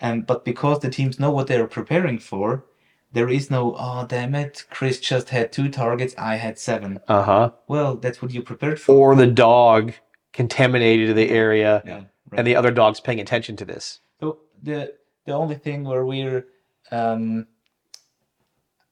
And 0.00 0.26
but 0.26 0.44
because 0.44 0.80
the 0.80 0.90
teams 0.90 1.18
know 1.18 1.30
what 1.30 1.46
they're 1.46 1.66
preparing 1.66 2.18
for, 2.18 2.64
there 3.12 3.28
is 3.28 3.50
no 3.50 3.76
oh 3.78 4.04
damn 4.06 4.34
it, 4.34 4.64
Chris 4.70 5.00
just 5.00 5.30
had 5.30 5.52
two 5.52 5.68
targets, 5.68 6.14
I 6.18 6.36
had 6.36 6.58
seven. 6.58 7.00
Uh 7.08 7.22
huh. 7.22 7.50
Well, 7.68 7.96
that's 7.96 8.20
what 8.20 8.32
you 8.32 8.42
prepared 8.42 8.80
for. 8.80 8.92
Or 8.92 9.14
the 9.14 9.26
dog 9.28 9.92
contaminated 10.32 11.14
the 11.16 11.30
area, 11.30 11.82
Yeah. 11.86 12.02
And 12.36 12.46
the 12.46 12.56
other 12.56 12.70
dog's 12.70 13.00
paying 13.00 13.20
attention 13.20 13.56
to 13.56 13.64
this. 13.64 14.00
So 14.20 14.38
the 14.62 14.94
the 15.26 15.32
only 15.32 15.56
thing 15.56 15.84
where 15.84 16.04
we're 16.04 16.46
um 16.90 17.46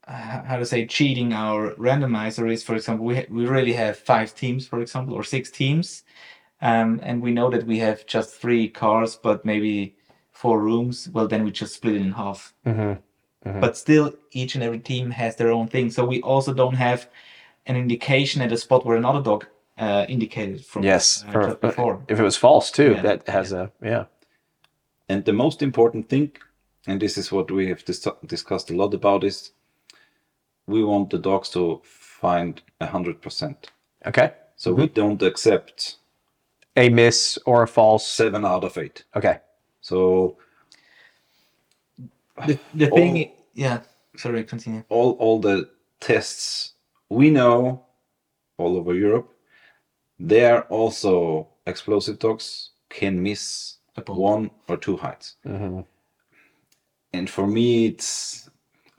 how 0.07 0.57
to 0.57 0.67
say 0.67 0.85
cheating 0.87 1.33
our 1.33 1.75
randomizer 1.75 2.51
is, 2.53 2.63
for 2.63 2.75
example, 2.75 3.07
we 3.07 3.17
ha- 3.17 3.31
we 3.31 3.47
really 3.47 3.73
have 3.73 3.97
five 3.97 4.35
teams, 4.35 4.67
for 4.67 4.81
example, 4.81 5.15
or 5.15 5.23
six 5.23 5.51
teams, 5.51 6.03
um, 6.61 7.01
and 7.03 7.23
we 7.23 7.31
know 7.31 7.51
that 7.51 7.67
we 7.67 7.79
have 7.79 8.05
just 8.07 8.35
three 8.35 8.69
cars, 8.69 9.17
but 9.17 9.45
maybe 9.45 9.97
four 10.33 10.61
rooms. 10.61 11.09
Well, 11.13 11.29
then 11.29 11.45
we 11.45 11.53
just 11.53 11.75
split 11.75 11.95
it 11.95 12.03
in 12.03 12.13
half. 12.13 12.53
Mm-hmm. 12.67 13.61
But 13.61 13.77
still, 13.77 14.15
each 14.33 14.55
and 14.55 14.63
every 14.63 14.79
team 14.79 15.11
has 15.11 15.37
their 15.37 15.51
own 15.51 15.69
thing. 15.69 15.91
So 15.91 16.05
we 16.05 16.21
also 16.23 16.53
don't 16.53 16.77
have 16.77 17.09
an 17.67 17.77
indication 17.77 18.43
at 18.43 18.53
a 18.53 18.57
spot 18.57 18.85
where 18.85 18.97
another 18.97 19.23
dog 19.23 19.47
uh, 19.79 20.05
indicated 20.09 20.65
from 20.65 20.83
Yes, 20.85 21.25
uh, 21.29 21.33
for- 21.33 21.55
before. 21.57 22.03
If 22.09 22.19
it 22.19 22.23
was 22.23 22.37
false 22.37 22.71
too, 22.71 22.93
Yeah. 22.93 23.03
that 23.03 23.29
has 23.29 23.53
a 23.53 23.71
yeah. 23.83 24.05
And 25.09 25.25
the 25.25 25.33
most 25.33 25.63
important 25.63 26.09
thing, 26.09 26.33
and 26.87 27.01
this 27.01 27.19
is 27.19 27.33
what 27.33 27.51
we 27.51 27.69
have 27.69 27.85
dis- 27.85 28.09
discussed 28.27 28.71
a 28.71 28.75
lot 28.77 28.95
about, 28.95 29.25
is 29.25 29.53
we 30.67 30.85
want 30.85 31.11
the 31.11 31.19
dogs 31.19 31.51
to 31.51 31.81
find 31.85 32.63
a 32.81 32.87
hundred 32.87 33.21
percent. 33.21 33.71
Okay. 34.07 34.31
So 34.57 34.73
we 34.73 34.87
don't 34.89 35.23
accept 35.23 35.99
A 36.77 36.89
miss 36.89 37.39
or 37.47 37.63
a 37.63 37.67
false. 37.69 38.07
seven 38.07 38.45
out 38.45 38.65
of 38.65 38.79
eight. 38.79 39.05
Okay. 39.15 39.41
So 39.81 40.37
The, 42.47 42.59
the 42.75 42.87
thing, 42.87 43.29
Oh. 43.29 43.43
yeah. 43.55 43.81
Sorry, 44.17 44.45
continue. 44.45 44.83
all 44.89 45.13
all 45.19 45.41
the 45.41 45.69
tests 46.01 46.75
we 47.09 47.31
know 47.31 47.85
all 48.59 48.77
over 48.77 48.95
Europe, 48.95 49.29
they 50.29 50.45
are 50.45 50.63
also 50.63 51.49
explosive 51.67 52.19
dogs 52.19 52.71
can 52.89 53.23
miss 53.23 53.77
one 54.07 54.51
or 54.69 54.77
two 54.77 54.97
heights. 54.97 55.37
Mm-hmm. 55.45 55.81
And 57.13 57.29
for 57.29 57.47
me, 57.47 57.87
it's 57.87 58.49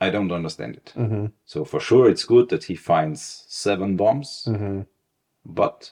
I 0.01 0.09
don't 0.09 0.31
understand 0.31 0.75
it. 0.75 0.93
Mm-hmm. 0.95 1.27
So 1.45 1.63
for 1.65 1.79
sure, 1.79 2.09
it's 2.09 2.25
good 2.25 2.49
that 2.49 2.65
he 2.65 2.75
finds 2.75 3.45
seven 3.47 3.95
bombs, 3.95 4.45
Mm-hmm. 4.47 4.81
but 5.45 5.91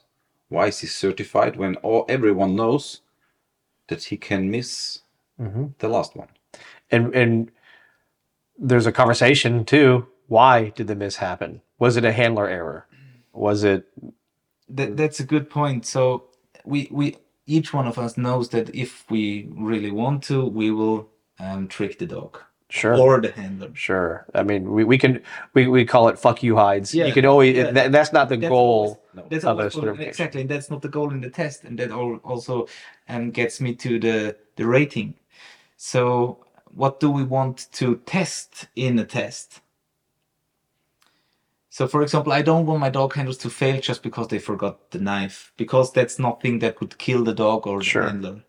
why 0.49 0.67
is 0.67 0.79
he 0.79 0.87
certified 0.87 1.55
when 1.55 1.75
all 1.77 2.05
everyone 2.09 2.55
knows 2.55 3.01
that 3.87 4.03
he 4.03 4.17
can 4.17 4.51
miss 4.51 4.99
Mm-hmm. 5.39 5.65
the 5.79 5.87
last 5.87 6.15
one? 6.15 6.27
And 6.91 7.15
and 7.15 7.51
there's 8.59 8.85
a 8.87 8.91
conversation 8.91 9.65
too. 9.65 10.07
Why 10.27 10.69
did 10.75 10.87
the 10.87 10.95
miss 10.95 11.15
happen? 11.17 11.61
Was 11.79 11.97
it 11.97 12.05
a 12.05 12.11
handler 12.11 12.47
error? 12.47 12.85
Was 13.33 13.63
it 13.63 13.85
That, 14.75 14.97
that's 14.97 15.19
a 15.19 15.25
good 15.25 15.49
point. 15.49 15.85
So 15.85 16.23
we 16.65 16.87
we 16.91 17.15
each 17.47 17.73
one 17.73 17.87
of 17.87 17.97
us 17.97 18.17
knows 18.17 18.49
that 18.49 18.73
if 18.73 19.09
we 19.09 19.49
really 19.55 19.91
want 19.91 20.23
to, 20.25 20.45
we 20.45 20.71
will 20.71 21.09
um, 21.39 21.67
trick 21.67 21.97
the 21.99 22.05
dog 22.05 22.37
sure? 22.69 22.95
or 22.95 23.19
the 23.21 23.31
handler. 23.31 23.69
Sure. 23.73 24.25
I 24.33 24.43
mean, 24.43 24.71
we, 24.71 24.83
we 24.83 24.97
can 24.97 25.21
we, 25.53 25.67
we 25.67 25.83
call 25.85 26.07
it 26.09 26.17
"fuck 26.19 26.43
you" 26.43 26.55
hides. 26.55 26.93
Yeah, 26.93 27.07
You 27.07 27.13
can 27.13 27.25
always 27.25 27.55
yeah. 27.57 27.71
that, 27.71 27.91
that's 27.91 28.13
not 28.13 28.29
the 28.29 28.37
That's 28.37 28.49
goal. 28.49 28.79
always- 28.83 28.97
No. 29.13 29.23
That's 29.29 29.43
Of 29.43 29.57
a 29.57 29.61
always- 29.61 29.73
certification. 29.73 30.09
exactly, 30.09 30.41
and 30.41 30.49
that's 30.49 30.69
not 30.69 30.81
the 30.81 30.87
goal 30.89 31.11
in 31.11 31.19
the 31.21 31.29
test, 31.29 31.63
and 31.65 31.77
that 31.79 31.91
all 31.91 32.15
also 32.23 32.67
um, 33.09 33.31
gets 33.31 33.59
me 33.59 33.75
to 33.75 33.99
the 33.99 34.35
the 34.55 34.65
rating. 34.65 35.15
So, 35.77 36.45
what 36.73 36.99
do 36.99 37.09
we 37.11 37.23
want 37.23 37.67
to 37.73 37.97
test 38.05 38.67
in 38.75 38.99
a 38.99 39.05
test? 39.05 39.61
So, 41.71 41.87
for 41.87 42.01
example, 42.01 42.33
I 42.33 42.41
don't 42.41 42.65
want 42.65 42.81
my 42.81 42.89
dog 42.89 43.13
handlers 43.15 43.37
to 43.39 43.49
fail 43.49 43.79
just 43.79 44.03
because 44.03 44.27
they 44.27 44.39
forgot 44.39 44.91
the 44.91 44.99
knife, 44.99 45.53
because 45.55 45.93
that's 45.93 46.19
nothing 46.19 46.59
that 46.59 46.75
could 46.75 46.97
kill 46.97 47.23
the 47.23 47.33
dog 47.33 47.65
or 47.65 47.81
Sure. 47.81 48.03
the 48.03 48.09
handler. 48.09 48.43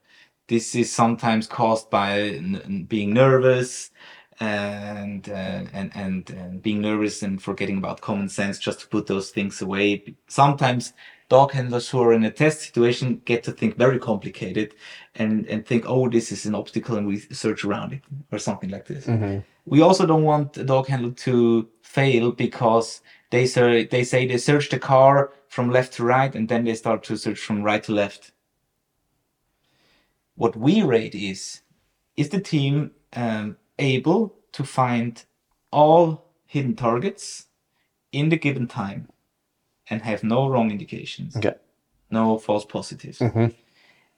This 0.49 0.75
is 0.75 0.91
sometimes 0.93 1.47
caused 1.47 1.89
by 1.89 2.19
n- 2.21 2.85
being 2.89 3.15
nervous 3.15 3.91
and, 4.41 5.29
uh, 5.29 5.63
and 5.73 5.93
and 5.95 6.31
and 6.31 6.63
being 6.63 6.81
nervous 6.81 7.23
and 7.23 7.41
forgetting 7.41 7.79
about 7.79 8.01
common 8.01 8.29
sense 8.29 8.59
just 8.59 8.81
to 8.81 8.89
put 8.89 9.07
those 9.07 9.31
things 9.31 9.63
away. 9.63 10.17
Sometimes 10.27 10.93
dog 11.29 11.53
handlers 11.53 11.89
who 11.91 12.03
are 12.03 12.13
in 12.13 12.25
a 12.25 12.31
test 12.31 12.61
situation 12.63 13.23
get 13.25 13.45
to 13.45 13.53
think 13.53 13.77
very 13.79 14.01
complicated 14.01 14.75
and 15.15 15.47
and 15.47 15.65
think, 15.65 15.85
oh, 15.87 16.09
this 16.09 16.33
is 16.33 16.45
an 16.45 16.57
obstacle, 16.57 16.97
and 16.97 17.07
we 17.07 17.19
search 17.19 17.65
around 17.65 17.93
it 17.93 18.03
or 18.33 18.39
something 18.41 18.71
like 18.71 18.87
this. 18.87 19.07
We 19.65 19.81
also 19.81 20.07
don't 20.07 20.25
want 20.25 20.57
a 20.57 20.65
dog 20.65 20.89
handler 20.89 21.13
to 21.13 21.69
fail 21.83 22.33
because 22.33 23.01
they 23.31 23.47
say 23.47 23.85
they 23.87 24.05
say 24.05 24.27
they 24.27 24.39
search 24.39 24.69
the 24.71 24.79
car 24.79 25.33
from 25.49 25.71
left 25.71 25.95
to 25.95 26.05
right, 26.05 26.35
and 26.35 26.49
then 26.49 26.65
they 26.65 26.75
start 26.75 27.05
to 27.05 27.17
search 27.17 27.39
from 27.39 27.63
right 27.63 27.83
to 27.85 27.93
left. 27.93 28.33
What 30.35 30.57
we 30.57 30.83
rate 30.83 31.15
is 31.15 31.63
is 32.17 32.29
the 32.31 32.41
team 32.41 32.91
um, 33.15 33.57
able 33.79 34.35
to 34.53 34.65
find 34.65 35.25
all 35.71 36.25
hidden 36.47 36.75
targets 36.75 37.47
in 38.13 38.29
the 38.29 38.37
given 38.37 38.67
time 38.67 39.09
and 39.89 40.03
have 40.03 40.23
no 40.23 40.49
wrong 40.49 40.71
indications, 40.71 41.37
Okay. 41.37 41.55
no 42.11 42.39
false 42.39 42.65
positives. 42.65 43.19
Mhm. 43.21 43.55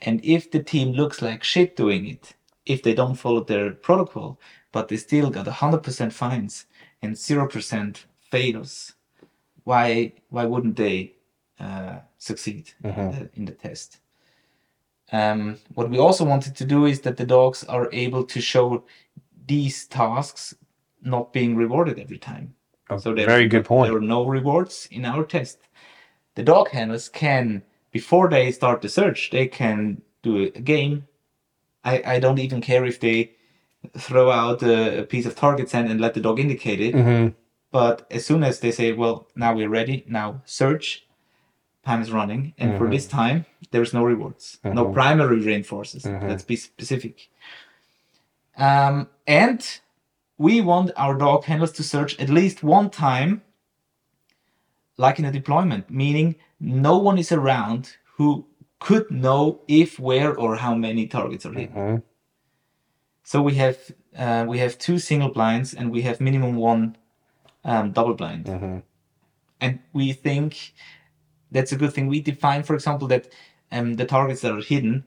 And 0.01 0.25
if 0.25 0.51
the 0.51 0.63
team 0.63 0.93
looks 0.93 1.23
like 1.23 1.45
shit 1.45 1.77
doing 1.77 2.07
it, 2.07 2.35
if 2.67 2.83
they 2.83 2.95
don't 2.95 3.15
follow 3.17 3.45
their 3.45 3.73
protocol, 3.73 4.41
but 4.73 4.89
they 4.89 4.97
still 4.97 5.31
got 5.31 5.47
100% 5.47 6.13
fines 6.13 6.67
and 7.03 7.15
0% 7.15 8.05
fails, 8.21 8.95
why 9.65 10.13
why 10.29 10.45
wouldn't 10.45 10.77
they 10.77 11.15
uh, 11.59 11.99
succeed 12.19 12.73
in, 12.83 12.91
the, 12.91 13.31
in 13.35 13.45
the 13.45 13.53
test? 13.53 13.99
Um, 15.13 15.59
what 15.75 15.91
we 15.91 15.99
also 15.99 16.25
wanted 16.25 16.57
to 16.57 16.65
do 16.65 16.87
is 16.87 17.01
that 17.03 17.17
the 17.17 17.27
dogs 17.27 17.65
are 17.65 17.89
able 17.93 18.25
to 18.25 18.41
show 18.41 18.85
these 19.47 19.87
tasks 19.87 20.55
not 21.03 21.33
being 21.33 21.55
rewarded 21.57 21.99
every 21.99 22.19
time. 22.19 22.55
So 22.99 23.15
there's 23.15 23.27
very 23.27 23.49
good 23.49 23.65
point. 23.65 23.89
There 23.89 23.99
are 23.99 24.01
no 24.01 24.27
rewards 24.27 24.89
in 24.91 25.05
our 25.05 25.25
test. 25.25 25.59
The 26.35 26.43
dog 26.43 26.71
handlers 26.71 27.09
can, 27.09 27.63
before 27.93 28.29
they 28.29 28.51
start 28.53 28.83
the 28.83 28.89
search, 28.89 29.31
they 29.31 29.47
can 29.47 30.03
do 30.23 30.51
a 30.55 30.61
game. 30.61 31.07
I, 31.85 32.03
I 32.15 32.19
don't 32.19 32.39
even 32.39 32.61
care 32.61 32.85
if 32.85 33.01
they 33.01 33.33
throw 33.99 34.31
out 34.31 34.63
a, 34.63 35.01
a 35.01 35.03
piece 35.05 35.27
of 35.27 35.35
target 35.37 35.69
sand 35.69 35.91
and 35.91 36.01
let 36.01 36.15
the 36.15 36.21
dog 36.21 36.41
indicate 36.41 36.81
it. 36.81 36.95
Mhm. 36.95 37.35
But 37.71 38.07
as 38.11 38.25
soon 38.25 38.43
as 38.45 38.61
they 38.61 38.71
say, 38.71 38.93
well, 38.93 39.27
now 39.35 39.53
we're 39.55 39.69
ready, 39.69 40.05
now 40.07 40.43
search, 40.45 41.07
time 41.85 42.01
is 42.01 42.11
running. 42.13 42.55
And 42.57 42.79
for 42.79 42.89
this 42.89 43.07
time, 43.07 43.47
there's 43.73 43.93
no 43.93 44.05
rewards, 44.05 44.59
no 44.65 44.85
primary 44.93 45.41
reinforces. 45.41 46.05
Let's 46.07 46.45
be 46.45 46.57
specific. 46.57 47.29
Um, 48.57 49.09
and 49.27 49.61
we 50.39 50.61
want 50.61 50.93
our 50.97 51.19
dog 51.19 51.45
handlers 51.45 51.73
to 51.73 51.83
search 51.83 52.19
at 52.21 52.29
least 52.29 52.63
one 52.63 52.91
time, 52.91 53.43
like 54.97 55.19
in 55.19 55.25
a 55.25 55.33
deployment, 55.33 55.91
meaning 55.91 56.37
no 56.61 56.97
one 56.97 57.19
is 57.19 57.33
around 57.33 57.97
who 58.17 58.47
could 58.81 59.11
know 59.11 59.61
if, 59.69 59.99
where, 59.99 60.35
or 60.35 60.57
how 60.57 60.75
many 60.75 61.07
targets 61.07 61.47
are 61.47 61.53
hidden. 61.53 61.75
Mhm. 61.77 62.03
So 63.23 63.41
we 63.43 63.55
have 63.55 63.79
uh, 64.17 64.45
we 64.47 64.59
have 64.59 64.79
two 64.79 64.99
single 64.99 65.31
blinds 65.31 65.75
and 65.75 65.91
we 65.91 66.03
have 66.03 66.21
minimum 66.21 66.57
one 66.57 66.97
um, 67.65 67.93
double 67.93 68.15
blind, 68.15 68.45
Mhm. 68.47 68.83
and 69.61 69.79
we 69.93 70.13
think 70.13 70.75
that's 71.51 71.73
a 71.73 71.77
good 71.77 71.93
thing. 71.95 72.07
We 72.09 72.21
define, 72.21 72.63
for 72.63 72.75
example, 72.75 73.09
that 73.09 73.29
um, 73.73 73.95
the 73.95 74.05
targets 74.05 74.43
that 74.43 74.53
are 74.53 74.61
hidden 74.61 75.05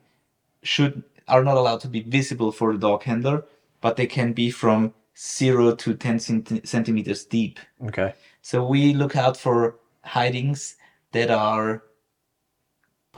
should 0.62 1.04
are 1.28 1.44
not 1.44 1.56
allowed 1.56 1.80
to 1.80 1.88
be 1.88 2.00
visible 2.00 2.50
for 2.52 2.72
the 2.72 2.78
dog 2.78 3.04
handler, 3.04 3.44
but 3.80 3.96
they 3.96 4.06
can 4.06 4.32
be 4.32 4.50
from 4.50 4.92
zero 5.16 5.74
to 5.76 5.94
ten 5.94 6.18
centi- 6.18 6.66
centimeters 6.66 7.24
deep. 7.24 7.60
Okay. 7.86 8.14
So 8.42 8.66
we 8.66 8.92
look 8.94 9.14
out 9.14 9.36
for 9.36 9.76
hidings 10.04 10.76
that 11.12 11.30
are 11.30 11.82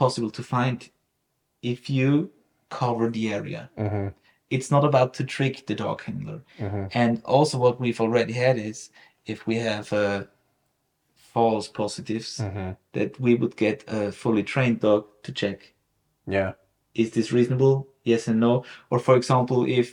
possible 0.03 0.31
to 0.31 0.43
find 0.55 0.77
if 1.73 1.79
you 1.97 2.09
cover 2.79 3.05
the 3.11 3.25
area. 3.39 3.63
Mhm. 3.77 4.13
It's 4.55 4.69
not 4.75 4.83
about 4.91 5.13
to 5.17 5.23
trick 5.35 5.55
the 5.67 5.75
dog 5.83 5.97
handler. 6.07 6.39
Mhm. 6.59 6.83
And 7.01 7.11
also, 7.35 7.55
what 7.65 7.79
we've 7.81 8.01
already 8.05 8.33
had 8.45 8.55
is 8.69 8.77
if 9.33 9.39
we 9.47 9.55
have 9.69 9.87
uh, 9.93 10.23
false 11.33 11.67
positives, 11.81 12.29
Mhm. 12.39 12.75
that 12.97 13.11
we 13.25 13.31
would 13.39 13.55
get 13.65 13.77
a 13.87 14.11
fully 14.11 14.43
trained 14.53 14.79
dog 14.81 15.03
to 15.25 15.31
check 15.41 15.59
Yeah. 16.27 16.51
is 16.93 17.09
this 17.11 17.31
reasonable? 17.37 17.75
Yes 18.03 18.27
and 18.27 18.39
no. 18.39 18.53
Or 18.91 18.99
for 18.99 19.15
example, 19.15 19.59
if 19.79 19.87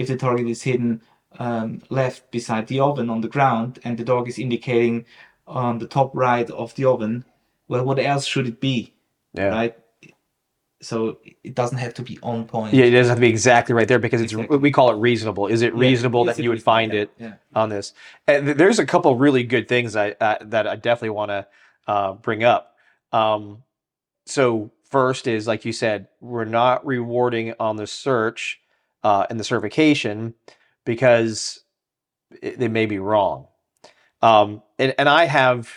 if 0.00 0.06
the 0.08 0.16
target 0.16 0.48
is 0.48 0.62
hidden 0.62 1.00
um, 1.46 1.68
left 2.00 2.30
beside 2.30 2.64
the 2.66 2.80
oven 2.88 3.08
on 3.10 3.20
the 3.22 3.28
ground 3.36 3.78
and 3.84 3.96
the 3.98 4.04
dog 4.12 4.24
is 4.28 4.38
indicating 4.38 5.04
on 5.46 5.78
the 5.78 5.86
top 5.96 6.10
right 6.28 6.50
of 6.62 6.74
the 6.74 6.84
oven, 6.92 7.24
well, 7.68 7.84
what 7.88 7.98
else 7.98 8.26
should 8.32 8.46
it 8.52 8.60
be, 8.60 8.76
Yeah. 9.34 9.48
right? 9.48 9.76
So 10.82 11.18
it 11.44 11.54
doesn't 11.54 11.78
have 11.78 11.94
to 11.94 12.02
be 12.02 12.18
on 12.22 12.44
point. 12.46 12.74
Yeah, 12.74 12.86
it 12.86 12.90
doesn't 12.90 13.10
have 13.10 13.18
to 13.18 13.20
be 13.20 13.28
exactly 13.28 13.74
right 13.74 13.86
there 13.86 14.00
because 14.00 14.20
it's 14.20 14.32
Exactly. 14.32 14.58
we 14.58 14.72
call 14.72 14.90
it 14.90 14.96
reasonable. 14.96 15.46
Is 15.46 15.62
it 15.62 15.74
Yeah, 15.74 15.80
reasonable 15.80 16.28
is 16.28 16.36
that 16.36 16.42
you 16.42 16.50
would 16.50 16.62
find 16.62 16.92
Yeah, 16.92 17.00
it 17.02 17.10
yeah. 17.18 17.34
on 17.54 17.68
this? 17.68 17.94
And 18.26 18.46
th- 18.46 18.56
there's 18.56 18.80
a 18.80 18.86
couple 18.86 19.14
really 19.16 19.44
good 19.44 19.68
things 19.68 19.94
I 19.94 20.16
uh, 20.20 20.38
that 20.42 20.66
I 20.66 20.74
definitely 20.76 21.10
want 21.10 21.30
to 21.30 21.46
uh, 21.86 22.12
bring 22.14 22.42
up. 22.42 22.74
Um, 23.12 23.62
so 24.26 24.72
first 24.90 25.28
is 25.28 25.46
like 25.46 25.64
you 25.64 25.72
said, 25.72 26.08
we're 26.20 26.44
not 26.44 26.84
rewarding 26.84 27.54
on 27.60 27.76
the 27.76 27.86
search 27.86 28.60
uh, 29.04 29.26
and 29.30 29.38
the 29.38 29.44
certification 29.44 30.34
because 30.84 31.60
it, 32.42 32.58
they 32.58 32.68
may 32.68 32.86
be 32.86 32.98
wrong. 32.98 33.46
Um, 34.20 34.62
and 34.80 34.94
and 34.98 35.08
I 35.08 35.26
have 35.26 35.70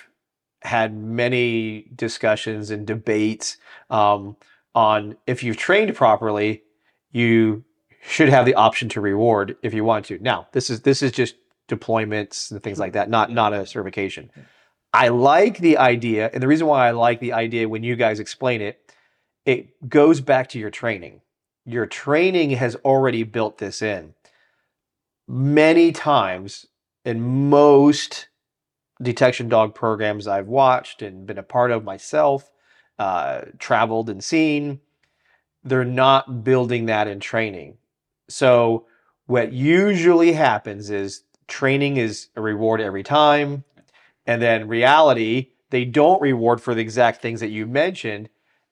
had 0.65 0.95
many 0.95 1.87
discussions 1.95 2.71
and 2.71 2.85
debates 2.85 3.57
um, 3.89 4.35
on 4.73 5.15
if 5.27 5.43
you've 5.43 5.57
trained 5.57 5.95
properly, 5.95 6.63
you 7.11 7.63
should 8.01 8.29
have 8.29 8.45
the 8.45 8.55
option 8.55 8.89
to 8.89 9.01
reward 9.01 9.55
if 9.63 9.73
you 9.73 9.83
want 9.83 10.05
to. 10.05 10.19
Now, 10.19 10.47
this 10.51 10.69
is 10.69 10.81
this 10.81 11.01
is 11.01 11.11
just 11.11 11.35
deployments 11.67 12.51
and 12.51 12.61
things 12.61 12.79
like 12.79 12.93
that, 12.93 13.09
not 13.09 13.31
not 13.31 13.53
a 13.53 13.65
certification. 13.65 14.29
I 14.93 15.09
like 15.09 15.57
the 15.57 15.77
idea, 15.77 16.29
and 16.33 16.41
the 16.41 16.47
reason 16.47 16.67
why 16.67 16.87
I 16.87 16.91
like 16.91 17.19
the 17.19 17.33
idea 17.33 17.67
when 17.67 17.83
you 17.83 17.95
guys 17.95 18.19
explain 18.19 18.61
it, 18.61 18.79
it 19.45 19.89
goes 19.89 20.21
back 20.21 20.49
to 20.49 20.59
your 20.59 20.69
training. 20.69 21.21
Your 21.65 21.85
training 21.85 22.51
has 22.51 22.75
already 22.77 23.23
built 23.23 23.57
this 23.57 23.81
in. 23.81 24.13
Many 25.27 25.91
times 25.91 26.67
in 27.03 27.49
most 27.49 28.27
detection 29.01 29.49
dog 29.49 29.75
programs 29.75 30.27
I've 30.27 30.47
watched 30.47 31.01
and 31.01 31.25
been 31.25 31.37
a 31.37 31.43
part 31.43 31.71
of 31.71 31.83
myself, 31.83 32.51
uh, 32.97 33.41
traveled 33.59 34.09
and 34.09 34.23
seen, 34.23 34.79
they're 35.63 35.83
not 35.83 36.43
building 36.43 36.85
that 36.85 37.07
in 37.07 37.19
training. 37.19 37.77
So, 38.29 38.85
what 39.27 39.51
usually 39.51 40.33
happens 40.33 40.89
is 40.89 41.23
training 41.47 41.97
is 41.97 42.27
a 42.35 42.41
reward 42.41 42.79
every 42.79 43.03
time, 43.03 43.63
and 44.25 44.41
then 44.41 44.67
reality, 44.67 45.49
they 45.71 45.85
don't 45.85 46.21
reward 46.21 46.61
for 46.61 46.75
the 46.75 46.81
exact 46.81 47.21
things 47.21 47.39
that 47.39 47.49
you 47.49 47.65
mentioned, 47.65 48.29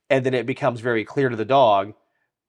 and 0.09 0.26
then 0.26 0.34
it 0.34 0.45
becomes 0.45 0.80
very 0.80 1.03
clear 1.03 1.30
to 1.30 1.36
the 1.36 1.45
dog 1.45 1.93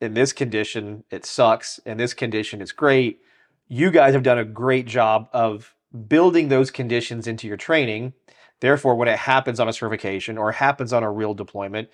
in 0.00 0.14
this 0.14 0.32
condition, 0.32 1.04
it 1.10 1.24
sucks, 1.24 1.78
in 1.78 1.96
this 1.96 2.14
condition, 2.14 2.60
it's 2.60 2.72
great. 2.72 3.20
You 3.68 3.90
guys 3.90 4.12
have 4.12 4.22
done 4.22 4.38
a 4.38 4.44
great 4.44 4.86
job 4.86 5.28
of 5.32 5.74
building 6.08 6.48
those 6.48 6.70
conditions 6.70 7.26
into 7.26 7.46
your 7.46 7.56
training. 7.56 8.12
Therefore, 8.60 8.94
when 8.94 9.08
it 9.08 9.18
happens 9.18 9.60
on 9.60 9.68
a 9.68 9.72
certification 9.72 10.38
or 10.38 10.52
happens 10.52 10.92
on 10.92 11.02
a 11.02 11.10
real 11.10 11.34
deployment, 11.34 11.88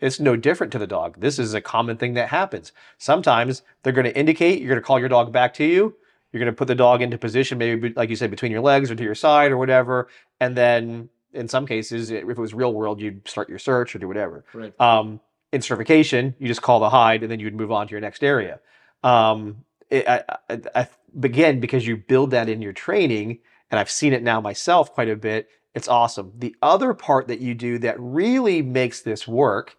it's 0.00 0.18
no 0.18 0.36
different 0.36 0.72
to 0.72 0.78
the 0.78 0.86
dog. 0.86 1.20
This 1.20 1.38
is 1.38 1.54
a 1.54 1.60
common 1.60 1.96
thing 1.96 2.14
that 2.14 2.28
happens. 2.28 2.72
Sometimes 2.98 3.62
they're 3.82 3.92
going 3.92 4.04
to 4.04 4.16
indicate, 4.16 4.60
you're 4.60 4.68
going 4.68 4.80
to 4.80 4.86
call 4.86 4.98
your 4.98 5.08
dog 5.08 5.32
back 5.32 5.54
to 5.54 5.64
you. 5.64 5.96
You're 6.32 6.40
going 6.40 6.52
to 6.52 6.56
put 6.56 6.68
the 6.68 6.74
dog 6.74 7.02
into 7.02 7.18
position, 7.18 7.58
maybe 7.58 7.92
like 7.94 8.08
you 8.08 8.16
said, 8.16 8.30
between 8.30 8.52
your 8.52 8.62
legs 8.62 8.90
or 8.90 8.94
to 8.94 9.02
your 9.02 9.14
side 9.14 9.52
or 9.52 9.58
whatever. 9.58 10.08
And 10.40 10.56
then 10.56 11.10
in 11.32 11.46
some 11.46 11.66
cases, 11.66 12.10
if 12.10 12.28
it 12.28 12.38
was 12.38 12.54
real 12.54 12.72
world, 12.72 13.00
you'd 13.00 13.28
start 13.28 13.48
your 13.48 13.58
search 13.58 13.94
or 13.94 13.98
do 13.98 14.08
whatever. 14.08 14.44
Correct. 14.50 14.80
Um, 14.80 15.20
in 15.52 15.60
certification, 15.60 16.34
you 16.38 16.48
just 16.48 16.62
call 16.62 16.80
the 16.80 16.90
hide 16.90 17.22
and 17.22 17.30
then 17.30 17.38
you'd 17.38 17.54
move 17.54 17.70
on 17.70 17.86
to 17.86 17.90
your 17.90 18.00
next 18.00 18.24
area. 18.24 18.60
Um, 19.02 19.64
it, 19.92 20.08
I, 20.08 20.24
I, 20.48 20.60
I, 20.74 20.88
again, 21.22 21.60
because 21.60 21.86
you 21.86 21.96
build 21.96 22.30
that 22.32 22.48
in 22.48 22.62
your 22.62 22.72
training, 22.72 23.38
and 23.70 23.78
I've 23.78 23.90
seen 23.90 24.12
it 24.12 24.22
now 24.22 24.40
myself 24.40 24.92
quite 24.92 25.08
a 25.08 25.16
bit, 25.16 25.48
it's 25.74 25.88
awesome. 25.88 26.32
The 26.36 26.56
other 26.62 26.94
part 26.94 27.28
that 27.28 27.40
you 27.40 27.54
do 27.54 27.78
that 27.78 27.96
really 27.98 28.62
makes 28.62 29.02
this 29.02 29.26
work 29.28 29.76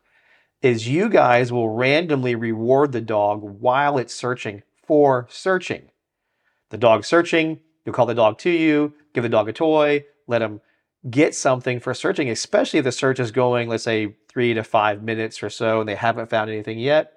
is 0.61 0.87
you 0.87 1.09
guys 1.09 1.51
will 1.51 1.69
randomly 1.69 2.35
reward 2.35 2.91
the 2.91 3.01
dog 3.01 3.41
while 3.41 3.97
it's 3.97 4.15
searching 4.15 4.63
for 4.87 5.27
searching. 5.29 5.89
The 6.69 6.77
dog's 6.77 7.07
searching, 7.07 7.59
you'll 7.85 7.93
call 7.93 8.05
the 8.05 8.15
dog 8.15 8.37
to 8.39 8.49
you, 8.49 8.93
give 9.13 9.23
the 9.23 9.29
dog 9.29 9.49
a 9.49 9.53
toy, 9.53 10.05
let 10.25 10.41
him 10.41 10.61
get 11.09 11.35
something 11.35 11.79
for 11.79 11.93
searching, 11.93 12.29
especially 12.29 12.79
if 12.79 12.85
the 12.85 12.91
search 12.91 13.19
is 13.19 13.31
going, 13.31 13.67
let's 13.67 13.83
say, 13.83 14.15
three 14.29 14.53
to 14.53 14.63
five 14.63 15.03
minutes 15.03 15.43
or 15.43 15.49
so, 15.49 15.81
and 15.81 15.89
they 15.89 15.95
haven't 15.95 16.29
found 16.29 16.49
anything 16.49 16.79
yet. 16.79 17.11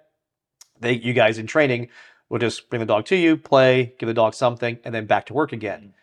They, 0.80 0.94
you 0.94 1.12
guys 1.12 1.38
in 1.38 1.46
training, 1.46 1.88
will 2.28 2.38
just 2.38 2.68
bring 2.70 2.80
the 2.80 2.86
dog 2.86 3.04
to 3.06 3.16
you, 3.16 3.36
play, 3.36 3.94
give 3.98 4.06
the 4.06 4.14
dog 4.14 4.34
something, 4.34 4.78
and 4.84 4.94
then 4.94 5.06
back 5.06 5.26
to 5.26 5.34
work 5.34 5.52
again. 5.52 5.94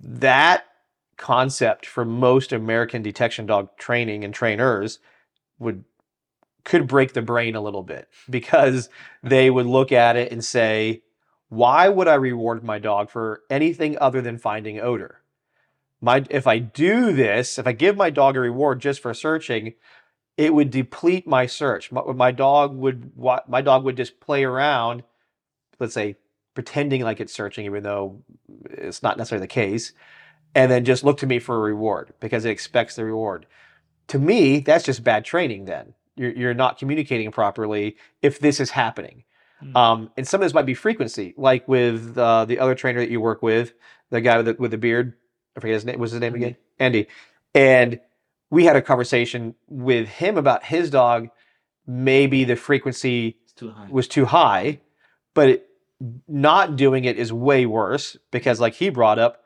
Mm-hmm. 0.00 0.20
That 0.20 0.64
concept 1.16 1.86
for 1.86 2.04
most 2.04 2.52
American 2.52 3.02
detection 3.02 3.46
dog 3.46 3.76
training 3.76 4.24
and 4.24 4.34
trainers 4.34 4.98
would 5.58 5.84
could 6.64 6.86
break 6.86 7.12
the 7.12 7.22
brain 7.22 7.56
a 7.56 7.60
little 7.60 7.82
bit 7.82 8.08
because 8.30 8.88
they 9.22 9.50
would 9.50 9.66
look 9.66 9.92
at 9.92 10.16
it 10.16 10.30
and 10.32 10.44
say, 10.44 11.02
why 11.48 11.88
would 11.88 12.08
I 12.08 12.14
reward 12.14 12.64
my 12.64 12.78
dog 12.78 13.10
for 13.10 13.42
anything 13.50 13.98
other 14.00 14.22
than 14.22 14.38
finding 14.38 14.80
odor? 14.80 15.22
my 16.02 16.24
if 16.28 16.46
I 16.46 16.58
do 16.58 17.14
this, 17.14 17.58
if 17.58 17.66
I 17.66 17.72
give 17.72 17.96
my 17.96 18.10
dog 18.10 18.36
a 18.36 18.40
reward 18.40 18.80
just 18.80 19.00
for 19.00 19.14
searching, 19.14 19.74
it 20.36 20.52
would 20.52 20.70
deplete 20.70 21.26
my 21.26 21.46
search. 21.46 21.92
My, 21.92 22.02
my 22.12 22.32
dog 22.32 22.76
would 22.76 23.12
my 23.16 23.62
dog 23.62 23.84
would 23.84 23.96
just 23.96 24.20
play 24.20 24.44
around, 24.44 25.04
let's 25.82 25.94
say 25.94 26.16
pretending 26.54 27.02
like 27.02 27.20
it's 27.20 27.32
searching, 27.32 27.66
even 27.66 27.82
though 27.82 28.22
it's 28.70 29.02
not 29.02 29.18
necessarily 29.18 29.44
the 29.44 29.48
case, 29.48 29.92
and 30.54 30.70
then 30.70 30.84
just 30.84 31.04
look 31.04 31.18
to 31.18 31.26
me 31.26 31.38
for 31.38 31.56
a 31.56 31.60
reward 31.60 32.12
because 32.20 32.44
it 32.44 32.50
expects 32.50 32.96
the 32.96 33.04
reward. 33.04 33.46
To 34.08 34.18
me, 34.18 34.60
that's 34.60 34.84
just 34.84 35.04
bad 35.04 35.24
training. 35.24 35.66
Then 35.66 35.94
you're 36.16 36.32
you're 36.32 36.54
not 36.54 36.78
communicating 36.78 37.30
properly 37.30 37.96
if 38.22 38.38
this 38.38 38.60
is 38.60 38.70
happening. 38.70 39.24
Mm. 39.62 39.76
Um, 39.76 40.10
and 40.16 40.26
some 40.26 40.40
of 40.40 40.46
this 40.46 40.54
might 40.54 40.66
be 40.66 40.74
frequency, 40.74 41.34
like 41.36 41.66
with 41.68 42.16
uh, 42.16 42.44
the 42.44 42.58
other 42.58 42.74
trainer 42.74 43.00
that 43.00 43.10
you 43.10 43.20
work 43.20 43.42
with, 43.42 43.74
the 44.10 44.20
guy 44.20 44.38
with 44.38 44.46
the, 44.46 44.54
with 44.58 44.70
the 44.70 44.78
beard. 44.78 45.14
I 45.56 45.60
forget 45.60 45.74
his 45.74 45.84
name. 45.84 45.98
What's 45.98 46.12
his 46.12 46.20
name 46.20 46.34
again? 46.34 46.56
Andy. 46.78 47.08
And 47.54 48.00
we 48.50 48.64
had 48.64 48.76
a 48.76 48.82
conversation 48.82 49.54
with 49.68 50.08
him 50.08 50.36
about 50.36 50.64
his 50.64 50.90
dog. 50.90 51.28
Maybe 51.86 52.44
the 52.44 52.56
frequency 52.56 53.36
too 53.56 53.74
was 53.90 54.08
too 54.08 54.24
high, 54.24 54.80
but 55.34 55.48
it, 55.48 55.66
not 56.26 56.76
doing 56.76 57.04
it 57.04 57.18
is 57.18 57.32
way 57.32 57.66
worse 57.66 58.16
because, 58.30 58.60
like 58.60 58.74
he 58.74 58.88
brought 58.90 59.18
up, 59.18 59.42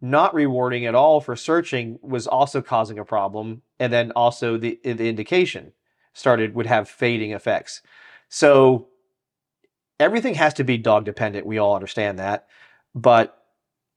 not 0.00 0.34
rewarding 0.34 0.86
at 0.86 0.94
all 0.94 1.20
for 1.20 1.36
searching 1.36 1.98
was 2.02 2.26
also 2.26 2.62
causing 2.62 2.98
a 2.98 3.04
problem, 3.04 3.62
and 3.78 3.92
then 3.92 4.10
also 4.12 4.56
the 4.56 4.78
the 4.84 5.08
indication 5.08 5.72
started 6.14 6.54
would 6.54 6.66
have 6.66 6.88
fading 6.88 7.32
effects. 7.32 7.82
So 8.28 8.88
everything 10.00 10.34
has 10.34 10.54
to 10.54 10.64
be 10.64 10.78
dog 10.78 11.04
dependent. 11.04 11.46
We 11.46 11.58
all 11.58 11.74
understand 11.74 12.18
that, 12.18 12.48
but 12.94 13.42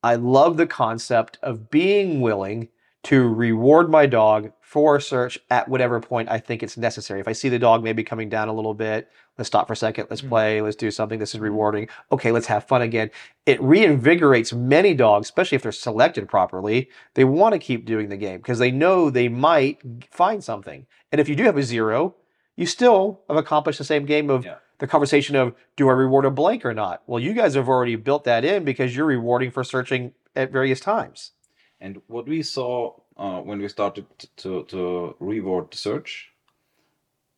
I 0.04 0.16
love 0.16 0.58
the 0.58 0.68
concept 0.68 1.40
of 1.42 1.70
being 1.72 2.22
willing 2.22 2.70
to 3.04 3.28
reward 3.28 3.90
my 3.90 4.06
dog 4.06 4.52
for 4.62 4.96
a 4.96 5.02
search 5.02 5.40
at 5.52 5.70
whatever 5.70 6.00
point 6.00 6.30
I 6.30 6.40
think 6.40 6.64
it's 6.64 6.78
necessary. 6.78 7.20
If 7.20 7.28
I 7.28 7.34
see 7.34 7.50
the 7.50 7.60
dog 7.60 7.84
maybe 7.84 8.04
coming 8.04 8.30
down 8.30 8.48
a 8.48 8.54
little 8.54 8.74
bit, 8.74 9.10
let's 9.38 9.48
stop 9.48 9.68
for 9.68 9.74
a 9.74 9.76
second, 9.78 10.08
let's 10.10 10.22
Mm. 10.22 10.30
play, 10.30 10.62
let's 10.62 10.76
do 10.76 10.92
something. 10.92 11.20
This 11.20 11.34
is 11.36 11.40
rewarding. 11.42 11.88
Okay, 12.12 12.32
let's 12.32 12.48
have 12.48 12.64
fun 12.66 12.82
again. 12.82 13.12
It 13.46 13.60
reinvigorates 13.60 14.54
many 14.54 14.94
dogs, 14.94 15.28
especially 15.28 15.56
if 15.58 15.64
they're 15.64 15.72
selected 15.72 16.28
properly. 16.28 16.90
They 17.14 17.24
want 17.26 17.54
to 17.54 17.60
keep 17.60 17.86
doing 17.86 18.10
the 18.10 18.18
game 18.18 18.38
because 18.38 18.60
they 18.60 18.72
know 18.72 19.10
they 19.10 19.28
might 19.28 19.80
find 20.12 20.44
something. 20.44 20.86
And 21.12 21.20
if 21.22 21.28
you 21.30 21.36
do 21.36 21.44
have 21.44 21.58
a 21.58 21.64
zero, 21.64 22.16
you 22.56 22.66
still 22.66 23.22
have 23.28 23.38
accomplished 23.38 23.78
the 23.80 23.84
same 23.86 24.06
game 24.06 24.30
of 24.30 24.46
Yeah. 24.46 24.56
the 24.80 24.88
conversation 24.88 25.36
of 25.36 25.54
do 25.76 25.90
I 25.90 25.94
reward 25.94 26.26
a 26.26 26.32
blank 26.32 26.66
or 26.66 26.74
not? 26.74 27.04
Well, 27.08 27.20
you 27.20 27.34
guys 27.34 27.56
have 27.56 27.68
already 27.70 27.96
built 27.96 28.24
that 28.26 28.46
in 28.46 28.64
because 28.64 28.96
you're 28.96 29.06
rewarding 29.06 29.52
for 29.52 29.64
searching 29.64 30.14
at 30.36 30.52
various 30.52 30.80
times. 30.80 31.32
And 31.80 32.02
what 32.08 32.28
we 32.28 32.42
saw 32.42 32.94
uh, 33.18 33.40
when 33.42 33.60
we 33.60 33.68
started 33.70 34.06
to, 34.38 34.64
to 34.66 35.16
reward 35.20 35.72
the 35.72 35.78
search, 35.78 36.32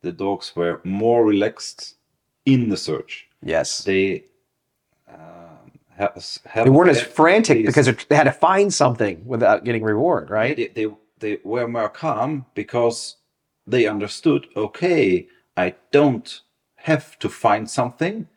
the 0.02 0.12
dogs 0.12 0.54
were 0.54 0.80
more 0.84 1.24
relaxed 1.24 1.96
in 2.44 2.68
the 2.68 2.76
search. 2.76 3.28
Yes. 3.42 3.84
They 3.84 4.24
uh, 5.08 5.14
They 6.54 6.70
weren't 6.70 6.90
as 6.90 7.02
frantic 7.02 7.66
because 7.66 7.86
they 7.86 8.16
had 8.16 8.24
to 8.24 8.32
find 8.32 8.72
something 8.72 9.24
without 9.26 9.64
getting 9.64 9.82
reward, 9.82 10.30
right? 10.30 10.56
They, 10.56 10.68
they, 10.68 10.86
they 11.18 11.38
were 11.44 11.66
more 11.66 11.88
calm 11.88 12.46
because 12.54 13.16
they 13.66 13.86
understood 13.86 14.46
okay, 14.56 15.28
I 15.56 15.74
don't 15.90 16.40
have 16.76 17.18
to 17.18 17.28
find 17.28 17.68
something, 17.68 18.28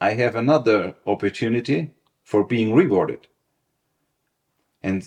I 0.00 0.12
have 0.12 0.36
another 0.36 0.94
opportunity 1.06 1.90
for 2.22 2.44
being 2.44 2.74
rewarded. 2.74 3.26
And 4.82 5.06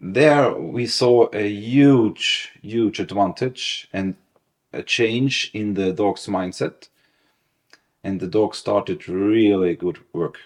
there 0.00 0.54
we 0.54 0.86
saw 0.86 1.28
a 1.34 1.46
huge, 1.46 2.52
huge 2.62 2.98
advantage 2.98 3.88
and 3.92 4.14
a 4.72 4.82
change 4.82 5.50
in 5.52 5.74
the 5.74 5.92
dog's 5.92 6.26
mindset. 6.26 6.88
And 8.04 8.20
the 8.20 8.26
dog 8.26 8.54
started 8.54 9.08
really 9.08 9.76
good 9.76 9.98
work. 10.12 10.38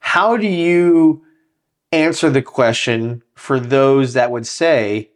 How 0.00 0.36
do 0.36 0.48
you 0.48 1.24
answer 1.92 2.30
the 2.30 2.42
question 2.42 3.22
for 3.34 3.60
those 3.60 4.14
that 4.14 4.30
would 4.30 4.46
say, 4.46 5.10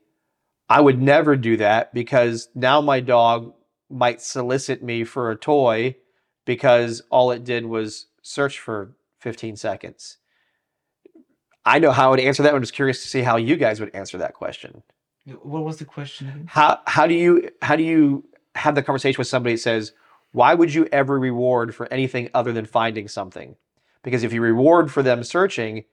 I 0.69 0.81
would 0.81 1.01
never 1.01 1.37
do 1.37 1.57
that 1.57 1.93
because 1.95 2.49
now 2.55 2.81
my 2.81 3.01
dog 3.01 3.53
might 3.89 4.21
solicit 4.21 4.83
me 4.83 5.05
for 5.05 5.31
a 5.31 5.37
toy 5.37 5.97
because 6.45 7.03
all 7.11 7.31
it 7.31 7.45
did 7.45 7.67
was 7.67 8.07
search 8.23 8.59
for 8.59 8.93
15 9.21 9.57
seconds? 9.57 10.19
I 11.65 11.81
know 11.81 11.91
how 11.91 12.09
I 12.09 12.11
would 12.11 12.21
answer 12.21 12.45
that. 12.45 12.55
I'm 12.55 12.63
just 12.63 12.75
curious 12.75 13.03
to 13.03 13.09
see 13.09 13.23
how 13.23 13.37
you 13.37 13.57
guys 13.57 13.81
would 13.81 13.95
answer 13.95 14.19
that 14.19 14.35
question. 14.35 14.85
What 15.43 15.65
was 15.65 15.79
the 15.79 15.85
question 15.85 16.45
how 16.49 16.81
how 16.87 17.07
do 17.07 17.15
you 17.15 17.51
how 17.63 17.77
do 17.77 17.83
you 17.83 18.25
have 18.55 18.75
the 18.75 18.83
conversation 18.83 19.19
with 19.19 19.29
somebody 19.29 19.55
that 19.57 19.61
says 19.61 19.93
why 20.33 20.55
would 20.55 20.75
you 20.75 20.87
ever 20.93 21.19
reward 21.19 21.75
for 21.75 21.93
anything 21.93 22.29
other 22.35 22.53
than 22.53 22.67
finding 22.67 23.09
something? 23.09 23.57
Because 24.03 24.23
if 24.23 24.33
you 24.33 24.41
reward 24.41 24.93
for 24.93 25.03
them 25.03 25.25
searching 25.25 25.85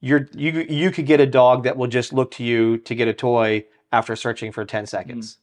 you're 0.00 0.28
you 0.34 0.66
you 0.68 0.90
could 0.90 1.06
get 1.06 1.20
a 1.20 1.26
dog 1.26 1.64
that 1.64 1.76
will 1.76 1.88
just 1.88 2.12
look 2.12 2.30
to 2.32 2.44
you 2.44 2.78
to 2.78 2.94
get 2.94 3.08
a 3.08 3.14
toy 3.14 3.64
after 3.92 4.14
searching 4.14 4.52
for 4.52 4.64
10 4.64 4.86
seconds. 4.86 5.38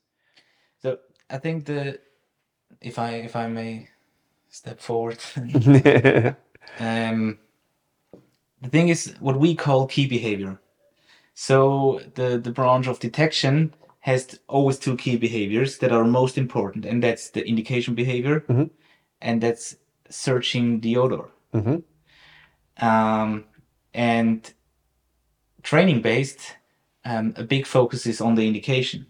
So 0.82 1.00
I 1.30 1.38
think 1.38 1.66
the 1.66 2.00
if 2.82 3.00
I 3.00 3.12
if 3.16 3.36
I 3.36 3.48
may 3.48 3.90
step 4.50 4.80
forward, 4.80 5.18
um, 6.80 7.40
the 8.62 8.70
thing 8.70 8.90
is 8.90 9.16
what 9.20 9.40
we 9.40 9.56
call 9.56 9.88
key 9.88 10.08
behavior. 10.08 10.60
So 11.36 12.00
the 12.16 12.38
the 12.40 12.52
branch 12.52 12.88
of 12.88 13.00
detection 13.00 13.74
has 14.00 14.40
always 14.48 14.80
two 14.80 14.96
key 14.96 15.18
behaviors 15.18 15.78
that 15.80 15.92
are 15.92 16.04
most 16.06 16.38
important, 16.38 16.86
and 16.86 17.04
that's 17.04 17.30
the 17.32 17.46
indication 17.48 17.94
behavior, 17.96 18.40
Mhm. 18.48 18.70
and 19.22 19.42
that's 19.42 19.76
searching 20.10 20.82
the 20.82 20.98
odor. 20.98 21.30
Mhm. 21.54 21.84
Um, 22.78 23.46
and 23.94 24.54
training 25.64 26.02
based, 26.02 26.56
um, 27.04 27.34
a 27.36 27.44
big 27.44 27.66
focus 27.66 28.06
is 28.06 28.22
on 28.22 28.36
the 28.36 28.48
indication, 28.48 29.08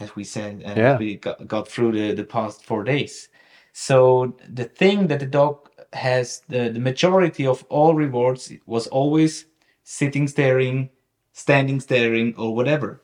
as 0.00 0.14
we 0.16 0.24
said, 0.24 0.62
as 0.62 0.76
Yeah. 0.76 0.96
we 0.98 1.16
got, 1.16 1.46
got 1.46 1.68
through 1.68 1.92
the, 1.92 2.14
the 2.14 2.24
past 2.24 2.64
four 2.64 2.84
days. 2.84 3.28
So 3.72 4.36
the 4.48 4.64
thing 4.64 5.08
that 5.08 5.20
the 5.20 5.26
dog 5.26 5.68
has, 5.92 6.42
the, 6.48 6.70
the 6.70 6.80
majority 6.80 7.46
of 7.46 7.64
all 7.68 7.94
rewards 7.94 8.52
was 8.66 8.86
always 8.86 9.46
sitting 9.82 10.28
staring, 10.28 10.90
standing 11.38 11.80
staring, 11.80 12.34
or 12.36 12.54
whatever. 12.54 13.00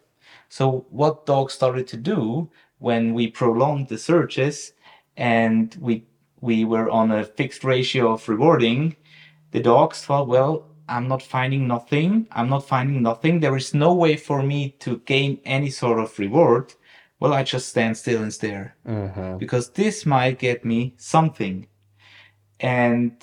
So 0.48 0.86
what 0.90 1.26
dogs 1.26 1.54
started 1.54 1.86
to 1.88 1.96
do 1.96 2.50
when 2.78 3.14
we 3.14 3.28
prolonged 3.28 3.88
the 3.88 3.98
searches 3.98 4.72
and 5.16 5.76
we 5.80 6.04
we 6.40 6.64
were 6.64 6.90
on 6.90 7.10
a 7.10 7.24
fixed 7.24 7.64
ratio 7.64 8.12
of 8.12 8.28
rewarding, 8.28 8.96
the 9.52 9.60
dogs 9.60 10.04
thought, 10.04 10.28
well, 10.28 10.66
I'm 10.88 11.08
not 11.08 11.22
finding 11.22 11.66
nothing. 11.66 12.26
I'm 12.32 12.50
not 12.50 12.68
finding 12.68 13.00
nothing. 13.02 13.40
There 13.40 13.56
is 13.56 13.72
no 13.72 13.94
way 13.94 14.16
for 14.16 14.42
me 14.42 14.76
to 14.80 14.98
gain 15.06 15.38
any 15.46 15.70
sort 15.70 15.98
of 16.00 16.18
reward. 16.18 16.74
Well, 17.18 17.32
I 17.32 17.44
just 17.44 17.68
stand 17.68 17.96
still 17.96 18.22
and 18.22 18.34
stare 18.34 18.76
Mhm. 18.86 19.38
because 19.38 19.70
this 19.70 20.04
might 20.04 20.38
get 20.38 20.64
me 20.64 20.92
something. 20.98 21.66
And 22.60 23.16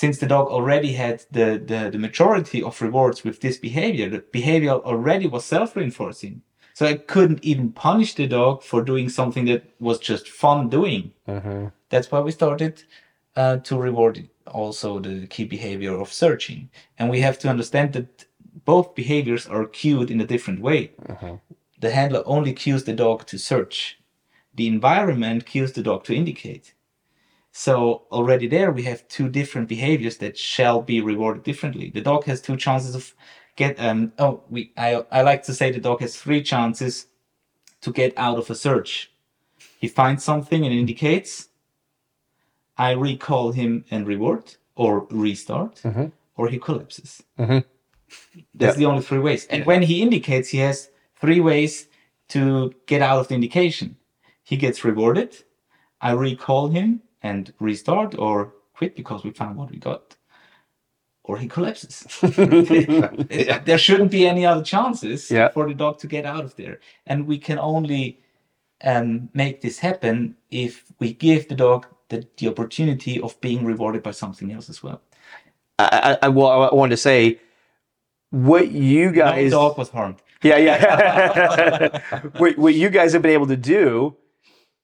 since 0.00 0.18
the 0.18 0.26
dog 0.26 0.48
already 0.48 0.92
had 0.92 1.24
the, 1.30 1.48
the, 1.70 1.88
the 1.90 1.98
majority 1.98 2.62
of 2.62 2.82
rewards 2.82 3.24
with 3.24 3.40
this 3.40 3.56
behavior, 3.56 4.10
the 4.10 4.22
behavior 4.30 4.72
already 4.72 5.26
was 5.26 5.42
self 5.46 5.74
reinforcing. 5.74 6.42
So 6.74 6.84
I 6.84 6.98
couldn't 7.12 7.42
even 7.42 7.72
punish 7.72 8.12
the 8.14 8.26
dog 8.26 8.62
for 8.62 8.82
doing 8.82 9.08
something 9.08 9.46
that 9.46 9.62
was 9.80 9.98
just 9.98 10.28
fun 10.28 10.68
doing. 10.68 11.12
Mhm. 11.26 11.72
That's 11.88 12.10
why 12.12 12.20
we 12.20 12.30
started 12.30 12.74
uh, 13.36 13.56
to 13.68 13.78
reward 13.78 14.28
also 14.46 14.98
the 15.00 15.26
key 15.28 15.46
behavior 15.46 15.94
of 15.98 16.12
searching. 16.12 16.68
And 16.98 17.08
we 17.08 17.20
have 17.20 17.38
to 17.38 17.48
understand 17.48 17.94
that 17.94 18.26
both 18.66 18.94
behaviors 18.94 19.46
are 19.46 19.64
cued 19.64 20.10
in 20.10 20.20
a 20.20 20.26
different 20.26 20.60
way. 20.60 20.90
Mhm. 21.08 21.40
The 21.80 21.90
handler 21.98 22.22
only 22.26 22.52
cues 22.52 22.84
the 22.84 22.96
dog 23.04 23.18
to 23.30 23.38
search. 23.38 23.98
The 24.58 24.66
environment 24.66 25.46
cues 25.46 25.72
the 25.72 25.82
dog 25.82 26.04
to 26.04 26.14
indicate. 26.14 26.74
So 27.58 28.02
already 28.12 28.48
there 28.48 28.70
we 28.70 28.82
have 28.82 29.08
two 29.08 29.30
different 29.30 29.66
behaviors 29.66 30.18
that 30.18 30.36
shall 30.36 30.82
be 30.82 31.00
rewarded 31.00 31.42
differently. 31.42 31.88
The 31.88 32.02
dog 32.02 32.24
has 32.24 32.42
two 32.42 32.58
chances 32.58 32.94
of 32.94 33.14
get 33.56 33.80
um 33.80 34.12
oh 34.18 34.42
we 34.50 34.72
I 34.76 35.06
I 35.10 35.22
like 35.22 35.42
to 35.44 35.54
say 35.54 35.70
the 35.70 35.80
dog 35.80 36.00
has 36.02 36.14
three 36.14 36.42
chances 36.42 37.06
to 37.80 37.90
get 37.92 38.12
out 38.18 38.38
of 38.38 38.50
a 38.50 38.54
search. 38.54 39.10
He 39.80 39.88
finds 39.88 40.22
something 40.22 40.66
and 40.66 40.74
indicates. 40.74 41.48
I 42.76 42.90
recall 42.90 43.52
him 43.52 43.86
and 43.90 44.06
reward 44.06 44.44
or 44.74 45.06
restart 45.10 45.76
Mhm. 45.82 46.12
or 46.36 46.48
he 46.48 46.58
collapses. 46.58 47.22
Mhm. 47.38 47.64
That's 48.54 48.76
the 48.76 48.84
only 48.90 49.02
three 49.02 49.22
ways. 49.28 49.46
And 49.46 49.64
when 49.64 49.82
he 49.82 50.02
indicates, 50.02 50.50
he 50.50 50.58
has 50.58 50.90
three 51.22 51.40
ways 51.40 51.88
to 52.34 52.74
get 52.84 53.00
out 53.00 53.18
of 53.20 53.28
the 53.28 53.34
indication. 53.34 53.96
He 54.50 54.56
gets 54.58 54.84
rewarded. 54.84 55.30
I 56.02 56.10
recall 56.12 56.68
him 56.68 57.00
and 57.28 57.42
restart 57.68 58.10
or 58.18 58.36
quit 58.78 58.92
because 59.00 59.20
we 59.24 59.30
found 59.40 59.54
what 59.58 59.70
we 59.70 59.78
got. 59.90 60.02
or 61.28 61.36
he 61.38 61.48
collapses. 61.56 61.96
there 63.68 63.78
shouldn't 63.86 64.12
be 64.18 64.22
any 64.32 64.44
other 64.50 64.62
chances 64.74 65.20
Yeah. 65.30 65.48
for 65.54 65.64
the 65.68 65.74
dog 65.74 65.94
to 66.02 66.06
get 66.06 66.24
out 66.24 66.44
of 66.48 66.52
there. 66.60 66.76
And 67.10 67.18
we 67.30 67.38
can 67.46 67.58
only 67.58 68.04
um, 68.90 69.28
make 69.42 69.56
this 69.60 69.76
happen 69.88 70.36
if 70.64 70.72
we 71.00 71.08
give 71.26 71.42
the 71.48 71.56
dog 71.66 71.80
the, 72.10 72.18
the 72.38 72.46
opportunity 72.52 73.14
of 73.26 73.30
being 73.40 73.64
rewarded 73.72 74.02
by 74.08 74.12
something 74.12 74.52
else 74.52 74.68
as 74.70 74.82
well. 74.84 75.00
I, 75.80 75.86
I, 76.22 76.26
I, 76.26 76.28
well, 76.28 76.48
I 76.70 76.74
wanted 76.80 76.96
to 76.98 77.02
say 77.10 77.40
what 78.30 78.66
you 78.70 79.10
guys. 79.22 79.50
no 79.50 79.58
dog 79.68 79.78
was 79.78 79.90
harmed. 79.90 80.22
Yeah, 80.42 80.58
yeah. 80.68 82.00
what, 82.40 82.56
what 82.58 82.74
you 82.74 82.88
guys 82.90 83.12
have 83.14 83.22
been 83.22 83.32
able 83.40 83.48
to 83.56 83.56
do 83.78 84.14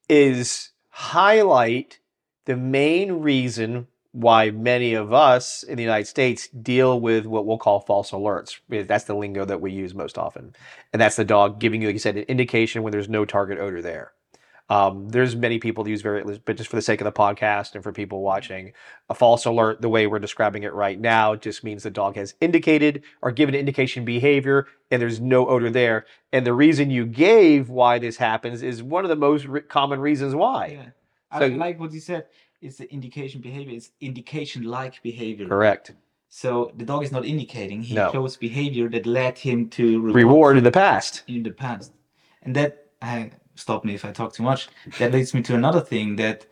is 0.09 0.71
highlight 0.89 1.99
the 2.45 2.57
main 2.57 3.13
reason 3.13 3.87
why 4.13 4.51
many 4.51 4.93
of 4.93 5.11
us 5.11 5.63
in 5.63 5.75
the 5.75 5.83
United 5.83 6.05
States 6.05 6.47
deal 6.49 6.99
with 6.99 7.25
what 7.25 7.47
we'll 7.47 7.57
call 7.57 7.79
false 7.79 8.11
alerts. 8.11 8.59
That's 8.69 9.05
the 9.05 9.15
lingo 9.15 9.43
that 9.43 9.59
we 9.59 9.71
use 9.71 9.95
most 9.95 10.19
often. 10.19 10.55
And 10.93 11.01
that's 11.01 11.15
the 11.15 11.25
dog 11.25 11.59
giving 11.59 11.81
you, 11.81 11.87
like 11.87 11.95
you 11.95 11.99
said, 11.99 12.17
an 12.17 12.23
indication 12.23 12.83
when 12.83 12.91
there's 12.91 13.09
no 13.09 13.25
target 13.25 13.57
odor 13.57 13.81
there. 13.81 14.13
Um, 14.69 15.09
there's 15.09 15.35
many 15.35 15.59
people 15.59 15.83
that 15.83 15.89
use 15.89 16.01
very, 16.01 16.23
but 16.23 16.55
just 16.55 16.69
for 16.69 16.75
the 16.75 16.81
sake 16.81 17.01
of 17.01 17.05
the 17.05 17.11
podcast 17.11 17.75
and 17.75 17.83
for 17.83 17.91
people 17.91 18.21
watching, 18.21 18.73
a 19.09 19.15
false 19.15 19.45
alert, 19.45 19.81
the 19.81 19.89
way 19.89 20.07
we're 20.07 20.19
describing 20.19 20.63
it 20.63 20.73
right 20.73 20.99
now, 20.99 21.35
just 21.35 21.63
means 21.63 21.83
the 21.83 21.89
dog 21.89 22.15
has 22.15 22.35
indicated 22.39 23.03
or 23.21 23.31
given 23.31 23.55
indication 23.55 24.05
behavior 24.05 24.67
and 24.89 25.01
there's 25.01 25.19
no 25.19 25.47
odor 25.47 25.69
there. 25.69 26.05
And 26.31 26.45
the 26.45 26.53
reason 26.53 26.91
you 26.91 27.05
gave 27.05 27.69
why 27.69 27.99
this 27.99 28.17
happens 28.17 28.63
is 28.63 28.81
one 28.81 29.03
of 29.03 29.09
the 29.09 29.15
most 29.15 29.45
re- 29.45 29.61
common 29.61 29.99
reasons 29.99 30.33
why. 30.33 30.67
Yeah. 30.67 30.89
I 31.33 31.39
So- 31.39 31.55
like 31.55 31.79
what 31.79 31.91
you 31.91 31.99
said. 31.99 32.25
It's 32.61 32.77
the 32.77 32.89
indication 32.93 33.41
behavior. 33.41 33.75
It's 33.75 33.91
indication 33.99 34.63
like 34.63 35.01
behavior. 35.03 35.47
Correct. 35.47 35.91
So 36.29 36.71
the 36.77 36.85
dog 36.85 37.03
is 37.03 37.11
not 37.11 37.25
indicating. 37.25 37.81
He 37.83 37.95
No. 37.95 38.11
shows 38.11 38.37
behavior 38.37 38.87
that 38.89 39.05
led 39.05 39.37
him 39.37 39.69
to 39.71 39.99
Reward 40.01 40.57
in 40.57 40.63
the 40.63 40.71
past. 40.71 41.23
in 41.27 41.43
the 41.43 41.51
past. 41.51 41.91
And 42.43 42.55
that 42.55 42.71
uh, 43.01 43.25
stop 43.55 43.83
me 43.83 43.93
if 43.93 44.05
I 44.05 44.11
talk 44.13 44.33
too 44.33 44.43
much. 44.43 44.69
That 44.99 45.11
leads 45.11 45.33
me 45.33 45.41
to 45.43 45.55
another 45.55 45.81
thing 45.81 46.15
that 46.17 46.45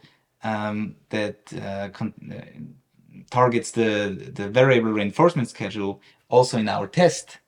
um, 0.44 0.96
that 1.10 1.54
uh, 1.54 1.90
con- 1.94 2.14
uh, 2.32 3.22
targets 3.30 3.72
the 3.72 4.32
the 4.36 4.50
variable 4.50 4.92
reinforcement 4.92 5.48
schedule. 5.50 6.02
Also 6.30 6.58
in 6.58 6.68
our 6.68 6.88
test, 6.88 7.40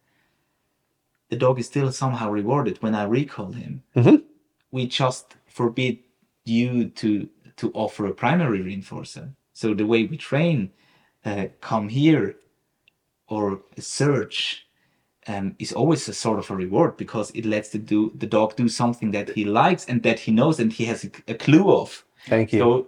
the 1.30 1.36
dog 1.36 1.60
is 1.60 1.66
still 1.68 1.92
somehow 1.92 2.30
rewarded 2.30 2.82
when 2.82 2.96
I 2.96 3.04
recall 3.04 3.52
him. 3.52 3.84
Mhm. 3.96 4.24
We 4.72 4.88
just 4.88 5.36
forbid 5.48 6.00
you 6.46 6.90
to 6.90 7.30
to 7.58 7.72
offer 7.74 8.06
a 8.06 8.14
primary 8.14 8.60
reinforcer. 8.60 9.34
So 9.54 9.74
the 9.74 9.86
way 9.86 10.06
we 10.06 10.18
train, 10.18 10.72
uh, 11.26 11.46
come 11.62 11.90
here, 11.90 12.36
or 13.28 13.62
search 13.78 14.68
um, 15.28 15.56
is 15.60 15.72
always 15.72 16.08
a 16.10 16.14
sort 16.14 16.40
of 16.40 16.50
a 16.50 16.56
reward 16.56 16.98
because 16.98 17.32
it 17.32 17.46
lets 17.46 17.70
the 17.70 17.80
do 17.80 18.12
the 18.16 18.28
dog 18.28 18.56
do 18.56 18.68
something 18.68 19.12
that 19.12 19.30
he 19.30 19.46
likes 19.46 19.86
and 19.86 20.04
that 20.04 20.20
he 20.20 20.32
knows 20.32 20.60
and 20.60 20.74
he 20.74 20.86
has 20.86 21.06
a, 21.06 21.12
a 21.28 21.36
clue 21.36 21.72
of. 21.72 22.04
Thank 22.28 22.54
you. 22.54 22.60
So 22.60 22.88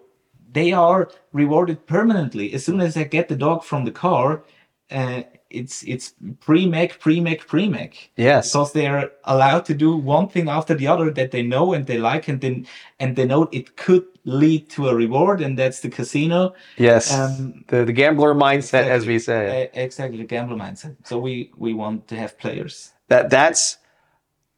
they 0.51 0.71
are 0.71 1.09
rewarded 1.33 1.85
permanently 1.85 2.53
as 2.53 2.65
soon 2.65 2.81
as 2.81 2.97
I 2.97 3.03
get 3.03 3.27
the 3.27 3.35
dog 3.35 3.63
from 3.63 3.85
the 3.85 3.91
car. 3.91 4.43
Uh, 4.91 5.23
it's 5.49 5.83
it's 5.83 6.13
Premack, 6.39 6.99
Premack, 6.99 7.45
Premack 7.45 8.09
yes. 8.15 8.51
because 8.51 8.73
they 8.73 8.87
are 8.87 9.11
allowed 9.25 9.65
to 9.65 9.73
do 9.73 9.95
one 9.95 10.27
thing 10.27 10.49
after 10.49 10.73
the 10.73 10.87
other 10.87 11.11
that 11.11 11.31
they 11.31 11.43
know 11.43 11.73
and 11.73 11.85
they 11.85 11.97
like 11.97 12.27
and 12.27 12.41
then 12.41 12.67
and 12.99 13.15
they 13.15 13.25
know 13.25 13.47
it 13.51 13.75
could 13.77 14.05
lead 14.25 14.69
to 14.71 14.89
a 14.89 14.95
reward 14.95 15.41
and 15.41 15.57
that's 15.57 15.81
the 15.81 15.89
casino. 15.89 16.53
yes. 16.77 17.13
Um, 17.13 17.63
the, 17.67 17.85
the 17.85 17.93
gambler 17.93 18.33
mindset, 18.33 18.87
as 18.87 19.05
we 19.05 19.19
say. 19.19 19.69
Exactly, 19.73 20.17
the 20.17 20.25
gambler 20.25 20.57
mindset. 20.57 20.95
So 21.03 21.19
we 21.19 21.51
we 21.57 21.73
want 21.73 22.07
to 22.09 22.15
have 22.15 22.37
players. 22.37 22.91
that 23.09 23.29
that's 23.29 23.77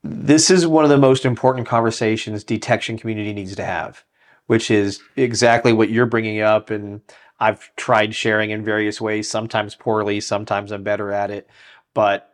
this 0.04 0.50
is 0.50 0.66
one 0.66 0.84
of 0.86 0.90
the 0.90 0.98
most 0.98 1.26
important 1.26 1.68
conversations 1.68 2.44
detection 2.44 2.98
community 2.98 3.34
needs 3.34 3.56
to 3.56 3.66
have 3.66 4.04
which 4.48 4.72
is 4.72 5.02
exactly 5.16 5.74
what 5.74 5.90
you're 5.90 6.06
bringing 6.06 6.42
up 6.42 6.70
and 6.70 7.02
i've 7.40 7.76
tried 7.76 8.16
sharing 8.16 8.52
in 8.52 8.64
various 8.64 9.02
ways 9.02 9.30
sometimes 9.30 9.76
poorly 9.76 10.20
sometimes 10.20 10.72
i'm 10.72 10.84
better 10.84 11.12
at 11.12 11.32
it 11.32 11.50
but 11.94 12.32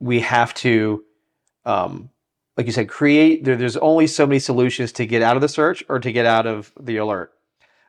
we 0.00 0.20
have 0.20 0.54
to 0.54 1.04
um, 1.66 2.10
like 2.56 2.66
you 2.66 2.72
said 2.72 2.88
create 2.88 3.44
there, 3.44 3.56
there's 3.56 3.76
only 3.76 4.06
so 4.06 4.26
many 4.26 4.38
solutions 4.38 4.92
to 4.92 5.06
get 5.06 5.22
out 5.22 5.36
of 5.36 5.42
the 5.42 5.48
search 5.48 5.84
or 5.88 5.98
to 5.98 6.12
get 6.12 6.26
out 6.26 6.46
of 6.46 6.72
the 6.80 6.96
alert 6.96 7.32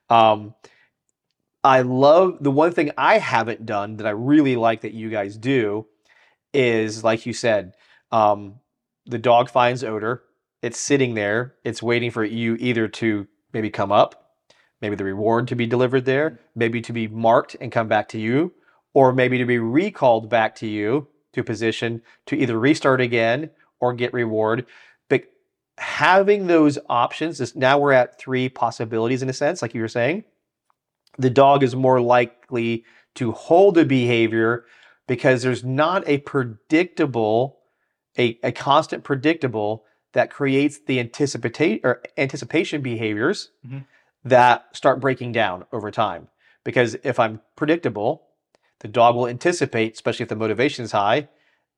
um, 0.10 0.54
i 1.64 1.82
love 1.82 2.38
the 2.42 2.52
one 2.52 2.72
thing 2.72 2.92
i 2.98 3.18
haven't 3.18 3.66
done 3.66 3.98
that 3.98 4.08
i 4.08 4.12
really 4.12 4.56
like 4.56 4.82
that 4.82 4.94
you 4.94 5.10
guys 5.10 5.38
do 5.38 5.86
is 6.54 7.04
like 7.04 7.26
you 7.26 7.34
said, 7.34 7.76
um, 8.12 8.56
the 9.06 9.18
dog 9.18 9.50
finds 9.50 9.84
odor. 9.84 10.24
It's 10.62 10.80
sitting 10.80 11.16
there. 11.16 11.56
It's 11.64 11.82
waiting 11.82 12.12
for 12.12 12.24
you 12.24 12.56
either 12.60 12.88
to 12.88 13.28
maybe 13.54 13.70
come 13.70 13.92
up, 13.92 14.21
maybe 14.82 14.96
the 14.96 15.04
reward 15.04 15.48
to 15.48 15.56
be 15.56 15.66
delivered 15.68 16.06
there, 16.06 16.40
maybe 16.56 16.82
to 16.82 16.94
be 16.94 17.08
marked 17.08 17.56
and 17.62 17.72
come 17.72 17.88
back 17.88 18.10
to 18.10 18.20
you, 18.20 18.54
or 18.94 19.14
maybe 19.14 19.38
to 19.38 19.46
be 19.46 19.60
recalled 19.60 20.30
back 20.30 20.56
to 20.56 20.68
you 20.68 21.08
to 21.34 21.44
position 21.44 22.02
to 22.26 22.36
either 22.36 22.60
restart 22.60 23.00
again 23.00 23.50
or 23.80 23.94
get 23.94 24.14
reward. 24.14 24.66
But 25.10 25.24
having 25.78 26.48
those 26.48 26.78
options 26.90 27.40
is 27.40 27.56
now 27.56 27.80
we're 27.80 27.94
at 27.94 28.20
three 28.20 28.50
possibilities 28.50 29.22
in 29.22 29.30
a 29.30 29.34
sense, 29.34 29.62
like 29.62 29.74
you 29.74 29.82
were 29.82 29.88
saying. 29.88 30.26
The 31.18 31.30
dog 31.30 31.64
is 31.64 31.76
more 31.76 32.02
likely 32.02 32.84
to 33.16 33.32
hold 33.32 33.78
a 33.78 33.86
behavior 33.86 34.66
because 35.08 35.44
there's 35.44 35.64
not 35.64 36.08
a 36.08 36.20
predictable, 36.20 37.60
a, 38.18 38.40
a 38.44 38.52
constant 38.52 39.04
predictable 39.04 39.84
that 40.14 40.30
creates 40.30 40.80
the 40.86 41.00
anticipation 41.00 41.80
or 41.84 42.02
anticipation 42.18 42.82
behaviors 42.82 43.52
Mhm. 43.66 43.86
That 44.24 44.76
start 44.76 45.00
breaking 45.00 45.32
down 45.32 45.66
over 45.72 45.92
time. 45.92 46.28
Because 46.64 46.96
if 47.04 47.20
I'm 47.20 47.42
predictable, 47.56 48.24
the 48.80 48.88
dog 48.88 49.16
will 49.16 49.28
anticipate, 49.28 49.94
especially 49.94 50.24
if 50.24 50.30
the 50.30 50.36
motivation 50.36 50.86
is 50.86 50.92
high, 50.92 51.30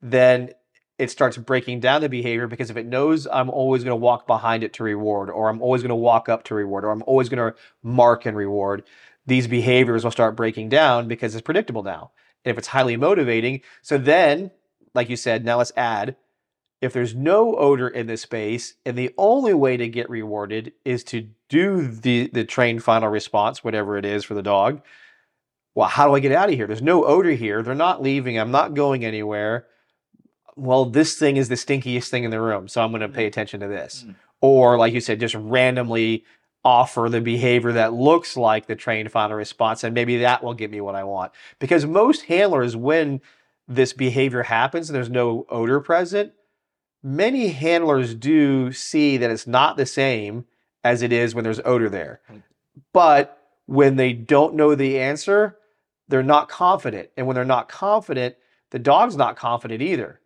then 0.01 0.51
it 0.99 1.09
starts 1.09 1.37
breaking 1.37 1.79
down 1.79 2.01
the 2.01 2.09
behavior 2.09 2.47
because 2.47 2.69
if 2.69 2.77
it 2.77 2.85
knows 2.85 3.27
I'm 3.27 3.49
always 3.49 3.83
going 3.83 3.91
to 3.91 3.95
walk 3.95 4.27
behind 4.27 4.63
it 4.63 4.73
to 4.73 4.83
reward, 4.83 5.29
or 5.29 5.49
I'm 5.49 5.61
always 5.61 5.81
going 5.81 5.89
to 5.89 5.95
walk 5.95 6.29
up 6.29 6.43
to 6.45 6.55
reward, 6.55 6.85
or 6.85 6.91
I'm 6.91 7.03
always 7.07 7.29
going 7.29 7.51
to 7.51 7.57
mark 7.81 8.25
and 8.25 8.37
reward, 8.37 8.83
these 9.25 9.47
behaviors 9.47 10.03
will 10.03 10.11
start 10.11 10.35
breaking 10.35 10.69
down 10.69 11.07
because 11.07 11.33
it's 11.33 11.41
predictable 11.41 11.83
now. 11.83 12.11
And 12.45 12.51
if 12.51 12.57
it's 12.57 12.67
highly 12.67 12.97
motivating, 12.97 13.61
so 13.81 13.97
then, 13.97 14.51
like 14.93 15.09
you 15.09 15.15
said, 15.15 15.43
now 15.43 15.57
let's 15.57 15.71
add 15.75 16.15
if 16.83 16.91
there's 16.91 17.15
no 17.15 17.55
odor 17.55 17.87
in 17.87 18.07
this 18.07 18.23
space, 18.23 18.73
and 18.85 18.97
the 18.97 19.13
only 19.17 19.53
way 19.53 19.77
to 19.77 19.87
get 19.87 20.09
rewarded 20.09 20.73
is 20.83 21.03
to 21.05 21.29
do 21.47 21.87
the 21.87 22.29
the 22.33 22.43
trained 22.43 22.83
final 22.83 23.07
response, 23.07 23.63
whatever 23.63 23.97
it 23.97 24.03
is 24.03 24.25
for 24.25 24.33
the 24.33 24.43
dog. 24.43 24.81
Well, 25.75 25.87
how 25.87 26.07
do 26.07 26.13
I 26.13 26.19
get 26.19 26.33
out 26.33 26.49
of 26.49 26.55
here? 26.55 26.67
There's 26.67 26.81
no 26.81 27.05
odor 27.05 27.31
here. 27.31 27.63
They're 27.63 27.73
not 27.73 28.03
leaving. 28.03 28.37
I'm 28.37 28.51
not 28.51 28.73
going 28.73 29.05
anywhere. 29.05 29.65
Well, 30.57 30.85
this 30.85 31.15
thing 31.15 31.37
is 31.37 31.47
the 31.47 31.55
stinkiest 31.55 32.09
thing 32.09 32.25
in 32.25 32.31
the 32.31 32.41
room, 32.41 32.67
so 32.67 32.83
I'm 32.83 32.91
going 32.91 33.01
to 33.01 33.09
pay 33.09 33.25
attention 33.25 33.61
to 33.61 33.67
this. 33.67 34.03
Mm. 34.05 34.15
Or, 34.41 34.77
like 34.77 34.93
you 34.93 34.99
said, 34.99 35.21
just 35.21 35.35
randomly 35.35 36.25
offer 36.65 37.07
the 37.09 37.21
behavior 37.21 37.71
that 37.71 37.93
looks 37.93 38.35
like 38.35 38.67
the 38.67 38.75
trained 38.75 39.09
final 39.09 39.37
response, 39.37 39.85
and 39.85 39.95
maybe 39.95 40.17
that 40.17 40.43
will 40.43 40.53
get 40.53 40.69
me 40.69 40.81
what 40.81 40.95
I 40.95 41.05
want. 41.05 41.31
Because 41.59 41.85
most 41.85 42.23
handlers, 42.23 42.75
when 42.75 43.21
this 43.69 43.93
behavior 43.93 44.43
happens 44.43 44.89
and 44.89 44.95
there's 44.95 45.09
no 45.09 45.45
odor 45.49 45.79
present, 45.79 46.33
many 47.03 47.49
handlers 47.49 48.15
do 48.15 48.71
see 48.71 49.17
that 49.17 49.29
it's 49.29 49.45
not 49.45 49.77
the 49.77 49.85
same 49.85 50.45
as 50.83 51.01
it 51.01 51.11
is 51.11 51.35
when 51.35 51.43
there's 51.43 51.59
odor 51.63 51.89
there. 51.89 52.21
But 52.93 53.37
when 53.65 53.97
they 53.97 54.13
don't 54.13 54.55
know 54.55 54.73
the 54.73 54.99
answer, 54.99 55.57
they're 56.07 56.23
not 56.23 56.49
confident. 56.49 57.09
And 57.15 57.27
when 57.27 57.35
they're 57.35 57.45
not 57.45 57.69
confident, 57.69 58.35
the 58.71 58.79
dog's 58.79 59.15
not 59.15 59.35
confident 59.35 59.81
either. 59.81 60.19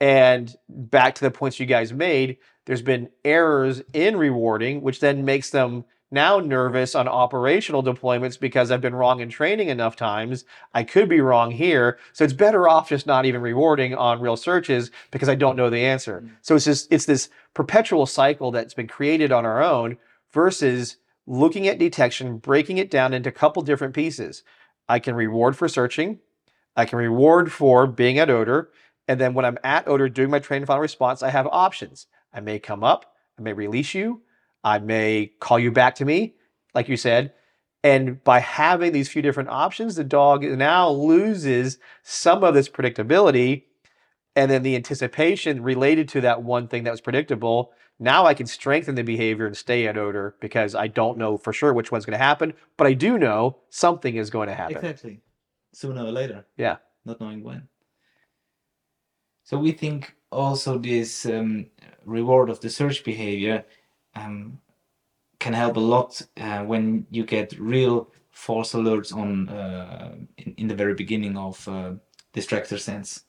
And 0.00 0.54
back 0.68 1.14
to 1.16 1.22
the 1.22 1.30
points 1.30 1.58
you 1.58 1.66
guys 1.66 1.92
made, 1.92 2.36
there's 2.66 2.82
been 2.82 3.08
errors 3.24 3.82
in 3.92 4.16
rewarding, 4.16 4.82
which 4.82 5.00
then 5.00 5.24
makes 5.24 5.50
them 5.50 5.84
now 6.16 6.40
nervous 6.40 6.96
on 6.96 7.06
operational 7.06 7.84
deployments 7.84 8.40
because 8.40 8.72
I've 8.72 8.80
been 8.80 8.94
wrong 8.94 9.20
in 9.20 9.28
training 9.28 9.68
enough 9.68 9.94
times. 9.94 10.44
I 10.74 10.82
could 10.82 11.08
be 11.08 11.20
wrong 11.20 11.52
here. 11.52 11.98
So 12.12 12.24
it's 12.24 12.32
better 12.32 12.68
off 12.68 12.88
just 12.88 13.06
not 13.06 13.24
even 13.24 13.40
rewarding 13.40 13.94
on 13.94 14.20
real 14.20 14.36
searches 14.36 14.90
because 15.12 15.28
I 15.28 15.36
don't 15.36 15.56
know 15.56 15.70
the 15.70 15.84
answer. 15.84 16.22
Mm. 16.22 16.30
So 16.42 16.56
it's 16.56 16.64
just 16.64 16.92
it's 16.92 17.06
this 17.06 17.30
perpetual 17.54 18.06
cycle 18.06 18.50
that's 18.50 18.74
been 18.74 18.88
created 18.88 19.30
on 19.30 19.46
our 19.46 19.62
own 19.62 19.98
versus 20.32 20.96
looking 21.26 21.68
at 21.68 21.78
detection, 21.78 22.38
breaking 22.38 22.78
it 22.78 22.90
down 22.90 23.14
into 23.14 23.28
a 23.28 23.32
couple 23.32 23.62
different 23.62 23.94
pieces. 23.94 24.42
I 24.88 24.98
can 24.98 25.14
reward 25.14 25.56
for 25.56 25.68
searching. 25.68 26.18
I 26.76 26.84
can 26.84 26.98
reward 26.98 27.52
for 27.52 27.86
being 27.86 28.18
at 28.18 28.30
odor. 28.30 28.70
And 29.08 29.20
then 29.20 29.34
when 29.34 29.44
I'm 29.44 29.58
at 29.62 29.86
odor 29.86 30.08
doing 30.08 30.30
my 30.30 30.40
train 30.40 30.62
and 30.62 30.66
final 30.66 30.82
response, 30.82 31.22
I 31.22 31.30
have 31.30 31.46
options. 31.46 32.06
I 32.32 32.40
may 32.40 32.58
come 32.58 32.82
up, 32.82 33.14
I 33.38 33.42
may 33.42 33.52
release 33.52 33.94
you, 33.94 34.22
I 34.66 34.80
may 34.80 35.30
call 35.38 35.60
you 35.60 35.70
back 35.70 35.94
to 35.94 36.04
me, 36.04 36.34
like 36.74 36.88
you 36.88 36.96
said. 36.96 37.32
And 37.84 38.22
by 38.24 38.40
having 38.40 38.90
these 38.90 39.08
few 39.08 39.22
different 39.22 39.48
options, 39.48 39.94
the 39.94 40.02
dog 40.02 40.42
now 40.42 40.90
loses 40.90 41.78
some 42.02 42.42
of 42.42 42.52
this 42.52 42.68
predictability 42.68 43.62
and 44.34 44.50
then 44.50 44.64
the 44.64 44.74
anticipation 44.74 45.62
related 45.62 46.08
to 46.08 46.20
that 46.22 46.42
one 46.42 46.66
thing 46.66 46.82
that 46.82 46.90
was 46.90 47.00
predictable. 47.00 47.70
Now 48.00 48.26
I 48.26 48.34
can 48.34 48.48
strengthen 48.48 48.96
the 48.96 49.04
behavior 49.04 49.46
and 49.46 49.56
stay 49.56 49.86
at 49.86 49.96
odor 49.96 50.34
because 50.40 50.74
I 50.74 50.88
don't 50.88 51.16
know 51.16 51.36
for 51.36 51.52
sure 51.52 51.72
which 51.72 51.92
one's 51.92 52.04
going 52.04 52.18
to 52.18 52.24
happen, 52.24 52.52
but 52.76 52.88
I 52.88 52.92
do 52.92 53.18
know 53.18 53.58
something 53.70 54.16
is 54.16 54.30
going 54.30 54.48
to 54.48 54.54
happen. 54.54 54.78
Exactly. 54.78 55.20
Sooner 55.74 56.02
or 56.04 56.10
later. 56.10 56.44
Yeah. 56.56 56.78
Not 57.04 57.20
knowing 57.20 57.44
when. 57.44 57.68
So 59.44 59.58
we 59.58 59.70
think 59.70 60.16
also 60.32 60.76
this 60.76 61.24
um, 61.24 61.66
reward 62.04 62.50
of 62.50 62.58
the 62.58 62.68
search 62.68 63.04
behavior 63.04 63.64
um, 64.16 64.58
can 65.38 65.52
help 65.52 65.76
a 65.76 65.80
lot 65.80 66.20
uh, 66.38 66.62
when 66.64 67.06
you 67.10 67.24
get 67.24 67.58
real 67.58 68.08
false 68.30 68.72
alerts 68.72 69.14
on 69.14 69.48
uh, 69.48 70.14
in, 70.38 70.54
in 70.56 70.66
the 70.68 70.74
very 70.74 70.94
beginning 70.94 71.36
of 71.36 71.66
uh, 71.68 71.92
distractor 72.34 72.78
sense. 72.78 73.24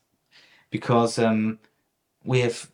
Because 0.70 1.20
um, 1.20 1.60
we 2.24 2.40
have 2.42 2.70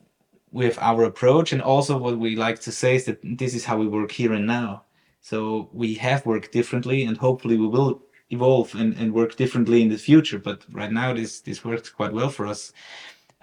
we 0.51 0.65
have 0.65 0.77
our 0.79 1.03
approach 1.03 1.51
and 1.51 1.61
also 1.61 1.97
what 1.97 2.17
we 2.17 2.35
like 2.35 2.59
to 2.59 2.71
say 2.71 2.95
is 2.95 3.05
that 3.05 3.19
this 3.23 3.55
is 3.55 3.65
how 3.65 3.77
we 3.77 3.87
work 3.87 4.11
here 4.11 4.33
and 4.33 4.45
now. 4.45 4.83
So 5.21 5.69
we 5.73 5.95
have 5.95 6.25
worked 6.25 6.51
differently 6.51 7.05
and 7.05 7.17
hopefully 7.17 7.57
we 7.57 7.67
will 7.67 8.01
evolve 8.29 8.73
and, 8.75 8.95
and 8.97 9.13
work 9.13 9.35
differently 9.35 9.81
in 9.81 9.89
the 9.89 9.97
future 9.97 10.39
but 10.39 10.65
right 10.71 10.91
now 10.91 11.13
this 11.13 11.41
this 11.41 11.63
works 11.65 11.89
quite 11.89 12.13
well 12.13 12.29
for 12.29 12.45
us. 12.45 12.71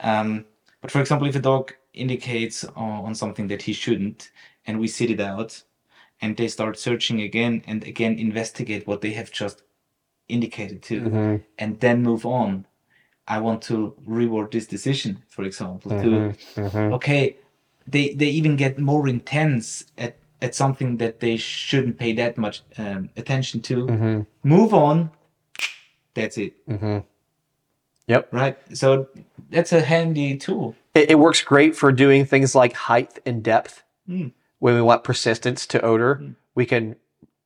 Um, 0.00 0.44
but 0.80 0.90
for 0.90 1.00
example 1.00 1.28
if 1.28 1.36
a 1.36 1.40
dog 1.40 1.74
indicates 1.94 2.64
on, 2.64 3.04
on 3.06 3.14
something 3.14 3.48
that 3.48 3.62
he 3.62 3.72
shouldn't 3.72 4.30
and 4.70 4.78
we 4.80 4.88
sit 4.88 5.10
it 5.10 5.20
out 5.20 5.64
and 6.22 6.36
they 6.36 6.48
start 6.48 6.78
searching 6.78 7.20
again 7.20 7.62
and 7.66 7.82
again 7.92 8.18
investigate 8.18 8.86
what 8.86 9.00
they 9.00 9.12
have 9.20 9.30
just 9.42 9.62
indicated 10.28 10.80
to 10.90 10.94
Mm-hmm. 11.00 11.36
and 11.62 11.80
then 11.80 12.02
move 12.10 12.24
on 12.24 12.66
i 13.34 13.36
want 13.46 13.60
to 13.70 13.76
reward 14.20 14.48
this 14.52 14.66
decision 14.76 15.12
for 15.34 15.42
example 15.50 15.90
to 16.02 16.10
Mm-hmm. 16.56 16.92
okay 16.96 17.22
they 17.94 18.14
they 18.20 18.30
even 18.38 18.54
get 18.56 18.78
more 18.78 19.08
intense 19.16 19.66
at 19.98 20.12
at 20.46 20.54
something 20.54 20.98
that 20.98 21.14
they 21.20 21.36
shouldn't 21.36 21.96
pay 21.98 22.12
that 22.22 22.34
much 22.38 22.56
um, 22.78 23.02
attention 23.22 23.60
to 23.70 23.76
Mm-hmm. 23.86 24.18
move 24.56 24.72
on 24.88 25.10
that's 26.14 26.38
it 26.38 26.52
Mm-hmm. 26.68 26.98
Yep. 28.12 28.22
right 28.32 28.56
so 28.80 28.88
that's 29.50 29.72
a 29.72 29.80
handy 29.92 30.36
tool 30.36 30.74
It, 30.94 31.10
it 31.12 31.18
works 31.18 31.42
great 31.52 31.72
for 31.80 31.90
doing 31.92 32.24
things 32.26 32.54
like 32.54 32.74
height 32.90 33.12
and 33.26 33.42
depth. 33.42 33.74
Mm. 34.08 34.32
When 34.60 34.74
we 34.74 34.82
want 34.82 35.02
persistence 35.04 35.66
to 35.68 35.80
odor, 35.80 36.16
Mm. 36.16 36.36
we 36.54 36.66
can 36.66 36.96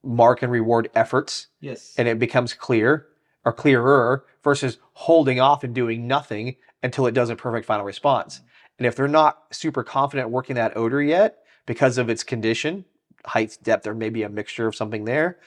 mark 0.02 0.42
and 0.42 0.52
reward 0.52 0.90
efforts 0.94 1.46
yes 1.60 1.94
and 1.96 2.06
it 2.06 2.18
becomes 2.18 2.52
clear 2.52 3.06
or 3.46 3.54
clearer 3.54 4.26
versus 4.42 4.76
holding 4.92 5.40
off 5.40 5.64
and 5.64 5.74
doing 5.74 6.06
nothing 6.06 6.56
until 6.82 7.06
it 7.06 7.12
does 7.14 7.30
a 7.30 7.36
perfect 7.36 7.64
final 7.66 7.86
response. 7.86 8.42
And 8.78 8.86
if 8.86 8.96
they're 8.96 9.08
not 9.08 9.44
super 9.50 9.82
confident 9.82 10.28
working 10.28 10.56
that 10.56 10.76
odor 10.76 11.00
yet 11.02 11.38
because 11.64 11.96
of 11.96 12.10
its 12.10 12.22
condition, 12.22 12.84
height, 13.24 13.56
depth, 13.62 13.86
or 13.86 13.94
maybe 13.94 14.22
a 14.24 14.28
mixture 14.28 14.66
of 14.66 14.74
something 14.76 15.04
there, 15.06 15.38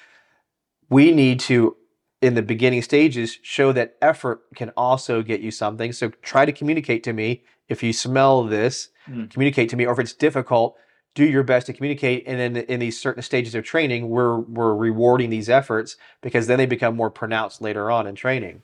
we 0.89 1.11
need 1.11 1.39
to, 1.41 1.75
in 2.21 2.33
the 2.33 2.41
beginning 2.41 2.81
stages, 2.81 3.37
show 3.43 3.71
that 3.73 3.95
effort 4.01 4.41
can 4.55 4.69
also 4.71 5.21
get 5.21 5.41
you 5.41 5.51
something. 5.51 5.91
So 5.91 6.09
try 6.23 6.45
to 6.45 6.51
communicate 6.51 7.03
to 7.03 7.13
me 7.13 7.43
if 7.67 7.83
you 7.83 7.93
smell 7.93 8.43
this, 8.43 8.89
Mm. 9.07 9.29
communicate 9.29 9.69
to 9.69 9.75
me, 9.75 9.85
or 9.85 9.93
if 9.93 9.99
it's 9.99 10.13
difficult, 10.13 10.75
do 11.17 11.25
your 11.25 11.41
best 11.41 11.65
to 11.65 11.73
communicate. 11.73 12.23
And 12.27 12.39
then 12.39 12.57
in 12.65 12.79
these 12.79 13.01
certain 13.01 13.23
stages 13.23 13.55
of 13.55 13.63
training, 13.63 14.07
we're 14.07 14.37
we're 14.37 14.75
rewarding 14.75 15.31
these 15.31 15.49
efforts 15.49 15.97
because 16.21 16.45
then 16.45 16.59
they 16.59 16.67
become 16.67 16.95
more 16.95 17.09
pronounced 17.09 17.59
later 17.59 17.89
on 17.89 18.05
in 18.05 18.13
training. 18.13 18.61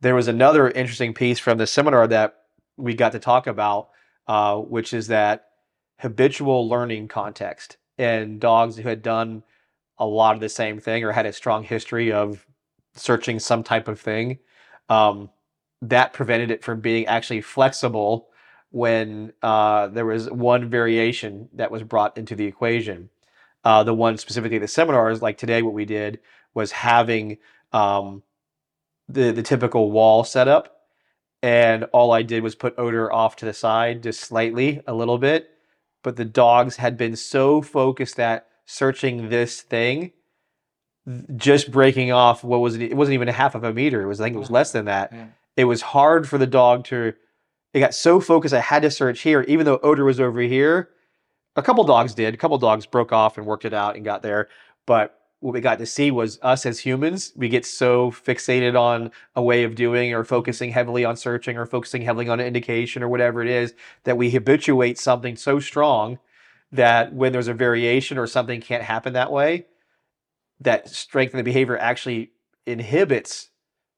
There 0.00 0.14
was 0.14 0.26
another 0.26 0.70
interesting 0.70 1.12
piece 1.12 1.38
from 1.38 1.58
the 1.58 1.66
seminar 1.66 2.06
that 2.06 2.36
we 2.78 2.94
got 2.94 3.12
to 3.12 3.18
talk 3.18 3.46
about, 3.46 3.90
uh, 4.26 4.56
which 4.56 4.94
is 4.94 5.08
that 5.08 5.48
habitual 5.98 6.66
learning 6.66 7.08
context 7.08 7.76
and 7.98 8.40
dogs 8.40 8.78
who 8.78 8.88
had 8.88 9.02
done 9.02 9.42
a 9.98 10.06
lot 10.06 10.34
of 10.34 10.40
the 10.40 10.48
same 10.48 10.80
thing 10.80 11.04
or 11.04 11.12
had 11.12 11.26
a 11.26 11.34
strong 11.34 11.64
history 11.64 12.10
of 12.10 12.46
searching 12.94 13.38
some 13.38 13.62
type 13.62 13.88
of 13.88 14.00
thing. 14.00 14.38
Um, 14.88 15.28
that 15.82 16.14
prevented 16.14 16.50
it 16.50 16.64
from 16.64 16.80
being 16.80 17.04
actually 17.04 17.42
flexible 17.42 18.28
when 18.74 19.32
uh, 19.40 19.86
there 19.86 20.04
was 20.04 20.28
one 20.28 20.68
variation 20.68 21.48
that 21.52 21.70
was 21.70 21.84
brought 21.84 22.18
into 22.18 22.34
the 22.34 22.44
equation. 22.44 23.08
Uh, 23.62 23.84
the 23.84 23.94
one 23.94 24.16
specifically 24.18 24.58
the 24.58 24.66
seminars, 24.66 25.22
like 25.22 25.38
today, 25.38 25.62
what 25.62 25.72
we 25.74 25.84
did 25.84 26.18
was 26.54 26.72
having 26.72 27.38
um, 27.72 28.24
the 29.08 29.30
the 29.30 29.44
typical 29.44 29.92
wall 29.92 30.24
setup, 30.24 30.88
and 31.40 31.84
all 31.92 32.10
I 32.10 32.22
did 32.22 32.42
was 32.42 32.56
put 32.56 32.74
odor 32.76 33.12
off 33.12 33.36
to 33.36 33.44
the 33.44 33.54
side 33.54 34.02
just 34.02 34.18
slightly, 34.20 34.82
a 34.88 34.92
little 34.94 35.18
bit. 35.18 35.50
But 36.02 36.16
the 36.16 36.24
dogs 36.24 36.76
had 36.76 36.96
been 36.96 37.14
so 37.14 37.62
focused 37.62 38.18
at 38.18 38.48
searching 38.66 39.28
this 39.28 39.62
thing, 39.62 40.10
just 41.36 41.70
breaking 41.70 42.10
off 42.10 42.42
what 42.42 42.58
was 42.58 42.74
it? 42.74 42.82
It 42.82 42.96
wasn't 42.96 43.14
even 43.14 43.28
a 43.28 43.32
half 43.32 43.54
of 43.54 43.62
a 43.62 43.72
meter. 43.72 44.02
It 44.02 44.08
was 44.08 44.20
I 44.20 44.24
think 44.24 44.34
it 44.34 44.40
was 44.40 44.50
less 44.50 44.72
than 44.72 44.86
that 44.86 45.12
Yeah. 45.12 45.26
it 45.56 45.64
was 45.66 45.80
hard 45.80 46.28
for 46.28 46.38
the 46.38 46.46
dog 46.48 46.84
to 46.86 47.14
it 47.74 47.80
got 47.80 47.94
so 47.94 48.20
focused 48.20 48.54
i 48.54 48.60
had 48.60 48.82
to 48.82 48.90
search 48.90 49.20
here 49.20 49.42
even 49.42 49.66
though 49.66 49.80
odor 49.82 50.04
was 50.04 50.20
over 50.20 50.40
here. 50.40 50.90
A 51.56 51.62
couple 51.62 51.84
dogs 51.84 52.14
did 52.14 52.34
a 52.34 52.36
couple 52.36 52.58
dogs 52.58 52.86
broke 52.86 53.12
off 53.12 53.36
and 53.36 53.46
worked 53.46 53.64
it 53.64 53.74
out 53.74 53.96
and 53.96 54.04
got 54.04 54.22
there. 54.22 54.48
But 54.86 55.20
what 55.40 55.52
we 55.52 55.60
got 55.60 55.78
to 55.78 55.86
see 55.86 56.10
was 56.10 56.38
us 56.40 56.64
as 56.64 56.78
humans 56.78 57.32
we 57.36 57.50
get 57.50 57.66
so 57.66 58.10
fixated 58.10 58.80
on 58.80 59.10
a 59.36 59.42
way 59.42 59.64
of 59.64 59.74
doing 59.74 60.14
or 60.14 60.24
focusing 60.24 60.70
heavily 60.70 61.04
on 61.04 61.16
searching 61.16 61.58
or 61.58 61.66
focusing 61.66 62.00
heavily 62.00 62.28
on 62.30 62.40
an 62.40 62.46
indication 62.46 63.02
or 63.02 63.08
whatever 63.08 63.42
it 63.42 63.48
is 63.48 63.74
that 64.04 64.16
we 64.16 64.30
habituate 64.30 64.98
something 64.98 65.36
so 65.36 65.60
strong 65.60 66.18
that 66.72 67.12
when 67.12 67.30
there's 67.30 67.48
a 67.48 67.52
variation 67.52 68.16
or 68.16 68.26
something 68.26 68.58
can't 68.58 68.82
happen 68.82 69.12
that 69.12 69.30
way 69.30 69.66
that 70.60 70.88
strength 70.88 71.34
in 71.34 71.36
the 71.36 71.44
behavior 71.44 71.76
actually 71.76 72.32
inhibits 72.66 73.50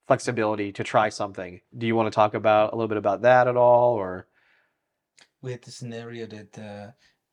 flexibility 0.07 0.73
to 0.73 0.85
try 0.85 1.09
something. 1.09 1.61
Do 1.77 1.87
you 1.87 1.97
want 1.97 2.07
to 2.07 2.15
talk 2.15 2.35
about 2.35 2.73
a 2.73 2.77
little 2.77 2.89
bit 2.89 2.99
about 2.99 3.23
that 3.23 3.49
at 3.49 3.57
all, 3.57 3.95
or 3.95 4.27
we 5.43 5.53
had 5.53 5.63
the 5.63 5.71
scenario 5.71 6.27
that 6.27 6.59
uh, 6.59 6.91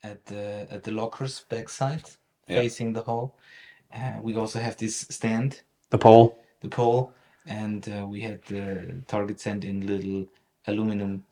at 0.08 0.26
the 0.26 0.68
at 0.72 0.84
the 0.84 0.92
locker's 0.92 1.46
backside 1.50 2.04
Yeah. 2.48 2.62
facing 2.62 2.94
the 2.94 3.02
hall 3.02 3.36
uh, 3.96 4.20
we 4.22 4.36
also 4.36 4.60
have 4.60 4.76
this 4.78 5.08
stand 5.10 5.62
the 5.90 5.98
pole? 5.98 6.38
the 6.62 6.70
pole 6.70 7.12
and 7.46 7.88
uh, 7.90 8.06
we 8.08 8.22
had 8.22 8.42
the 8.46 9.02
target 9.08 9.40
scent 9.40 9.64
in 9.64 9.86
little 9.88 10.26
aluminum 10.68 11.24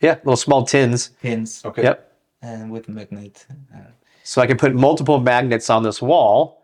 Yeah, 0.00 0.14
little 0.24 0.36
small 0.36 0.64
tins. 0.64 1.10
pins 1.22 1.62
Okay. 1.64 1.82
Yep. 1.82 1.98
and 2.42 2.70
with 2.72 2.88
magnet 2.88 3.46
uh, 3.74 3.90
So 4.24 4.42
I 4.42 4.46
can 4.46 4.56
put 4.56 4.74
multiple 4.74 5.20
magnets 5.20 5.70
on 5.70 5.82
this 5.82 6.00
wall. 6.02 6.61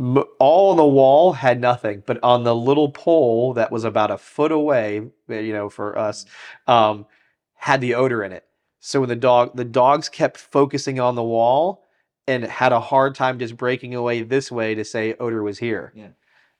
M- 0.00 0.24
All 0.38 0.70
on 0.70 0.78
the 0.78 0.86
wall 0.86 1.34
had 1.34 1.60
nothing, 1.60 2.02
but 2.06 2.18
on 2.22 2.42
the 2.42 2.56
little 2.56 2.90
pole 2.90 3.52
that 3.54 3.70
was 3.70 3.84
about 3.84 4.10
a 4.10 4.16
foot 4.18 4.50
away, 4.50 5.10
uh, 5.28 5.34
you 5.34 5.52
know, 5.52 5.68
for 5.68 5.98
us, 5.98 6.24
um, 6.66 7.06
had 7.54 7.82
the 7.82 7.94
odor 7.94 8.24
in 8.24 8.32
it. 8.32 8.46
So 8.80 9.00
when 9.00 9.10
the 9.10 9.16
dog, 9.16 9.56
the 9.56 9.64
dogs 9.64 10.08
kept 10.08 10.38
focusing 10.38 10.98
on 10.98 11.14
the 11.14 11.22
wall 11.22 11.84
and 12.26 12.44
had 12.44 12.72
a 12.72 12.80
hard 12.80 13.14
time 13.14 13.38
just 13.38 13.58
breaking 13.58 13.94
away 13.94 14.22
this 14.22 14.50
way 14.50 14.74
to 14.74 14.84
say 14.84 15.14
odor 15.20 15.42
was 15.42 15.58
here. 15.58 15.92
Yeah. 15.94 16.08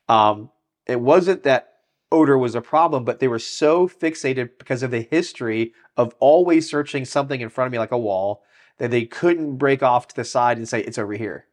Um, 0.09 0.51
it 0.86 1.01
wasn't 1.01 1.45
that 1.45 1.72
odor 2.12 2.36
was 2.36 2.55
a 2.55 2.61
problem, 2.61 3.05
but 3.05 3.20
they 3.20 3.28
were 3.28 3.38
so 3.38 3.88
fixated 3.88 4.51
because 4.59 4.82
of 4.82 4.91
the 4.91 5.09
history 5.11 5.72
of 5.97 6.14
always 6.18 6.68
searching 6.68 7.07
something 7.07 7.41
in 7.41 7.49
front 7.49 7.66
of 7.66 7.72
me 7.72 7.78
like 7.78 7.93
a 7.93 7.99
wall 7.99 8.43
that 8.78 8.91
they 8.91 9.07
couldn't 9.07 9.57
break 9.57 9.82
off 9.82 10.09
to 10.09 10.16
the 10.16 10.24
side 10.24 10.59
and 10.59 10.68
say 10.68 10.80
it's 10.80 10.99
over 10.99 11.14
here. 11.14 11.47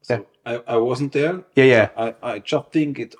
So 0.00 0.26
I, 0.46 0.62
I 0.66 0.76
wasn't 0.76 1.12
there. 1.12 1.42
Yeah, 1.56 1.64
yeah. 1.64 1.88
I, 1.96 2.14
I 2.22 2.38
just 2.38 2.72
think 2.72 2.98
it 2.98 3.14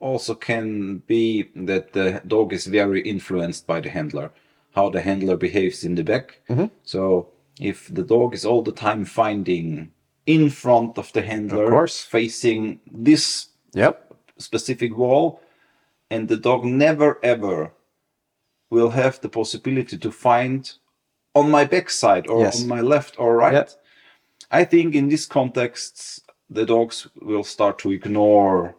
also 0.00 0.34
can 0.34 0.98
be 1.06 1.50
that 1.56 1.92
the 1.92 2.22
dog 2.26 2.52
is 2.52 2.66
very 2.66 3.00
influenced 3.02 3.66
by 3.66 3.80
the 3.80 3.90
handler, 3.90 4.30
how 4.74 4.88
the 4.90 5.00
handler 5.00 5.36
behaves 5.36 5.84
in 5.84 5.96
the 5.96 6.04
back. 6.04 6.40
Mhm. 6.48 6.70
So 6.84 7.28
if 7.60 7.88
the 7.92 8.04
dog 8.04 8.34
is 8.34 8.44
all 8.44 8.62
the 8.62 8.72
time 8.72 9.04
finding 9.04 9.90
in 10.26 10.50
front 10.50 10.98
of 10.98 11.12
the 11.12 11.22
handler, 11.22 11.68
course. 11.70 12.00
facing 12.04 12.80
this 12.90 13.48
Yep. 13.74 14.14
specific 14.38 14.96
wall, 14.96 15.40
and 16.10 16.28
the 16.28 16.36
dog 16.36 16.64
never 16.64 17.18
ever 17.22 17.72
will 18.70 18.90
have 18.90 19.20
the 19.20 19.28
possibility 19.28 19.98
to 19.98 20.10
find 20.12 20.72
on 21.34 21.50
my 21.50 21.64
backside 21.64 22.28
or 22.28 22.42
Yes. 22.42 22.62
on 22.62 22.68
my 22.68 22.80
left 22.80 23.18
or 23.18 23.36
right. 23.36 23.52
Yep. 23.52 23.70
I 24.50 24.64
think 24.64 24.94
in 24.94 25.08
this 25.08 25.26
context, 25.26 26.22
the 26.50 26.64
dogs 26.66 27.06
will 27.20 27.44
start 27.44 27.78
to 27.80 27.90
ignore 27.92 28.74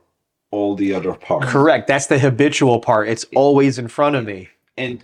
all 0.51 0.75
the 0.75 0.93
other 0.93 1.13
parts. 1.13 1.51
Correct. 1.51 1.87
That's 1.87 2.07
the 2.07 2.17
habitual 2.19 2.79
part. 2.79 3.07
It's 3.07 3.25
always 3.35 3.77
in 3.77 3.87
front 3.87 4.15
of 4.15 4.25
me. 4.25 4.49
And 4.77 5.03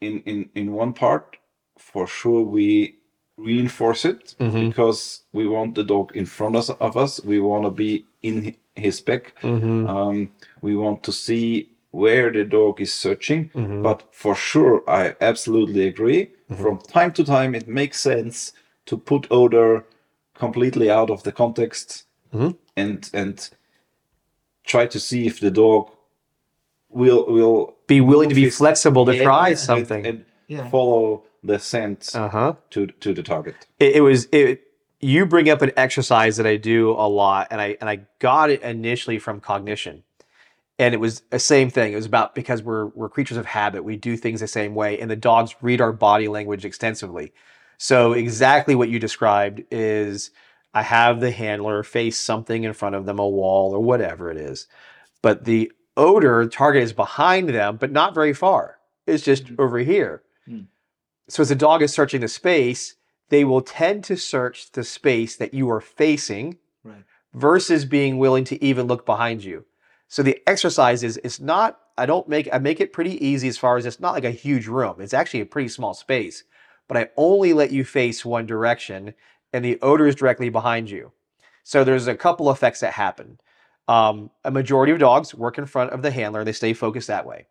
in, 0.00 0.20
in, 0.20 0.48
in 0.54 0.72
one 0.72 0.92
part, 0.92 1.36
for 1.78 2.06
sure, 2.06 2.42
we 2.42 2.96
reinforce 3.36 4.04
it 4.06 4.34
Mhm. 4.40 4.68
because 4.68 5.22
we 5.32 5.46
want 5.46 5.74
the 5.74 5.84
dog 5.84 6.16
in 6.16 6.24
front 6.26 6.56
us- 6.56 6.70
of 6.70 6.96
us. 6.96 7.22
We 7.22 7.38
want 7.40 7.64
to 7.64 7.70
be 7.70 8.06
in 8.22 8.56
his 8.74 9.00
back. 9.00 9.34
Mm-hmm. 9.42 9.86
Um, 9.86 10.30
we 10.62 10.74
want 10.76 11.02
to 11.02 11.12
see 11.12 11.68
where 11.90 12.30
the 12.30 12.44
dog 12.44 12.80
is 12.80 12.92
searching. 12.94 13.50
Mhm. 13.54 13.82
But 13.82 14.02
for 14.10 14.34
sure, 14.34 14.82
I 14.88 15.14
absolutely 15.20 15.86
agree. 15.86 16.30
Mm-hmm. 16.50 16.62
From 16.62 16.78
time 16.78 17.12
to 17.12 17.24
time, 17.24 17.54
it 17.54 17.68
makes 17.68 18.00
sense 18.00 18.52
to 18.86 18.96
put 18.96 19.26
odor 19.30 19.84
completely 20.38 20.90
out 20.90 21.10
of 21.10 21.22
the 21.22 21.32
context 21.32 22.04
Mhm. 22.34 22.56
and 22.76 23.10
and 23.12 23.50
try 24.64 24.86
to 24.86 24.98
see 25.00 25.26
if 25.26 25.40
the 25.40 25.50
dog 25.50 25.90
will 26.88 27.26
will 27.26 27.74
Be 27.86 28.00
willing 28.00 28.28
to 28.28 28.34
be 28.34 28.50
flexible 28.50 29.06
to 29.06 29.14
Yeah, 29.14 29.22
try 29.22 29.48
and- 29.50 29.58
something. 29.58 30.06
and 30.06 30.24
Yeah. 30.48 30.68
follow 30.70 31.22
the 31.44 31.58
scent 31.58 32.10
Uh 32.14 32.28
huh. 32.28 32.54
to 32.70 32.86
to 32.86 33.14
the 33.14 33.22
target. 33.22 33.54
it, 33.78 33.96
it 33.96 34.00
was 34.00 34.28
it 34.32 34.62
you 35.00 35.26
bring 35.26 35.48
up 35.48 35.62
an 35.62 35.70
exercise 35.76 36.36
that 36.38 36.46
I 36.46 36.56
do 36.56 36.90
a 36.92 37.06
lot 37.08 37.48
and 37.50 37.60
I 37.60 37.76
and 37.80 37.88
I 37.90 38.00
got 38.18 38.50
it 38.50 38.62
initially 38.62 39.18
from 39.18 39.40
cognition. 39.40 40.02
And 40.78 40.92
it 40.94 40.98
was 40.98 41.22
the 41.30 41.38
same 41.38 41.70
thing. 41.70 41.92
It 41.92 41.96
was 41.96 42.06
about 42.06 42.34
because 42.34 42.62
we're 42.62 42.86
we're 42.86 43.08
creatures 43.08 43.36
of 43.38 43.46
habit. 43.46 43.84
We 43.84 43.96
do 43.96 44.16
things 44.16 44.40
the 44.40 44.48
same 44.48 44.74
way 44.74 44.98
and 44.98 45.10
the 45.10 45.16
dogs 45.16 45.54
read 45.62 45.80
our 45.80 45.92
body 45.92 46.28
language 46.28 46.64
extensively. 46.64 47.32
So 47.78 48.12
exactly 48.12 48.74
what 48.74 48.88
you 48.88 48.98
described 48.98 49.62
is 49.70 50.30
I 50.74 50.82
have 50.82 51.20
the 51.20 51.30
handler 51.30 51.82
face 51.82 52.18
something 52.18 52.64
in 52.64 52.72
front 52.72 52.94
of 52.94 53.06
them, 53.06 53.18
a 53.18 53.28
wall 53.28 53.74
or 53.74 53.80
whatever 53.80 54.30
it 54.30 54.36
is. 54.36 54.66
But 55.22 55.44
the 55.44 55.72
odor 55.96 56.46
target 56.46 56.82
is 56.82 56.92
behind 56.92 57.48
them, 57.50 57.76
but 57.76 57.90
not 57.92 58.14
very 58.14 58.32
far. 58.34 58.78
It's 59.06 59.24
just 59.24 59.46
Mhm. 59.46 59.58
over 59.58 59.78
here. 59.78 60.22
Mm. 60.48 60.66
So 61.28 61.42
as 61.42 61.48
the 61.48 61.54
dog 61.54 61.82
is 61.82 61.92
searching 61.92 62.20
the 62.20 62.28
space, 62.28 62.96
they 63.30 63.44
will 63.44 63.62
tend 63.62 64.04
to 64.04 64.16
search 64.16 64.72
the 64.72 64.84
space 64.84 65.36
that 65.36 65.54
you 65.54 65.70
are 65.70 65.80
facing 65.80 66.58
Right. 66.84 67.04
versus 67.34 67.84
being 67.84 68.18
willing 68.18 68.44
to 68.44 68.62
even 68.62 68.86
look 68.86 69.04
behind 69.06 69.42
you. 69.44 69.64
So 70.08 70.22
the 70.22 70.40
exercise 70.46 71.02
is 71.02 71.18
it's 71.24 71.40
not 71.40 71.80
I 71.98 72.04
don't 72.04 72.28
make 72.28 72.46
I 72.52 72.58
make 72.58 72.78
it 72.80 72.92
pretty 72.92 73.24
easy 73.26 73.48
as 73.48 73.56
far 73.56 73.78
as 73.78 73.86
it's 73.86 73.98
not 73.98 74.12
like 74.12 74.24
a 74.24 74.30
huge 74.30 74.66
room. 74.66 75.00
It's 75.00 75.14
actually 75.14 75.40
a 75.40 75.46
pretty 75.46 75.68
small 75.68 75.94
space, 75.94 76.44
but 76.88 76.96
I 76.96 77.08
only 77.16 77.52
let 77.52 77.72
you 77.72 77.84
face 77.84 78.24
one 78.24 78.46
direction 78.46 79.14
and 79.52 79.64
the 79.64 79.78
odor 79.80 80.06
is 80.06 80.14
directly 80.14 80.48
behind 80.48 80.90
you. 80.90 81.12
So 81.62 81.82
there's 81.84 82.06
a 82.06 82.14
couple 82.14 82.50
effects 82.50 82.80
that 82.80 82.92
happen. 82.92 83.38
Um, 83.88 84.30
a 84.44 84.50
majority 84.50 84.92
of 84.92 84.98
dogs 84.98 85.34
work 85.34 85.58
in 85.58 85.66
front 85.66 85.90
of 85.92 86.02
the 86.02 86.10
handler. 86.10 86.44
They 86.44 86.52
stay 86.52 86.72
focused 86.72 87.08
that 87.08 87.26
way. 87.26 87.46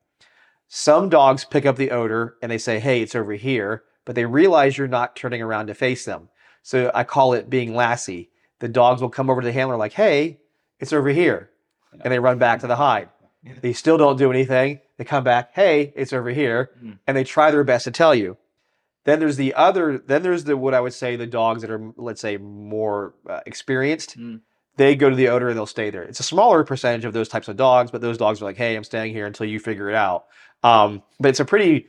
Some 0.67 1.09
dogs 1.09 1.45
pick 1.45 1.65
up 1.65 1.75
the 1.77 1.91
odor 1.91 2.35
and 2.41 2.51
they 2.51 2.57
say, 2.57 2.79
"Hey, 2.79 3.01
it's 3.01 3.15
over 3.15 3.33
here," 3.33 3.83
but 4.03 4.15
they 4.15 4.25
realize 4.25 4.77
you're 4.77 4.87
not 4.87 5.15
turning 5.15 5.41
around 5.41 5.67
to 5.67 5.73
face 5.73 6.05
them. 6.05 6.29
So 6.63 6.91
I 6.93 7.03
call 7.03 7.33
it 7.33 7.49
being 7.49 7.75
lassie. 7.75 8.29
The 8.59 8.67
dogs 8.67 9.01
will 9.01 9.09
come 9.09 9.29
over 9.29 9.41
to 9.41 9.45
the 9.45 9.53
handler 9.53 9.77
like, 9.77 9.93
"Hey, 9.93 10.39
it's 10.79 10.93
over 10.93 11.09
here," 11.09 11.51
and 12.03 12.11
they 12.11 12.19
run 12.19 12.37
back 12.39 12.59
to 12.61 12.67
the 12.67 12.75
hide. 12.77 13.09
They 13.61 13.73
still 13.73 13.97
don't 13.97 14.17
do 14.17 14.31
anything. 14.31 14.79
They 14.97 15.03
come 15.03 15.23
back, 15.23 15.51
"Hey, 15.53 15.93
it's 15.95 16.13
over 16.13 16.31
here," 16.31 16.71
Mm. 16.83 16.99
and 17.05 17.15
they 17.15 17.23
try 17.23 17.51
their 17.51 17.63
best 17.63 17.83
to 17.85 17.91
tell 17.91 18.15
you. 18.15 18.37
Then 19.05 19.19
there's 19.19 19.37
the 19.37 19.53
other. 19.53 19.97
Then 19.97 20.21
there's 20.23 20.43
the 20.43 20.57
what 20.57 20.73
I 20.73 20.79
would 20.81 20.93
say 20.93 21.15
the 21.15 21.27
dogs 21.27 21.61
that 21.61 21.71
are 21.71 21.91
let's 21.95 22.21
say 22.21 22.37
more 22.37 23.13
uh, 23.29 23.39
experienced. 23.45 24.17
Mm. 24.17 24.41
They 24.77 24.95
go 24.95 25.09
to 25.09 25.15
the 25.15 25.29
odor 25.29 25.47
and 25.47 25.55
they'll 25.57 25.65
stay 25.65 25.89
there. 25.89 26.03
It's 26.03 26.19
a 26.19 26.23
smaller 26.23 26.63
percentage 26.65 27.05
of 27.05 27.13
those 27.13 27.29
types 27.29 27.47
of 27.47 27.55
dogs, 27.55 27.91
but 27.91 28.01
those 28.01 28.17
dogs 28.17 28.41
are 28.41 28.45
like, 28.45 28.57
"Hey, 28.57 28.75
I'm 28.75 28.83
staying 28.83 29.13
here 29.13 29.25
until 29.25 29.45
you 29.45 29.59
figure 29.59 29.89
it 29.89 29.95
out." 29.95 30.25
Um, 30.63 31.01
but 31.19 31.29
it's 31.29 31.39
a 31.39 31.45
pretty 31.45 31.87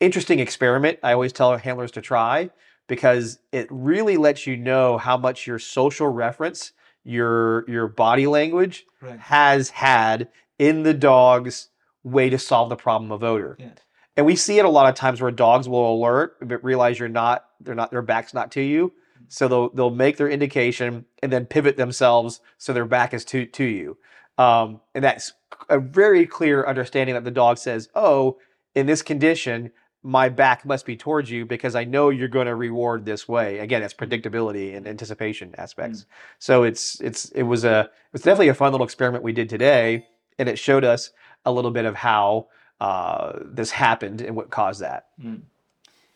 interesting 0.00 0.40
experiment. 0.40 0.98
I 1.02 1.12
always 1.12 1.32
tell 1.32 1.56
handlers 1.56 1.92
to 1.92 2.02
try 2.02 2.50
because 2.88 3.38
it 3.52 3.66
really 3.70 4.16
lets 4.16 4.46
you 4.46 4.56
know 4.56 4.98
how 4.98 5.16
much 5.16 5.46
your 5.46 5.58
social 5.58 6.08
reference, 6.08 6.72
your 7.04 7.64
your 7.70 7.86
body 7.88 8.26
language 8.26 8.84
Right. 9.00 9.18
has 9.20 9.70
had 9.70 10.28
in 10.58 10.82
the 10.82 10.94
dog's 10.94 11.68
way 12.02 12.28
to 12.30 12.38
solve 12.38 12.68
the 12.68 12.76
problem 12.76 13.12
of 13.12 13.22
odor. 13.24 13.56
Yeah. 13.58 13.70
And 14.16 14.24
we 14.24 14.36
see 14.36 14.58
it 14.58 14.64
a 14.64 14.70
lot 14.70 14.88
of 14.88 14.94
times 14.94 15.20
where 15.20 15.30
dogs 15.30 15.68
will 15.68 15.94
alert 15.94 16.36
but 16.40 16.64
realize 16.64 16.98
you're 16.98 17.08
not 17.08 17.44
they're 17.60 17.74
not 17.74 17.90
their 17.90 18.02
back's 18.02 18.34
not 18.34 18.50
to 18.52 18.60
you. 18.60 18.92
So 19.28 19.48
they'll 19.48 19.70
they'll 19.70 19.90
make 19.90 20.16
their 20.16 20.28
indication 20.28 21.04
and 21.22 21.32
then 21.32 21.46
pivot 21.46 21.76
themselves 21.76 22.40
so 22.58 22.72
their 22.72 22.84
back 22.84 23.12
is 23.12 23.24
to 23.26 23.46
to 23.46 23.64
you. 23.64 23.98
Um, 24.38 24.80
and 24.94 25.02
that's 25.02 25.32
a 25.68 25.78
very 25.78 26.26
clear 26.26 26.66
understanding 26.66 27.14
that 27.14 27.24
the 27.24 27.30
dog 27.30 27.58
says, 27.58 27.88
"Oh, 27.94 28.38
in 28.74 28.86
this 28.86 29.02
condition, 29.02 29.72
my 30.02 30.28
back 30.28 30.64
must 30.64 30.86
be 30.86 30.96
towards 30.96 31.30
you 31.30 31.46
because 31.46 31.74
I 31.74 31.84
know 31.84 32.10
you're 32.10 32.28
going 32.28 32.46
to 32.46 32.54
reward 32.54 33.04
this 33.04 33.26
way." 33.26 33.58
Again, 33.58 33.82
it's 33.82 33.94
predictability 33.94 34.76
and 34.76 34.86
anticipation 34.86 35.54
aspects. 35.58 36.06
So 36.38 36.62
it's 36.62 37.00
it's 37.00 37.30
it 37.30 37.44
was 37.44 37.64
a 37.64 37.90
it's 38.12 38.24
definitely 38.24 38.48
a 38.48 38.54
fun 38.54 38.72
little 38.72 38.84
experiment 38.84 39.24
we 39.24 39.32
did 39.32 39.48
today, 39.48 40.06
and 40.38 40.48
it 40.48 40.58
showed 40.58 40.84
us 40.84 41.10
a 41.44 41.52
little 41.52 41.70
bit 41.70 41.86
of 41.86 41.94
how 41.94 42.48
uh, 42.80 43.32
this 43.44 43.70
happened 43.70 44.20
and 44.20 44.36
what 44.36 44.50
caused 44.50 44.80
that. 44.80 45.06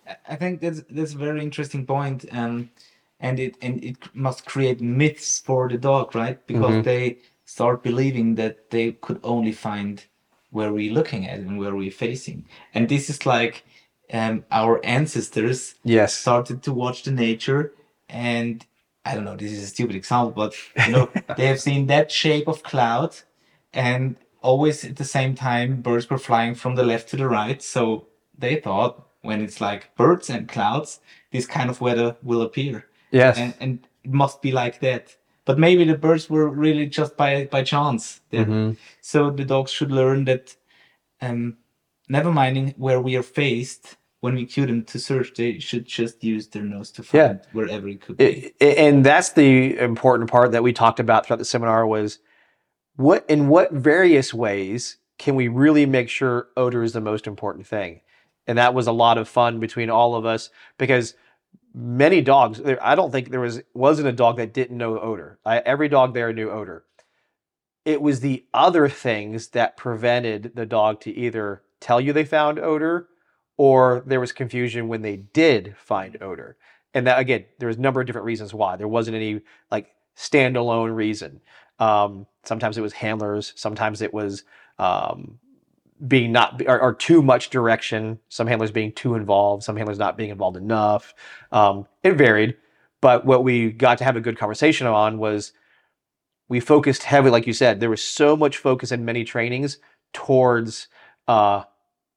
I- 0.06 0.16
I 0.28 0.36
think 0.36 0.60
that's 0.60 0.82
that's 0.90 1.14
a 1.14 1.18
very 1.18 1.42
interesting 1.42 1.86
point, 1.86 2.24
um, 2.32 2.70
and 3.20 3.38
it 3.38 3.56
and 3.62 3.82
it 3.84 3.96
must 4.14 4.46
create 4.46 4.80
myths 4.80 5.40
for 5.40 5.68
the 5.68 5.78
dog, 5.78 6.14
right? 6.14 6.38
Because 6.46 6.76
Mhm. 6.76 6.84
they 6.84 7.18
start 7.44 7.82
believing 7.82 8.36
that 8.36 8.70
they 8.70 8.92
could 8.92 9.20
only 9.22 9.52
find 9.52 10.04
where 10.50 10.72
we're 10.72 10.92
looking 10.92 11.28
at 11.28 11.38
and 11.38 11.58
where 11.58 11.74
we're 11.74 11.90
facing, 12.06 12.44
and 12.74 12.88
this 12.88 13.08
is 13.10 13.24
like 13.26 13.64
um, 14.12 14.44
our 14.50 14.84
ancestors 14.84 15.76
Yes. 15.84 16.14
started 16.14 16.62
to 16.64 16.72
watch 16.72 17.04
the 17.04 17.12
nature, 17.12 17.72
and 18.08 18.66
I 19.04 19.14
don't 19.14 19.24
know, 19.24 19.36
this 19.36 19.52
is 19.52 19.62
a 19.62 19.66
stupid 19.68 19.94
example, 19.96 20.32
but 20.32 20.52
you 20.86 20.92
know 20.92 21.08
they 21.36 21.46
have 21.46 21.60
seen 21.60 21.86
that 21.86 22.10
shape 22.10 22.48
of 22.48 22.62
cloud, 22.64 23.14
and 23.72 24.16
always 24.42 24.84
at 24.84 24.96
the 24.96 25.04
same 25.04 25.34
time 25.34 25.82
birds 25.82 26.08
were 26.10 26.18
flying 26.18 26.54
from 26.54 26.74
the 26.74 26.82
left 26.82 27.08
to 27.10 27.16
the 27.16 27.28
right, 27.28 27.62
so 27.62 28.06
they 28.38 28.56
thought 28.56 29.06
when 29.22 29.42
it's 29.42 29.60
like 29.60 29.94
birds 29.96 30.30
and 30.30 30.48
clouds, 30.48 31.00
this 31.30 31.46
kind 31.46 31.68
of 31.70 31.80
weather 31.80 32.16
will 32.22 32.42
appear. 32.42 32.86
Yes. 33.10 33.36
And 33.38 33.54
and 33.60 33.86
it 34.04 34.12
must 34.12 34.40
be 34.42 34.52
like 34.52 34.80
that. 34.80 35.16
But 35.44 35.58
maybe 35.58 35.84
the 35.84 35.96
birds 35.98 36.30
were 36.30 36.48
really 36.48 36.86
just 36.86 37.16
by 37.16 37.46
by 37.50 37.62
chance. 37.62 38.20
Mhm. 38.32 38.76
So 39.00 39.30
the 39.30 39.44
dogs 39.44 39.70
should 39.70 39.90
learn 39.92 40.24
that 40.26 40.56
um 41.20 41.56
never 42.08 42.32
minding 42.32 42.74
where 42.76 43.00
we 43.00 43.14
are 43.16 43.22
faced, 43.22 43.96
when 44.20 44.34
we 44.34 44.44
cue 44.46 44.66
them 44.66 44.84
to 44.84 44.98
search, 44.98 45.34
they 45.34 45.58
should 45.58 45.86
just 45.86 46.24
use 46.24 46.48
their 46.48 46.62
nose 46.64 46.90
to 46.92 47.02
Yeah. 47.12 47.28
find 47.28 47.40
wherever 47.52 47.88
it 47.88 48.00
could 48.00 48.16
be. 48.16 48.24
I- 48.60 48.64
I- 48.66 48.74
and 48.86 49.04
that's 49.04 49.30
the 49.32 49.78
important 49.78 50.30
part 50.30 50.52
that 50.52 50.62
we 50.62 50.72
talked 50.72 50.98
about 51.00 51.26
throughout 51.26 51.38
the 51.38 51.44
seminar 51.44 51.86
was 51.86 52.18
what 52.96 53.24
in 53.28 53.48
what 53.48 53.72
various 53.72 54.34
ways 54.34 54.98
can 55.18 55.34
we 55.34 55.48
really 55.48 55.86
make 55.86 56.08
sure 56.08 56.48
odor 56.56 56.82
is 56.82 56.92
the 56.92 57.00
most 57.00 57.26
important 57.26 57.66
thing? 57.66 58.00
And 58.46 58.58
that 58.58 58.74
was 58.74 58.86
a 58.86 58.92
lot 58.92 59.18
of 59.18 59.28
fun 59.28 59.60
between 59.60 59.90
all 59.90 60.14
of 60.14 60.24
us 60.24 60.50
because 60.78 61.14
many 61.72 62.20
dogs 62.20 62.60
i 62.82 62.94
don't 62.96 63.12
think 63.12 63.30
there 63.30 63.40
was 63.40 63.62
wasn't 63.74 64.08
a 64.08 64.12
dog 64.12 64.36
that 64.36 64.52
didn't 64.52 64.78
know 64.78 64.98
odor. 64.98 65.38
I, 65.44 65.58
every 65.58 65.88
dog 65.88 66.14
there 66.14 66.32
knew 66.32 66.50
odor. 66.50 66.84
It 67.84 68.02
was 68.02 68.20
the 68.20 68.44
other 68.52 68.88
things 68.88 69.48
that 69.48 69.76
prevented 69.76 70.52
the 70.54 70.66
dog 70.66 71.00
to 71.02 71.14
either 71.14 71.62
tell 71.78 72.00
you 72.00 72.12
they 72.12 72.24
found 72.24 72.58
odor 72.58 73.08
or 73.56 74.02
there 74.06 74.20
was 74.20 74.32
confusion 74.32 74.88
when 74.88 75.02
they 75.02 75.16
did 75.16 75.76
find 75.78 76.20
odor. 76.22 76.56
And 76.92 77.06
that 77.06 77.18
again 77.18 77.44
there 77.58 77.68
was 77.68 77.76
a 77.76 77.80
number 77.80 78.00
of 78.00 78.06
different 78.06 78.26
reasons 78.26 78.52
why. 78.52 78.76
There 78.76 78.88
wasn't 78.88 79.16
any 79.16 79.42
like 79.70 79.94
standalone 80.16 80.94
reason 80.94 81.40
um, 81.80 82.26
sometimes 82.44 82.78
it 82.78 82.82
was 82.82 82.94
handlers 82.94 83.54
sometimes 83.56 84.02
it 84.02 84.14
was 84.14 84.44
um, 84.78 85.40
being 86.08 86.32
not 86.32 86.62
or, 86.66 86.80
or 86.80 86.94
too 86.94 87.22
much 87.22 87.50
direction 87.50 88.18
some 88.28 88.48
handlers 88.48 88.72
being 88.72 88.92
too 88.92 89.16
involved 89.16 89.64
some 89.64 89.76
handlers 89.76 89.98
not 89.98 90.16
being 90.18 90.30
involved 90.30 90.58
enough. 90.58 91.14
Um, 91.52 91.86
it 92.04 92.14
varied 92.14 92.56
but 93.02 93.26
what 93.26 93.44
we 93.44 93.72
got 93.72 93.98
to 93.98 94.04
have 94.04 94.16
a 94.16 94.22
good 94.22 94.38
conversation 94.38 94.86
on 94.86 95.18
was 95.18 95.52
we 96.48 96.60
focused 96.60 97.04
heavily 97.04 97.32
like 97.32 97.46
you 97.46 97.54
said 97.54 97.80
there 97.80 97.90
was 97.90 98.04
so 98.04 98.36
much 98.36 98.58
focus 98.58 98.92
in 98.92 99.04
many 99.04 99.24
trainings 99.24 99.78
towards 100.12 100.88
uh, 101.28 101.64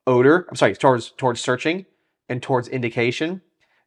odor 0.08 0.48
i'm 0.50 0.56
sorry 0.56 0.76
towards 0.76 1.12
towards 1.12 1.42
searching 1.42 1.86
and 2.30 2.44
towards 2.44 2.68
indication 2.70 3.42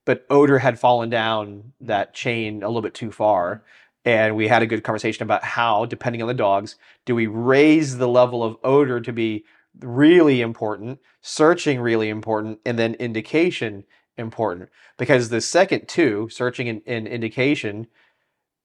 but 0.06 0.26
odor 0.30 0.58
had 0.60 0.78
fallen 0.78 1.10
down 1.10 1.72
that 1.80 2.14
chain 2.14 2.62
a 2.62 2.68
little 2.68 2.82
bit 2.82 2.94
too 2.94 3.12
far 3.12 3.64
and 4.07 4.36
we 4.36 4.48
had 4.48 4.62
a 4.62 4.66
good 4.66 4.84
conversation 4.84 5.24
about 5.24 5.44
how 5.44 5.84
depending 5.84 6.22
on 6.22 6.28
the 6.28 6.34
dogs 6.34 6.76
do 7.04 7.14
we 7.14 7.26
raise 7.26 7.98
the 7.98 8.09
level 8.09 8.42
of 8.42 8.57
odor 8.64 9.00
to 9.00 9.12
be 9.12 9.44
really 9.80 10.40
important 10.40 10.98
searching 11.20 11.80
really 11.80 12.09
important 12.09 12.59
and 12.64 12.78
then 12.78 12.94
indication 12.94 13.84
important 14.16 14.70
because 14.96 15.28
the 15.28 15.40
second 15.42 15.86
two 15.86 16.28
searching 16.30 16.68
and, 16.68 16.80
and 16.86 17.07
indication 17.07 17.86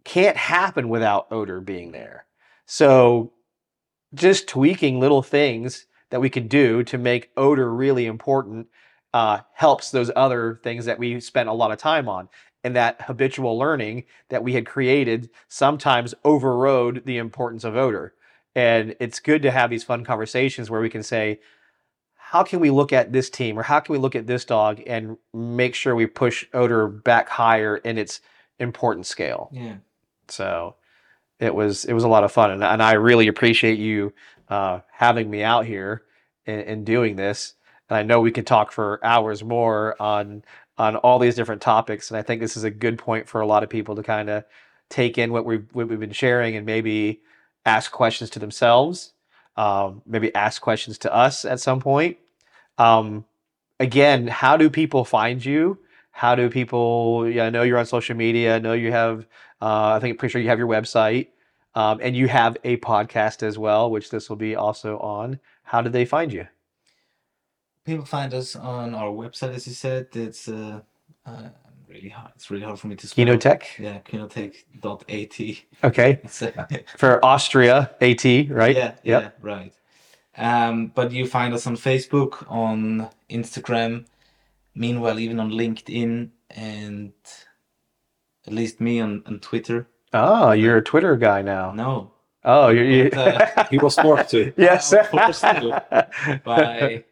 can't 0.06 0.38
happen 0.38 0.88
without 0.88 1.28
odor 1.32 1.60
being 1.60 1.92
there 1.92 2.26
so 2.66 3.34
just 4.14 4.48
tweaking 4.48 5.00
little 5.00 5.22
things 5.22 5.86
that 6.10 6.22
we 6.22 6.30
could 6.30 6.48
do 6.48 6.84
to 6.84 6.98
make 6.98 7.32
odor 7.36 7.74
really 7.74 8.06
important 8.06 8.68
uh, 9.14 9.40
helps 9.54 9.92
those 9.92 10.12
other 10.16 10.60
things 10.64 10.86
that 10.86 11.00
we 11.00 11.20
spent 11.20 11.50
a 11.50 11.54
lot 11.54 11.72
of 11.72 11.78
time 11.78 12.08
on. 12.08 12.30
And 12.64 12.76
that 12.76 13.02
habitual 13.04 13.58
learning 13.58 14.04
that 14.30 14.44
we 14.44 14.54
had 14.54 14.66
created 14.66 15.30
sometimes 15.48 16.14
overrode 16.24 17.04
the 17.06 17.18
importance 17.18 17.64
of 17.64 17.76
odor. 17.76 18.14
And 18.56 18.96
it's 19.00 19.20
good 19.20 19.42
to 19.44 19.52
have 19.52 19.70
these 19.70 19.84
fun 19.84 20.04
conversations 20.04 20.70
where 20.70 20.82
we 20.82 20.90
can 20.90 21.04
say, 21.04 21.40
how 22.16 22.44
can 22.44 22.60
we 22.60 22.70
look 22.70 22.94
at 22.94 23.12
this 23.12 23.30
team 23.30 23.60
or 23.60 23.64
how 23.64 23.80
can 23.80 23.94
we 23.94 24.00
look 24.00 24.16
at 24.16 24.28
this 24.28 24.46
dog 24.46 24.82
and 24.88 25.18
make 25.34 25.76
sure 25.76 25.96
we 25.96 26.06
push 26.06 26.46
odor 26.54 26.88
back 26.88 27.28
higher 27.30 27.78
in 27.78 27.98
its 27.98 28.22
importance 28.60 29.10
scale? 29.10 29.50
Yeah. 29.52 29.78
So 30.30 30.76
it 31.40 31.54
was 31.54 31.84
it 31.86 31.94
was 31.94 32.04
a 32.04 32.08
lot 32.08 32.24
of 32.24 32.32
fun, 32.32 32.52
and, 32.52 32.64
and 32.64 32.82
I 32.82 32.94
really 32.94 33.28
appreciate 33.28 33.80
you 33.80 34.14
uh, 34.48 34.80
having 34.92 35.30
me 35.30 35.44
out 35.44 35.66
here 35.66 36.04
and, 36.46 36.62
and 36.62 36.86
doing 36.86 37.16
this. 37.16 37.56
And 37.90 37.98
I 37.98 38.04
know 38.04 38.22
we 38.22 38.32
could 38.32 38.48
talk 38.48 38.72
for 38.72 39.04
hours 39.04 39.44
more 39.44 40.02
on 40.02 40.44
on 40.82 40.96
all 40.96 41.20
these 41.20 41.36
different 41.36 41.62
topics, 41.62 42.10
and 42.10 42.18
I 42.18 42.24
think 42.24 42.42
this 42.42 42.58
is 42.58 42.64
a 42.64 42.72
good 42.72 42.98
point 42.98 43.30
for 43.30 43.40
a 43.40 43.46
lot 43.46 43.62
of 43.62 43.70
people 43.70 43.96
to 43.96 44.02
kind 44.02 44.32
of 44.32 44.44
take 44.90 45.20
in 45.20 45.32
what 45.32 45.46
we've 45.46 45.68
what 45.74 45.88
we've 45.88 46.00
been 46.00 46.12
sharing 46.12 46.56
and 46.56 46.66
maybe 46.66 47.22
ask 47.68 47.92
questions 47.92 48.32
to 48.32 48.40
themselves, 48.40 49.14
um, 49.58 50.02
maybe 50.08 50.34
ask 50.34 50.60
questions 50.60 50.98
to 50.98 51.14
us 51.14 51.46
at 51.46 51.60
some 51.60 51.80
point. 51.80 52.18
Um, 52.80 53.26
again, 53.80 54.26
how 54.26 54.58
do 54.58 54.72
people 54.72 55.06
find 55.06 55.46
you? 55.46 55.78
How 56.10 56.34
do 56.34 56.50
people? 56.50 57.30
Yeah, 57.30 57.46
I 57.46 57.50
know 57.52 57.62
you're 57.62 57.78
on 57.78 57.86
social 57.86 58.18
media. 58.18 58.56
I 58.56 58.60
know 58.60 58.74
you 58.74 58.92
have. 58.92 59.28
Uh, 59.62 59.94
I 59.96 60.00
think 60.00 60.18
pretty 60.18 60.32
sure 60.32 60.42
you 60.42 60.50
have 60.50 60.58
your 60.58 60.68
website, 60.68 61.28
um, 61.76 62.00
and 62.02 62.16
you 62.16 62.28
have 62.28 62.58
a 62.64 62.78
podcast 62.78 63.44
as 63.44 63.56
well, 63.56 63.92
which 63.92 64.10
this 64.10 64.30
will 64.30 64.36
be 64.36 64.56
also 64.56 64.98
on. 64.98 65.40
How 65.62 65.82
do 65.82 65.92
they 65.92 66.06
find 66.06 66.34
you? 66.34 66.48
People 67.86 68.06
find 68.06 68.34
us 68.34 68.56
on 68.56 68.94
our 68.94 69.10
website, 69.10 69.54
as 69.56 69.68
you 69.68 69.74
said. 69.74 70.08
It's 70.14 70.48
uh, 70.48 70.82
uh 71.26 71.50
really 71.88 72.10
hard. 72.10 72.32
It's 72.36 72.50
really 72.52 72.64
hard 72.64 72.80
for 72.80 72.88
me 72.88 72.96
to 72.96 73.08
spell. 73.08 73.26
Kynotec. 73.26 73.64
Yeah, 73.80 74.00
kynotec.at. 74.00 75.64
Okay, 75.84 76.20
It's, 76.24 76.42
uh, 76.42 76.68
for 76.98 77.24
Austria, 77.26 77.92
AT, 78.02 78.24
right? 78.24 78.76
Yeah, 78.76 78.94
Yep. 79.04 79.04
yeah, 79.04 79.30
right. 79.42 79.74
Um, 80.38 80.88
but 80.96 81.12
you 81.12 81.28
find 81.28 81.54
us 81.54 81.68
on 81.68 81.76
Facebook, 81.76 82.46
on 82.50 83.10
Instagram, 83.30 84.06
meanwhile 84.74 85.20
even 85.20 85.40
on 85.40 85.52
LinkedIn, 85.52 86.30
and 86.52 87.12
at 88.48 88.54
least 88.54 88.80
me 88.80 89.02
on, 89.02 89.24
on 89.26 89.40
Twitter. 89.40 89.88
Oh, 90.14 90.52
you're 90.52 90.78
a 90.78 90.84
Twitter 90.84 91.16
guy 91.18 91.42
now. 91.42 91.72
No, 91.72 92.12
Oh, 92.44 92.70
you're. 92.70 92.86
You... 92.86 93.10
But, 93.12 93.58
uh, 93.58 93.64
He 93.70 93.78
was 93.78 93.96
forced 93.96 94.32
to. 94.32 94.52
yes. 94.58 94.94
Forced 95.12 95.42
to. 95.42 96.08
by 96.44 97.04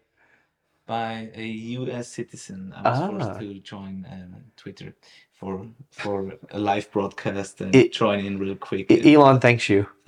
by 0.89 1.29
a 1.35 1.45
U.S. 1.77 2.07
citizen. 2.07 2.73
I 2.75 2.81
was 2.89 2.99
Ah. 2.99 3.07
forced 3.09 3.39
to 3.41 3.59
join 3.59 3.95
um, 4.11 4.35
Twitter 4.57 4.95
for 5.39 5.67
for 5.91 6.33
a 6.49 6.57
live 6.59 6.87
broadcast 6.91 7.61
and 7.61 7.75
It- 7.75 7.93
join 7.93 8.19
in 8.25 8.39
real 8.39 8.55
quick. 8.55 8.89
E- 8.91 9.13
Elon 9.13 9.39
thanks 9.39 9.69
you. 9.69 9.85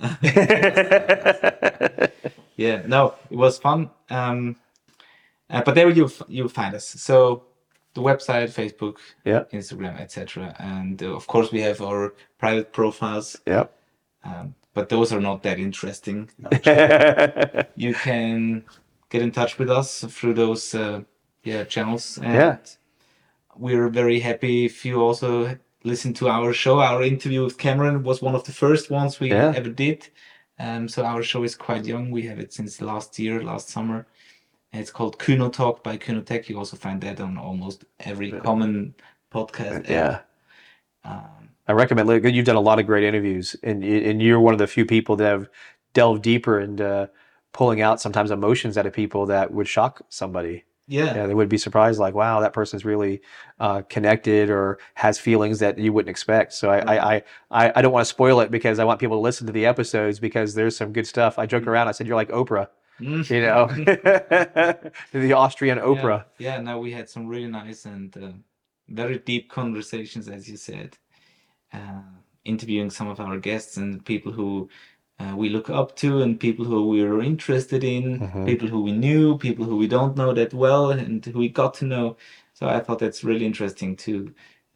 yeah, 2.56 2.82
no, 2.86 3.14
it 3.30 3.36
was 3.36 3.58
fun. 3.58 3.90
Um, 4.10 4.56
uh, 5.50 5.62
but 5.64 5.74
there 5.76 5.88
you 5.90 6.10
you 6.28 6.48
find 6.48 6.74
us. 6.74 6.86
So 6.88 7.44
the 7.94 8.02
website, 8.02 8.50
Facebook, 8.50 8.96
Yeah. 9.24 9.44
Instagram, 9.52 10.00
etc. 10.00 10.54
And 10.58 11.00
uh, 11.02 11.14
of 11.14 11.26
course 11.26 11.52
we 11.52 11.60
have 11.60 11.80
our 11.80 12.12
private 12.38 12.72
profiles, 12.72 13.36
yep. 13.46 13.70
um, 14.24 14.54
but 14.74 14.88
those 14.88 15.12
are 15.14 15.20
not 15.20 15.42
that 15.42 15.58
interesting. 15.58 16.28
You 17.76 17.94
can 17.94 18.64
get 19.12 19.22
in 19.22 19.30
touch 19.30 19.58
with 19.58 19.70
us 19.70 19.88
through 20.16 20.34
those 20.34 20.74
uh, 20.74 21.00
yeah 21.44 21.64
channels. 21.74 22.18
And 22.22 22.34
Yeah. 22.34 22.56
we're 23.56 23.90
very 24.02 24.20
happy 24.20 24.64
if 24.64 24.84
you 24.86 24.94
also 25.06 25.30
listen 25.84 26.12
to 26.14 26.28
our 26.28 26.52
show. 26.52 26.80
Our 26.80 27.02
interview 27.02 27.44
with 27.44 27.56
Cameron 27.58 28.02
was 28.02 28.22
one 28.22 28.34
of 28.34 28.44
the 28.44 28.52
first 28.52 28.90
ones 28.90 29.20
we 29.20 29.28
Yeah. 29.28 29.52
ever 29.56 29.70
did. 29.84 30.08
Um, 30.58 30.88
so 30.88 31.04
our 31.04 31.22
show 31.22 31.44
is 31.44 31.54
quite 31.56 31.84
young. 31.92 32.10
We 32.10 32.22
have 32.30 32.38
it 32.44 32.52
since 32.52 32.80
last 32.80 33.18
year, 33.18 33.42
last 33.42 33.68
summer. 33.68 34.06
And 34.72 34.80
it's 34.82 34.92
called 34.98 35.18
Kynotalk 35.18 35.82
by 35.82 35.94
Kynotec. 35.98 36.48
You 36.48 36.58
also 36.58 36.76
find 36.76 37.00
that 37.02 37.20
on 37.20 37.36
almost 37.36 37.84
every 38.00 38.30
common 38.32 38.94
podcast. 39.30 39.88
yeah. 39.88 40.20
Um, 41.04 41.42
I 41.68 41.72
recommend. 41.72 42.08
You've 42.36 42.46
done 42.46 42.56
a 42.64 42.68
lot 42.70 42.78
of 42.80 42.86
great 42.86 43.04
interviews, 43.04 43.56
and 43.62 43.84
and 43.84 44.22
you're 44.22 44.40
one 44.40 44.54
of 44.54 44.58
the 44.58 44.66
few 44.66 44.86
people 44.86 45.16
that 45.16 45.30
have 45.34 45.48
delved 45.94 46.22
deeper 46.22 46.60
into 46.60 47.10
pulling 47.52 47.80
out 47.80 48.00
sometimes 48.00 48.30
emotions 48.30 48.78
out 48.78 48.86
of 48.86 48.92
people 48.92 49.26
that 49.26 49.52
would 49.52 49.68
shock 49.68 50.02
somebody. 50.08 50.64
yeah. 50.88 51.14
Yeah, 51.14 51.26
they 51.26 51.34
would 51.34 51.48
be 51.48 51.58
surprised, 51.58 51.98
like, 52.00 52.14
wow, 52.14 52.40
that 52.40 52.52
person's 52.52 52.84
really 52.84 53.20
uh, 53.60 53.82
connected 53.88 54.50
or 54.50 54.78
has 54.94 55.18
feelings 55.18 55.58
that 55.60 55.78
you 55.78 55.92
wouldn't 55.92 56.10
expect. 56.10 56.52
So 56.54 56.70
I, 56.70 56.78
I, 56.78 57.14
I, 57.14 57.22
I, 57.50 57.72
I 57.76 57.82
don't 57.82 57.92
want 57.92 58.02
to 58.06 58.08
spoil 58.08 58.40
it 58.40 58.50
because 58.50 58.78
I 58.78 58.84
want 58.84 59.00
people 59.00 59.16
to 59.16 59.20
listen 59.20 59.46
to 59.46 59.52
the 59.52 59.66
episodes 59.66 60.18
because 60.18 60.54
there's 60.54 60.76
some 60.76 60.92
good 60.92 61.06
stuff. 61.06 61.38
I 61.38 61.46
joke 61.46 61.66
around. 61.66 61.88
I 61.88 61.92
said 61.92 62.06
you're 62.06 62.16
like 62.16 62.30
Oprah, 62.30 62.68
Mm. 63.00 63.28
you 63.30 63.40
know, 63.40 63.66
the 65.12 65.32
Austrian 65.32 65.78
Oprah. 65.78 66.24
Yeah, 66.38 66.56
yeah 66.56 66.60
no, 66.62 66.78
we 66.78 66.92
had 66.92 67.08
some 67.08 67.26
really 67.26 67.48
nice 67.48 67.84
and 67.84 68.16
uh, 68.16 68.32
very 68.88 69.18
deep 69.18 69.50
conversations, 69.50 70.28
as 70.28 70.48
you 70.48 70.56
said, 70.56 70.96
uh, 71.72 72.02
interviewing 72.44 72.90
some 72.90 73.08
of 73.08 73.18
our 73.20 73.38
guests 73.38 73.76
and 73.76 74.04
people 74.04 74.30
who 74.32 74.68
uh, 75.22 75.36
we 75.36 75.48
look 75.48 75.70
up 75.70 75.94
to 75.96 76.22
and 76.22 76.38
people 76.40 76.64
who 76.64 76.88
we 76.88 77.02
are 77.02 77.22
interested 77.22 77.84
in, 77.84 78.18
Mhm. 78.20 78.46
people 78.46 78.68
who 78.68 78.82
we 78.82 78.92
knew, 78.92 79.38
people 79.38 79.64
who 79.64 79.76
we 79.76 79.86
don't 79.86 80.16
know 80.16 80.32
that 80.34 80.52
well, 80.52 80.90
and 80.90 81.24
who 81.24 81.38
we 81.38 81.48
got 81.48 81.74
to 81.74 81.84
know. 81.84 82.16
So 82.54 82.66
I 82.66 82.80
thought 82.80 82.98
that's 82.98 83.24
really 83.24 83.46
interesting 83.46 83.96
to 83.96 84.32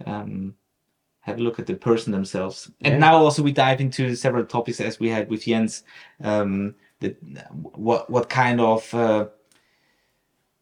um, 0.06 0.54
have 1.20 1.38
a 1.38 1.42
look 1.42 1.58
at 1.58 1.66
the 1.66 1.74
person 1.74 2.12
themselves. 2.12 2.70
And 2.82 3.00
now 3.00 3.16
also 3.16 3.42
we 3.42 3.52
dive 3.52 3.80
into 3.80 4.14
several 4.14 4.44
topics 4.44 4.80
as 4.80 5.00
we 5.00 5.08
had 5.08 5.28
with 5.30 5.44
Jens. 5.44 5.84
Um, 6.22 6.74
the, 7.00 7.16
what 7.74 8.08
what 8.10 8.28
kind 8.28 8.60
of 8.60 8.94
uh, 8.94 9.26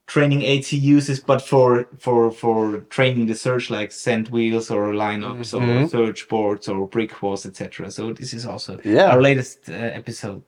training 0.07 0.45
AT 0.45 0.73
uses, 0.73 1.21
but 1.21 1.41
for 1.41 1.87
for 1.99 2.31
for 2.31 2.81
training 2.91 3.27
the 3.27 3.35
search 3.35 3.71
like 3.71 3.91
scent 3.93 4.31
wheels 4.31 4.71
or 4.71 4.93
lineups 4.93 5.55
or 5.55 5.61
Mhm. 5.61 5.91
search 5.91 6.29
boards 6.29 6.69
or 6.69 6.87
brick 6.89 7.23
walls, 7.23 7.47
etc. 7.47 7.91
So 7.91 8.13
this 8.13 8.35
is 8.35 8.45
also 8.47 8.79
Yeah. 8.85 9.11
our 9.13 9.21
latest 9.23 9.69
uh, 9.71 9.73
episode. 9.73 10.43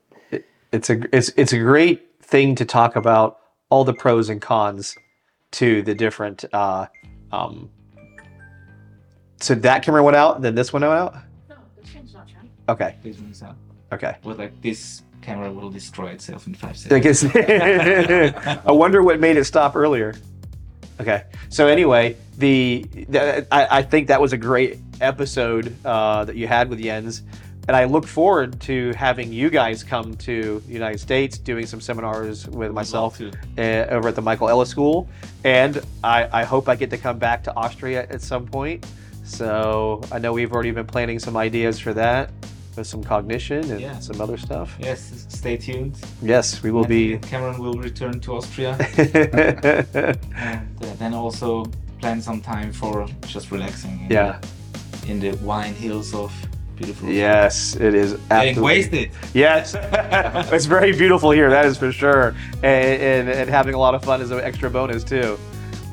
It's 0.72 0.90
a 0.90 0.96
it's 1.16 1.30
it's 1.36 1.52
a 1.52 1.58
great 1.58 2.00
thing 2.22 2.54
to 2.56 2.64
talk 2.64 2.96
about 2.96 3.38
all 3.70 3.84
the 3.84 3.94
pros 3.94 4.28
and 4.28 4.40
cons 4.42 4.94
to 5.52 5.82
the 5.82 5.94
different. 5.94 6.44
Uh, 6.52 6.86
um, 7.32 7.70
so 9.40 9.54
that 9.54 9.82
camera 9.82 10.02
went 10.02 10.16
out, 10.16 10.42
then 10.42 10.54
this 10.54 10.72
one 10.72 10.82
went 10.82 10.94
out. 10.94 11.14
No, 11.48 11.56
the 11.80 11.86
screen's 11.86 12.14
not 12.14 12.28
showing. 12.28 12.50
Okay, 12.68 12.96
This 13.02 13.18
one's 13.18 13.42
out. 13.42 13.56
okay. 13.92 14.16
With 14.24 14.38
like 14.38 14.60
this 14.62 15.02
camera 15.26 15.52
will 15.52 15.70
destroy 15.70 16.10
itself 16.10 16.46
in 16.46 16.54
five 16.54 16.76
seconds. 16.76 17.24
I 17.24 17.32
guess. 17.32 18.60
I 18.66 18.70
wonder 18.70 19.02
what 19.02 19.18
made 19.18 19.36
it 19.36 19.44
stop 19.44 19.74
earlier. 19.74 20.14
Okay. 21.00 21.24
So 21.48 21.66
anyway, 21.66 22.16
the, 22.38 22.86
the 23.08 23.46
I, 23.52 23.78
I 23.78 23.82
think 23.82 24.06
that 24.06 24.20
was 24.20 24.32
a 24.32 24.36
great 24.36 24.78
episode 25.00 25.74
uh, 25.84 26.24
that 26.24 26.36
you 26.36 26.46
had 26.46 26.70
with 26.70 26.80
Jens, 26.80 27.22
and 27.66 27.76
I 27.76 27.84
look 27.84 28.06
forward 28.06 28.60
to 28.62 28.92
having 28.92 29.32
you 29.32 29.50
guys 29.50 29.82
come 29.82 30.14
to 30.18 30.60
the 30.60 30.72
United 30.72 31.00
States, 31.00 31.38
doing 31.38 31.66
some 31.66 31.80
seminars 31.80 32.46
with 32.46 32.72
myself 32.72 33.20
uh, 33.20 33.62
over 33.90 34.08
at 34.08 34.14
the 34.14 34.22
Michael 34.22 34.48
Ellis 34.48 34.70
School, 34.70 35.08
and 35.42 35.82
I, 36.04 36.28
I 36.32 36.44
hope 36.44 36.68
I 36.68 36.76
get 36.76 36.88
to 36.90 36.98
come 36.98 37.18
back 37.18 37.42
to 37.44 37.56
Austria 37.56 38.06
at 38.08 38.22
some 38.22 38.46
point. 38.46 38.86
So 39.24 40.00
I 40.12 40.20
know 40.20 40.32
we've 40.32 40.52
already 40.52 40.70
been 40.70 40.86
planning 40.86 41.18
some 41.18 41.36
ideas 41.36 41.80
for 41.80 41.92
that, 41.94 42.30
with 42.76 42.86
some 42.86 43.02
cognition 43.02 43.70
and 43.70 43.80
Yeah. 43.80 43.98
some 43.98 44.20
other 44.20 44.36
stuff. 44.36 44.76
Yes, 44.78 45.26
stay 45.28 45.56
tuned. 45.56 45.96
Yes, 46.22 46.62
we 46.62 46.70
will 46.70 46.84
be. 46.84 47.18
Cameron 47.18 47.58
will 47.58 47.74
return 47.74 48.20
to 48.20 48.36
Austria 48.36 48.76
and 48.98 50.84
uh, 50.84 50.94
then 50.98 51.14
also 51.14 51.64
plan 52.00 52.20
some 52.20 52.40
time 52.40 52.72
for 52.72 53.06
just 53.26 53.50
relaxing. 53.50 54.00
In 54.04 54.10
yeah. 54.10 54.38
The, 55.02 55.10
in 55.10 55.20
the 55.20 55.32
wine 55.44 55.74
hills 55.74 56.14
of 56.14 56.32
beautiful. 56.76 57.08
Yes, 57.08 57.76
it 57.76 57.94
is 57.94 58.18
absolutely. 58.30 58.62
wasted. 58.62 59.10
Yes, 59.34 59.74
it's 60.52 60.66
very 60.66 60.92
beautiful 60.92 61.30
here. 61.30 61.48
That 61.50 61.64
is 61.64 61.78
for 61.78 61.92
sure, 61.92 62.34
and, 62.62 63.02
and 63.02 63.28
and 63.28 63.50
having 63.50 63.74
a 63.74 63.78
lot 63.78 63.94
of 63.94 64.04
fun 64.04 64.20
is 64.20 64.30
an 64.30 64.40
extra 64.40 64.68
bonus 64.70 65.04
too. 65.04 65.38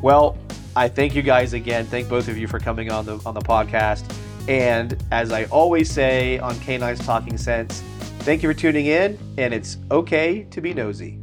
Well, 0.01 0.37
I 0.75 0.87
thank 0.89 1.15
you 1.15 1.21
guys 1.21 1.53
again. 1.53 1.85
Thank 1.85 2.09
both 2.09 2.27
of 2.27 2.37
you 2.37 2.47
for 2.47 2.59
coming 2.59 2.91
on 2.91 3.05
the 3.05 3.19
on 3.25 3.33
the 3.33 3.41
podcast. 3.41 4.03
And 4.47 5.01
as 5.11 5.31
I 5.31 5.45
always 5.45 5.91
say 5.91 6.39
on 6.39 6.59
Canines 6.59 6.99
Talking 6.99 7.37
Scents, 7.37 7.79
thank 8.19 8.43
you 8.43 8.49
for 8.49 8.53
tuning 8.53 8.87
in. 8.87 9.17
And 9.37 9.53
it's 9.53 9.77
okay 9.91 10.43
to 10.51 10.61
be 10.61 10.73
nosy. 10.73 11.22